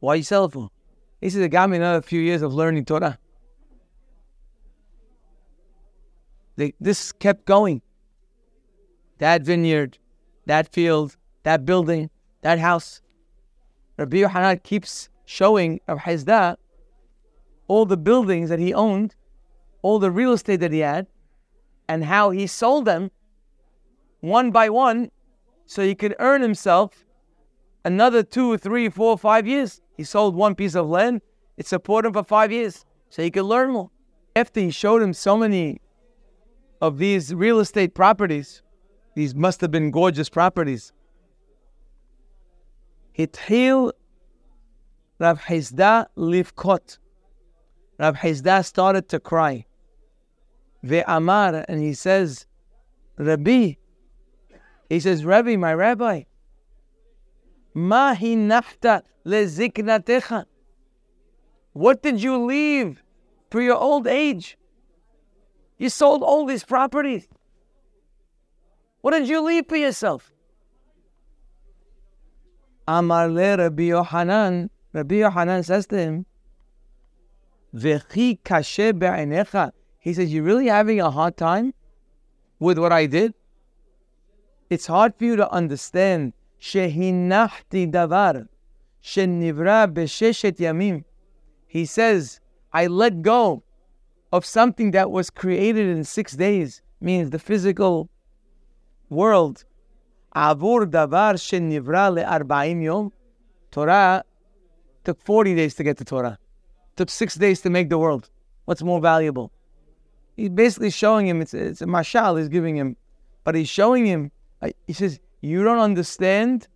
Why 0.00 0.16
you 0.16 0.24
sell 0.24 0.46
it 0.46 0.52
for? 0.52 0.70
He 1.20 1.30
said, 1.30 1.42
It 1.42 1.50
got 1.50 1.70
me 1.70 1.76
another 1.76 2.02
few 2.02 2.20
years 2.20 2.42
of 2.42 2.52
learning 2.54 2.86
Torah. 2.86 3.18
They, 6.60 6.74
this 6.78 7.10
kept 7.10 7.46
going. 7.46 7.80
That 9.16 9.40
vineyard, 9.40 9.96
that 10.44 10.70
field, 10.70 11.16
that 11.42 11.64
building, 11.64 12.10
that 12.42 12.58
house. 12.58 13.00
Rabbi 13.96 14.18
Yohanan 14.18 14.58
keeps 14.58 15.08
showing 15.24 15.80
of 15.88 16.00
Hizda 16.00 16.56
all 17.66 17.86
the 17.86 17.96
buildings 17.96 18.50
that 18.50 18.58
he 18.58 18.74
owned, 18.74 19.14
all 19.80 19.98
the 19.98 20.10
real 20.10 20.34
estate 20.34 20.60
that 20.60 20.70
he 20.70 20.80
had, 20.80 21.06
and 21.88 22.04
how 22.04 22.28
he 22.28 22.46
sold 22.46 22.84
them 22.84 23.10
one 24.20 24.50
by 24.50 24.68
one 24.68 25.10
so 25.64 25.82
he 25.82 25.94
could 25.94 26.14
earn 26.18 26.42
himself 26.42 27.06
another 27.86 28.22
two, 28.22 28.58
three, 28.58 28.90
four, 28.90 29.16
five 29.16 29.46
years. 29.46 29.80
He 29.96 30.04
sold 30.04 30.34
one 30.34 30.54
piece 30.54 30.74
of 30.74 30.86
land, 30.90 31.22
it 31.56 31.66
supported 31.66 32.08
him 32.08 32.12
for 32.12 32.24
five 32.24 32.52
years 32.52 32.84
so 33.08 33.22
he 33.22 33.30
could 33.30 33.44
learn 33.44 33.70
more. 33.70 33.90
After 34.36 34.60
he 34.60 34.70
showed 34.70 35.00
him 35.00 35.14
so 35.14 35.38
many 35.38 35.80
of 36.80 36.98
these 36.98 37.34
real 37.34 37.60
estate 37.60 37.94
properties, 37.94 38.62
these 39.14 39.34
must 39.34 39.60
have 39.60 39.70
been 39.70 39.90
gorgeous 39.90 40.28
properties. 40.28 40.92
Hitchil 43.18 43.92
Rav 45.18 45.38
Hizda 45.42 46.06
Livkot. 46.16 46.98
Rav 47.98 48.16
Hizda 48.16 48.64
started 48.64 49.08
to 49.10 49.20
cry. 49.20 49.66
Ve'amar, 50.82 51.66
and 51.68 51.82
he 51.82 51.92
says, 51.92 52.46
Rabbi, 53.18 53.74
he 54.88 55.00
says, 55.00 55.26
Rabbi, 55.26 55.56
my 55.56 55.74
rabbi, 55.74 56.22
Ma 57.74 58.14
hinachta 58.14 59.02
leziknatecha. 59.26 60.46
What 61.74 62.02
did 62.02 62.22
you 62.22 62.44
leave 62.44 63.02
for 63.50 63.60
your 63.60 63.76
old 63.76 64.06
age? 64.06 64.56
You 65.80 65.88
sold 65.88 66.22
all 66.22 66.44
these 66.44 66.62
properties. 66.62 67.26
What 69.00 69.12
did 69.12 69.26
you 69.26 69.40
leave 69.40 69.64
for 69.66 69.76
yourself? 69.76 70.30
Amar 72.86 73.28
le 73.30 73.56
Rabbi 73.56 73.84
Yohanan. 73.84 74.68
Rabbi 74.92 75.14
Yohanan 75.14 75.62
says 75.62 75.86
to 75.86 75.96
him, 75.96 76.26
kashe 77.74 78.98
be'enecha. 78.98 79.72
He 79.98 80.12
says, 80.12 80.34
You're 80.34 80.42
really 80.42 80.66
having 80.66 81.00
a 81.00 81.10
hard 81.10 81.38
time 81.38 81.72
with 82.58 82.78
what 82.78 82.92
I 82.92 83.06
did? 83.06 83.32
It's 84.68 84.86
hard 84.86 85.14
for 85.16 85.24
you 85.24 85.36
to 85.36 85.50
understand. 85.50 86.34
Shehinachti 86.60 87.90
davar. 87.90 88.48
Shenivra 89.02 89.90
b'sheshet 89.90 90.58
yamim. 90.58 91.04
He 91.66 91.86
says, 91.86 92.38
I 92.70 92.86
let 92.86 93.22
go 93.22 93.62
of 94.32 94.44
something 94.44 94.92
that 94.92 95.10
was 95.10 95.30
created 95.30 95.86
in 95.88 96.04
six 96.04 96.34
days, 96.34 96.82
means 97.00 97.30
the 97.30 97.38
physical 97.38 98.08
world. 99.08 99.64
Avur 100.34 100.86
davar 100.86 101.34
shenivra 101.34 102.14
le'arba'im 102.16 102.82
yom. 102.82 103.12
Torah 103.70 104.22
took 105.04 105.20
40 105.22 105.54
days 105.54 105.74
to 105.74 105.82
get 105.82 105.96
the 105.96 106.04
Torah. 106.04 106.38
Took 106.96 107.10
six 107.10 107.34
days 107.34 107.60
to 107.62 107.70
make 107.70 107.88
the 107.88 107.98
world. 107.98 108.30
What's 108.66 108.82
more 108.82 109.00
valuable? 109.00 109.52
He's 110.36 110.50
basically 110.50 110.90
showing 110.90 111.26
him, 111.26 111.40
it's, 111.40 111.54
it's 111.54 111.82
a 111.82 111.86
mashal 111.86 112.38
he's 112.38 112.48
giving 112.48 112.76
him, 112.76 112.96
but 113.44 113.54
he's 113.54 113.68
showing 113.68 114.06
him, 114.06 114.30
uh, 114.62 114.70
he 114.86 114.92
says, 114.92 115.18
you 115.40 115.64
don't 115.64 115.78
understand 115.78 116.68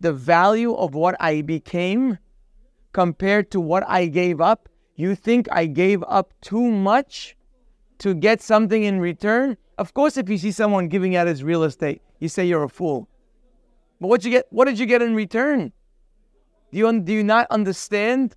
the 0.00 0.12
value 0.12 0.74
of 0.74 0.94
what 0.94 1.16
I 1.20 1.42
became 1.42 2.18
compared 2.92 3.50
to 3.50 3.60
what 3.60 3.84
I 3.88 4.06
gave 4.06 4.40
up. 4.40 4.68
You 4.98 5.14
think 5.14 5.46
I 5.52 5.66
gave 5.66 6.02
up 6.08 6.34
too 6.40 6.72
much 6.72 7.36
to 7.98 8.14
get 8.14 8.42
something 8.42 8.82
in 8.82 8.98
return? 8.98 9.56
Of 9.78 9.94
course, 9.94 10.16
if 10.16 10.28
you 10.28 10.38
see 10.38 10.50
someone 10.50 10.88
giving 10.88 11.14
out 11.14 11.28
his 11.28 11.44
real 11.44 11.62
estate, 11.62 12.02
you 12.18 12.28
say 12.28 12.44
you're 12.44 12.64
a 12.64 12.68
fool. 12.68 13.08
But 14.00 14.08
what 14.08 14.24
you 14.24 14.32
get? 14.32 14.46
What 14.50 14.64
did 14.64 14.76
you 14.76 14.86
get 14.86 15.00
in 15.00 15.14
return? 15.14 15.72
Do 16.72 16.78
you 16.78 17.00
do 17.00 17.12
you 17.12 17.22
not 17.22 17.46
understand? 17.48 18.34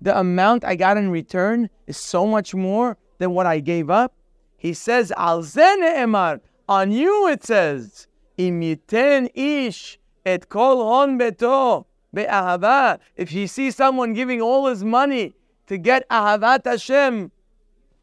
The 0.00 0.18
amount 0.18 0.64
I 0.64 0.74
got 0.74 0.96
in 0.96 1.12
return 1.12 1.70
is 1.86 1.96
so 1.96 2.26
much 2.26 2.56
more 2.56 2.98
than 3.18 3.30
what 3.30 3.46
I 3.46 3.60
gave 3.60 3.88
up. 3.88 4.14
He 4.56 4.74
says, 4.74 5.12
"Al 5.16 5.42
emar." 5.44 6.40
On 6.68 6.90
you 6.90 7.28
it 7.28 7.44
says, 7.44 8.08
"Imiten 8.36 9.30
ish 9.32 10.00
et 10.26 10.48
kol 10.48 10.82
hon 10.82 11.20
beto 11.20 11.84
be'ahava." 12.12 12.98
If 13.14 13.32
you 13.32 13.46
see 13.46 13.70
someone 13.70 14.12
giving 14.12 14.42
all 14.42 14.66
his 14.66 14.82
money 14.82 15.36
to 15.66 15.78
get 15.78 16.08
ahavat 16.08 16.64
Hashem, 16.64 17.30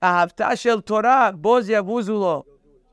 ahavta 0.01 0.59
shel 0.59 0.81
Torah, 0.81 1.33
boz 1.35 1.67
yavuzulo. 1.69 2.45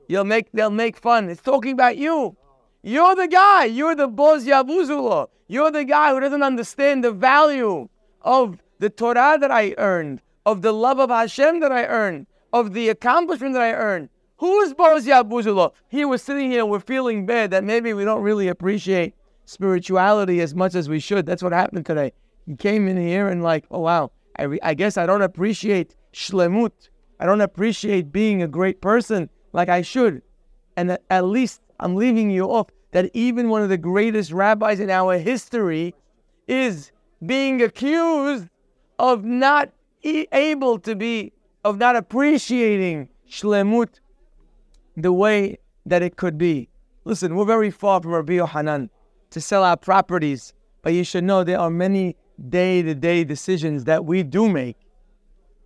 You'll 0.09 0.25
make 0.25 0.51
they'll 0.53 0.71
make 0.71 0.97
fun. 0.97 1.29
It's 1.29 1.43
talking 1.43 1.73
about 1.73 1.97
you. 1.97 2.37
You're 2.83 3.17
the 3.17 3.29
guy. 3.29 3.65
You're 3.65 3.95
the 3.95 4.09
boz 4.09 4.47
yavuzulo. 4.47 5.29
You're 5.49 5.71
the 5.71 5.85
guy 5.85 6.13
who 6.13 6.21
doesn't 6.21 6.43
understand 6.43 7.05
the 7.05 7.13
value 7.13 7.89
of 8.23 8.63
the 8.79 8.91
Torah 8.91 9.39
that 9.41 9.51
I 9.51 9.75
earned, 9.79 10.21
of 10.45 10.63
the 10.63 10.73
love 10.73 10.99
of 10.99 11.11
Hashem 11.11 11.61
that 11.61 11.73
I 11.73 11.85
earned, 11.87 12.27
of 12.53 12.73
the 12.73 12.89
accomplishment 12.89 13.55
that 13.55 13.63
I 13.63 13.73
earned. 13.73 14.09
Who 14.39 14.61
is 14.61 14.75
boz 14.75 15.07
yavuzulo? 15.07 15.73
He 15.89 16.05
was 16.05 16.23
sitting 16.23 16.51
here. 16.51 16.67
We're 16.67 16.81
feeling 16.81 17.27
bad 17.27 17.51
that 17.53 17.65
maybe 17.65 17.93
we 17.95 18.05
don't 18.05 18.23
really 18.23 18.49
appreciate 18.49 19.15
spirituality 19.47 20.41
as 20.41 20.55
much 20.55 20.75
as 20.75 20.89
we 20.89 21.01
should. 21.01 21.25
That's 21.25 21.43
what 21.43 21.53
happened 21.53 21.87
today. 21.87 22.13
He 22.45 22.55
came 22.55 22.87
in 22.87 22.97
here 22.97 23.29
and 23.29 23.43
like, 23.43 23.65
oh 23.71 23.81
wow, 23.81 24.11
I, 24.39 24.43
re- 24.45 24.61
I 24.63 24.75
guess 24.75 24.97
I 24.97 25.07
don't 25.07 25.23
appreciate 25.23 25.95
shlemut. 26.13 26.73
I 27.19 27.27
don't 27.27 27.41
appreciate 27.41 28.13
being 28.13 28.43
a 28.43 28.49
great 28.49 28.81
person 28.81 29.31
like 29.53 29.69
I 29.69 29.83
should. 29.83 30.23
And 30.77 30.99
at 31.11 31.25
least 31.25 31.63
I'm 31.81 31.97
leaving 31.97 32.31
you 32.31 32.45
off 32.45 32.69
that 32.93 33.11
even 33.15 33.49
one 33.49 33.63
of 33.63 33.69
the 33.69 33.79
greatest 33.79 34.33
rabbis 34.33 34.81
in 34.81 34.91
our 34.91 35.19
history 35.19 35.95
is 36.47 36.93
being 37.25 37.63
accused 37.63 38.49
of 38.99 39.25
not 39.25 39.71
e- 40.03 40.27
able 40.33 40.79
to 40.81 40.95
be, 40.95 41.33
of 41.65 41.79
not 41.79 41.97
appreciating 41.97 43.09
shlemut 43.29 44.01
the 44.97 45.13
way 45.13 45.59
that 45.85 46.03
it 46.03 46.17
could 46.17 46.39
be. 46.39 46.69
Listen, 47.05 47.37
we're 47.37 47.45
very 47.45 47.71
far 47.71 48.01
from 48.03 48.13
Rabbi 48.13 48.35
Yohanan 48.35 48.91
to 49.31 49.41
sell 49.41 49.63
our 49.63 49.77
properties, 49.77 50.53
but 50.83 50.93
you 50.93 51.05
should 51.05 51.25
know 51.25 51.45
there 51.45 51.61
are 51.61 51.71
many 51.71 52.17
day 52.49 52.83
to 52.83 52.95
day 52.95 53.25
decisions 53.25 53.85
that 53.85 54.05
we 54.05 54.23
do 54.23 54.49
make. 54.49 54.77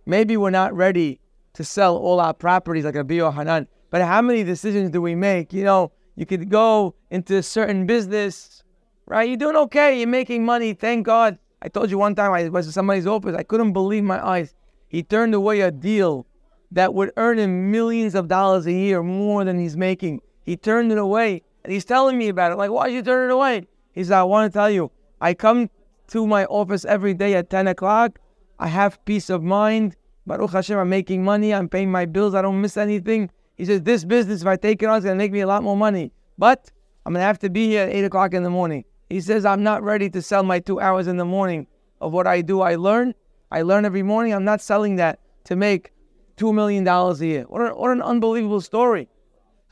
Maybe 0.05 0.37
we're 0.37 0.49
not 0.49 0.73
ready 0.75 1.19
to 1.53 1.63
sell 1.63 1.97
all 1.97 2.19
our 2.19 2.33
properties 2.33 2.85
like 2.85 2.95
a 2.95 2.99
Rabbi 2.99 3.15
Yohanan, 3.15 3.67
but 3.89 4.01
how 4.01 4.21
many 4.21 4.43
decisions 4.43 4.89
do 4.89 5.01
we 5.01 5.15
make? 5.15 5.53
You 5.53 5.63
know, 5.63 5.91
you 6.15 6.25
could 6.25 6.49
go 6.49 6.95
into 7.09 7.37
a 7.37 7.43
certain 7.43 7.85
business, 7.85 8.63
right? 9.05 9.27
You're 9.27 9.37
doing 9.37 9.55
okay, 9.57 9.99
you're 9.99 10.07
making 10.07 10.45
money, 10.45 10.73
thank 10.73 11.05
God. 11.05 11.37
I 11.61 11.67
told 11.67 11.91
you 11.91 11.97
one 11.97 12.15
time 12.15 12.31
I 12.31 12.49
was 12.49 12.67
at 12.67 12.73
somebody's 12.73 13.05
office, 13.05 13.35
I 13.35 13.43
couldn't 13.43 13.73
believe 13.73 14.03
my 14.03 14.25
eyes. 14.25 14.55
He 14.87 15.03
turned 15.03 15.33
away 15.33 15.61
a 15.61 15.71
deal 15.71 16.25
that 16.71 16.93
would 16.93 17.11
earn 17.17 17.37
him 17.37 17.71
millions 17.71 18.15
of 18.15 18.27
dollars 18.27 18.65
a 18.65 18.71
year 18.71 19.03
more 19.03 19.43
than 19.43 19.59
he's 19.59 19.77
making. 19.77 20.21
He 20.43 20.57
turned 20.57 20.91
it 20.91 20.97
away 20.97 21.43
and 21.63 21.71
he's 21.71 21.85
telling 21.85 22.17
me 22.17 22.29
about 22.29 22.51
it. 22.51 22.57
Like, 22.57 22.71
why'd 22.71 22.91
you 22.91 23.01
turn 23.01 23.29
it 23.29 23.33
away? 23.33 23.67
He 23.93 24.03
said, 24.03 24.17
I 24.17 24.23
want 24.23 24.51
to 24.51 24.57
tell 24.57 24.69
you, 24.69 24.91
I 25.19 25.33
come 25.33 25.69
to 26.11 26.27
my 26.27 26.45
office 26.45 26.85
every 26.85 27.13
day 27.13 27.33
at 27.35 27.49
10 27.49 27.67
o'clock. 27.67 28.19
I 28.59 28.67
have 28.67 29.03
peace 29.05 29.29
of 29.29 29.43
mind. 29.43 29.95
Baruch 30.27 30.51
Hashem, 30.51 30.77
I'm 30.77 30.89
making 30.89 31.23
money. 31.23 31.53
I'm 31.53 31.67
paying 31.67 31.91
my 31.91 32.05
bills. 32.05 32.35
I 32.35 32.41
don't 32.41 32.61
miss 32.61 32.77
anything. 32.77 33.29
He 33.57 33.65
says, 33.65 33.81
This 33.81 34.03
business, 34.03 34.41
if 34.41 34.47
I 34.47 34.55
take 34.55 34.83
it 34.83 34.85
on, 34.87 34.97
it's 34.97 35.05
going 35.05 35.17
to 35.17 35.23
make 35.23 35.31
me 35.31 35.39
a 35.39 35.47
lot 35.47 35.63
more 35.63 35.77
money. 35.77 36.11
But 36.37 36.69
I'm 37.05 37.13
going 37.13 37.21
to 37.21 37.25
have 37.25 37.39
to 37.39 37.49
be 37.49 37.67
here 37.67 37.83
at 37.83 37.89
8 37.89 38.03
o'clock 38.05 38.33
in 38.33 38.43
the 38.43 38.49
morning. 38.49 38.83
He 39.09 39.21
says, 39.21 39.45
I'm 39.45 39.63
not 39.63 39.83
ready 39.83 40.09
to 40.09 40.21
sell 40.21 40.43
my 40.43 40.59
two 40.59 40.79
hours 40.79 41.07
in 41.07 41.17
the 41.17 41.25
morning 41.25 41.67
of 42.01 42.11
what 42.11 42.27
I 42.27 42.41
do. 42.41 42.61
I 42.61 42.75
learn. 42.75 43.13
I 43.49 43.61
learn 43.63 43.85
every 43.85 44.03
morning. 44.03 44.33
I'm 44.33 44.45
not 44.45 44.61
selling 44.61 44.97
that 44.97 45.19
to 45.45 45.55
make 45.55 45.91
$2 46.37 46.53
million 46.53 46.87
a 46.87 47.13
year. 47.15 47.43
What, 47.43 47.61
a, 47.61 47.75
what 47.75 47.91
an 47.91 48.01
unbelievable 48.01 48.61
story. 48.61 49.07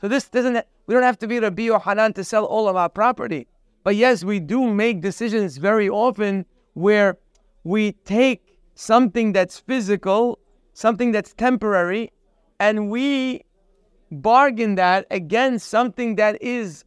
So 0.00 0.08
this 0.08 0.28
doesn't, 0.28 0.64
we 0.86 0.94
don't 0.94 1.02
have 1.02 1.18
to 1.18 1.28
be 1.28 1.38
Rabbi 1.38 1.64
Yohanan 1.64 2.14
to 2.14 2.24
sell 2.24 2.44
all 2.44 2.68
of 2.68 2.76
our 2.76 2.88
property. 2.88 3.46
But 3.82 3.96
yes, 3.96 4.24
we 4.24 4.40
do 4.40 4.72
make 4.72 5.00
decisions 5.00 5.56
very 5.56 5.88
often 5.88 6.44
where 6.74 7.16
we 7.64 7.92
take 8.04 8.58
something 8.74 9.32
that's 9.32 9.58
physical, 9.58 10.38
something 10.74 11.12
that's 11.12 11.32
temporary, 11.32 12.12
and 12.58 12.90
we 12.90 13.42
bargain 14.10 14.74
that 14.74 15.06
against 15.10 15.68
something 15.68 16.16
that 16.16 16.40
is 16.42 16.84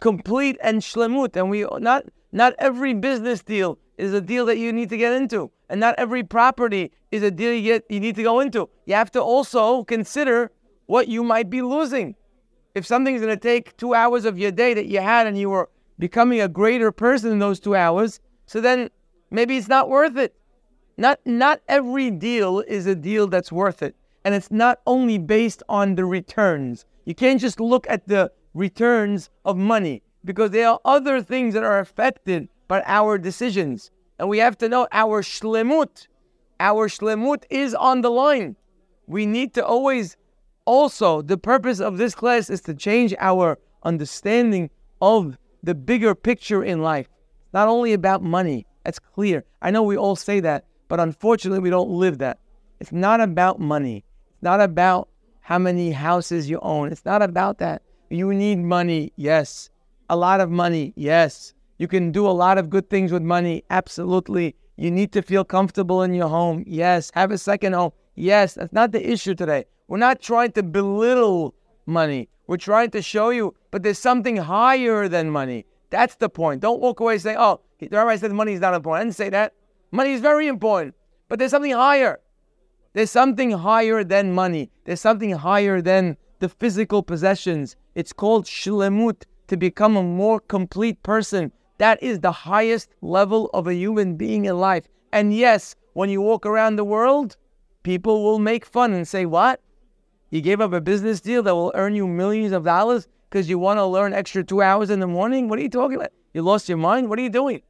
complete 0.00 0.56
and 0.62 0.80
shlemut. 0.80 1.36
And 1.36 1.50
we 1.50 1.66
not 1.78 2.04
not 2.32 2.54
every 2.58 2.94
business 2.94 3.42
deal 3.42 3.78
is 3.98 4.14
a 4.14 4.20
deal 4.20 4.46
that 4.46 4.58
you 4.58 4.72
need 4.72 4.88
to 4.88 4.96
get 4.96 5.12
into, 5.12 5.50
and 5.68 5.80
not 5.80 5.94
every 5.98 6.22
property 6.22 6.92
is 7.10 7.22
a 7.22 7.30
deal 7.30 7.52
you, 7.52 7.62
get, 7.62 7.84
you 7.90 8.00
need 8.00 8.16
to 8.16 8.22
go 8.22 8.40
into. 8.40 8.68
You 8.86 8.94
have 8.94 9.10
to 9.12 9.20
also 9.20 9.84
consider 9.84 10.50
what 10.86 11.08
you 11.08 11.22
might 11.22 11.50
be 11.50 11.60
losing. 11.60 12.16
If 12.74 12.86
something's 12.86 13.20
going 13.20 13.34
to 13.34 13.40
take 13.40 13.76
two 13.76 13.94
hours 13.94 14.24
of 14.24 14.38
your 14.38 14.50
day 14.50 14.72
that 14.72 14.86
you 14.86 15.00
had, 15.00 15.26
and 15.26 15.38
you 15.38 15.50
were 15.50 15.68
becoming 16.02 16.40
a 16.40 16.48
greater 16.48 16.90
person 16.90 17.30
in 17.30 17.38
those 17.38 17.60
two 17.60 17.76
hours, 17.76 18.18
so 18.46 18.60
then 18.60 18.90
maybe 19.30 19.56
it's 19.56 19.68
not 19.68 19.88
worth 19.88 20.16
it. 20.16 20.34
Not 20.96 21.20
not 21.24 21.60
every 21.68 22.10
deal 22.10 22.58
is 22.66 22.86
a 22.86 22.96
deal 22.96 23.28
that's 23.28 23.52
worth 23.52 23.84
it. 23.84 23.94
And 24.24 24.34
it's 24.34 24.50
not 24.50 24.80
only 24.84 25.18
based 25.18 25.62
on 25.68 25.94
the 25.94 26.04
returns. 26.04 26.86
You 27.04 27.14
can't 27.14 27.40
just 27.40 27.60
look 27.60 27.86
at 27.88 28.08
the 28.08 28.32
returns 28.52 29.30
of 29.44 29.56
money 29.56 30.02
because 30.24 30.50
there 30.50 30.70
are 30.70 30.80
other 30.84 31.22
things 31.22 31.54
that 31.54 31.62
are 31.62 31.78
affected 31.78 32.48
by 32.66 32.82
our 32.84 33.16
decisions. 33.16 33.92
And 34.18 34.28
we 34.28 34.38
have 34.38 34.58
to 34.58 34.68
know 34.68 34.88
our 34.90 35.22
shlemut. 35.22 36.08
Our 36.58 36.88
shlemut 36.88 37.44
is 37.48 37.76
on 37.76 38.00
the 38.00 38.10
line. 38.10 38.56
We 39.06 39.24
need 39.24 39.54
to 39.54 39.64
always 39.64 40.16
also, 40.64 41.22
the 41.22 41.38
purpose 41.38 41.78
of 41.78 41.96
this 41.96 42.16
class 42.16 42.50
is 42.50 42.60
to 42.62 42.74
change 42.74 43.14
our 43.20 43.60
understanding 43.84 44.70
of 45.00 45.38
the 45.62 45.74
bigger 45.74 46.14
picture 46.14 46.64
in 46.64 46.82
life. 46.82 47.08
Not 47.52 47.68
only 47.68 47.92
about 47.92 48.22
money, 48.22 48.66
that's 48.84 48.98
clear. 48.98 49.44
I 49.60 49.70
know 49.70 49.82
we 49.82 49.96
all 49.96 50.16
say 50.16 50.40
that, 50.40 50.64
but 50.88 51.00
unfortunately, 51.00 51.60
we 51.60 51.70
don't 51.70 51.90
live 51.90 52.18
that. 52.18 52.38
It's 52.80 52.92
not 52.92 53.20
about 53.20 53.60
money 53.60 54.04
It's 54.32 54.42
not 54.42 54.60
about 54.60 55.08
how 55.40 55.58
many 55.58 55.92
houses 55.92 56.50
you 56.50 56.58
own. 56.62 56.90
It's 56.90 57.04
not 57.04 57.22
about 57.22 57.58
that. 57.58 57.82
You 58.10 58.32
need 58.34 58.58
money, 58.58 59.12
yes. 59.16 59.70
A 60.10 60.16
lot 60.16 60.40
of 60.40 60.50
money, 60.50 60.92
yes. 60.96 61.54
You 61.78 61.88
can 61.88 62.12
do 62.12 62.26
a 62.26 62.30
lot 62.44 62.58
of 62.58 62.70
good 62.70 62.90
things 62.90 63.12
with 63.12 63.22
money, 63.22 63.64
absolutely. 63.70 64.56
You 64.76 64.90
need 64.90 65.12
to 65.12 65.22
feel 65.22 65.44
comfortable 65.44 66.02
in 66.02 66.12
your 66.14 66.28
home, 66.28 66.64
yes. 66.66 67.10
Have 67.14 67.30
a 67.30 67.38
second 67.38 67.74
home, 67.74 67.92
yes. 68.16 68.54
That's 68.54 68.72
not 68.72 68.92
the 68.92 69.10
issue 69.10 69.34
today. 69.34 69.64
We're 69.88 69.98
not 69.98 70.20
trying 70.20 70.52
to 70.52 70.62
belittle 70.62 71.54
money. 71.86 72.28
We're 72.46 72.56
trying 72.56 72.90
to 72.90 73.02
show 73.02 73.30
you, 73.30 73.54
but 73.70 73.82
there's 73.82 73.98
something 73.98 74.36
higher 74.36 75.08
than 75.08 75.30
money. 75.30 75.66
That's 75.90 76.16
the 76.16 76.28
point. 76.28 76.60
Don't 76.60 76.80
walk 76.80 77.00
away 77.00 77.18
saying, 77.18 77.36
oh, 77.38 77.60
the 77.78 77.88
rabbi 77.90 78.16
said 78.16 78.32
money 78.32 78.52
is 78.52 78.60
not 78.60 78.74
important. 78.74 79.02
I 79.02 79.04
didn't 79.04 79.16
say 79.16 79.30
that. 79.30 79.54
Money 79.90 80.12
is 80.12 80.20
very 80.20 80.46
important, 80.46 80.94
but 81.28 81.38
there's 81.38 81.50
something 81.50 81.72
higher. 81.72 82.20
There's 82.94 83.10
something 83.10 83.50
higher 83.50 84.04
than 84.04 84.32
money. 84.34 84.70
There's 84.84 85.00
something 85.00 85.32
higher 85.32 85.80
than 85.80 86.16
the 86.40 86.48
physical 86.48 87.02
possessions. 87.02 87.76
It's 87.94 88.12
called 88.12 88.46
shlemut, 88.46 89.24
to 89.48 89.56
become 89.58 89.96
a 89.96 90.02
more 90.02 90.40
complete 90.40 91.02
person. 91.02 91.52
That 91.76 92.02
is 92.02 92.20
the 92.20 92.32
highest 92.32 92.88
level 93.02 93.50
of 93.52 93.66
a 93.66 93.74
human 93.74 94.16
being 94.16 94.46
in 94.46 94.58
life. 94.58 94.86
And 95.12 95.34
yes, 95.34 95.74
when 95.92 96.08
you 96.08 96.22
walk 96.22 96.46
around 96.46 96.76
the 96.76 96.84
world, 96.84 97.36
people 97.82 98.24
will 98.24 98.38
make 98.38 98.64
fun 98.64 98.94
and 98.94 99.06
say, 99.06 99.26
What? 99.26 99.60
You 100.32 100.40
gave 100.40 100.62
up 100.62 100.72
a 100.72 100.80
business 100.80 101.20
deal 101.20 101.42
that 101.42 101.54
will 101.54 101.72
earn 101.74 101.94
you 101.94 102.08
millions 102.08 102.52
of 102.52 102.64
dollars 102.64 103.06
because 103.28 103.50
you 103.50 103.58
want 103.58 103.76
to 103.76 103.84
learn 103.84 104.14
extra 104.14 104.42
two 104.42 104.62
hours 104.62 104.88
in 104.88 104.98
the 104.98 105.06
morning? 105.06 105.46
What 105.46 105.58
are 105.58 105.62
you 105.62 105.68
talking 105.68 105.96
about? 105.96 106.08
You 106.32 106.40
lost 106.40 106.70
your 106.70 106.78
mind? 106.78 107.10
What 107.10 107.18
are 107.18 107.22
you 107.22 107.28
doing? 107.28 107.60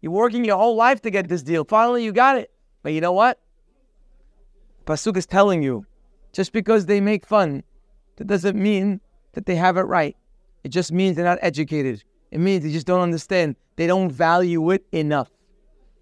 You're 0.00 0.10
working 0.10 0.42
your 0.42 0.56
whole 0.56 0.76
life 0.76 1.02
to 1.02 1.10
get 1.10 1.28
this 1.28 1.42
deal. 1.42 1.62
Finally, 1.62 2.02
you 2.02 2.12
got 2.12 2.38
it. 2.38 2.50
But 2.82 2.94
you 2.94 3.02
know 3.02 3.12
what? 3.12 3.38
Pasuk 4.86 5.18
is 5.18 5.26
telling 5.26 5.62
you, 5.62 5.84
just 6.32 6.54
because 6.54 6.86
they 6.86 7.02
make 7.02 7.26
fun, 7.26 7.64
that 8.16 8.26
doesn't 8.26 8.56
mean 8.56 9.02
that 9.34 9.44
they 9.44 9.56
have 9.56 9.76
it 9.76 9.82
right. 9.82 10.16
It 10.64 10.70
just 10.70 10.92
means 10.92 11.16
they're 11.16 11.24
not 11.26 11.38
educated. 11.42 12.02
It 12.30 12.40
means 12.40 12.64
they 12.64 12.72
just 12.72 12.86
don't 12.86 13.02
understand. 13.02 13.56
They 13.76 13.86
don't 13.86 14.10
value 14.10 14.70
it 14.70 14.86
enough. 14.90 15.28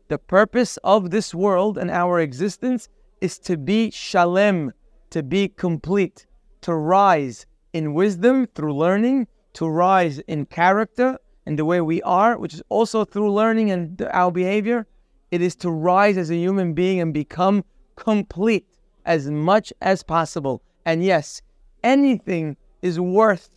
The 0.07 0.18
purpose 0.18 0.76
of 0.84 1.11
this 1.11 1.34
world 1.34 1.76
and 1.76 1.90
our 1.90 2.20
existence 2.20 2.88
is 3.20 3.36
to 3.40 3.57
be 3.57 3.90
shalem, 3.90 4.72
to 5.11 5.22
be 5.22 5.48
complete, 5.48 6.26
to 6.62 6.74
rise 6.74 7.46
in 7.72 7.94
wisdom 7.94 8.46
through 8.54 8.74
learning, 8.74 9.26
to 9.54 9.68
rise 9.68 10.18
in 10.20 10.46
character 10.46 11.18
and 11.46 11.59
the 11.59 11.64
way 11.64 11.80
we 11.80 12.02
are, 12.02 12.38
which 12.38 12.54
is 12.54 12.62
also 12.68 13.04
through 13.04 13.32
learning 13.32 13.70
and 13.70 14.02
our 14.12 14.30
behavior. 14.30 14.86
It 15.30 15.42
is 15.42 15.56
to 15.56 15.70
rise 15.70 16.16
as 16.16 16.30
a 16.30 16.36
human 16.36 16.74
being 16.74 17.00
and 17.00 17.12
become 17.12 17.64
complete 17.96 18.66
as 19.04 19.30
much 19.30 19.72
as 19.80 20.02
possible. 20.02 20.62
And 20.84 21.04
yes, 21.04 21.42
anything 21.82 22.56
is 22.82 23.00
worth 23.00 23.48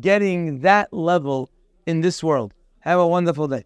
getting 0.00 0.60
that 0.60 0.92
level 0.92 1.50
in 1.86 2.00
this 2.00 2.22
world. 2.22 2.54
Have 2.80 2.98
a 2.98 3.06
wonderful 3.06 3.48
day. 3.48 3.64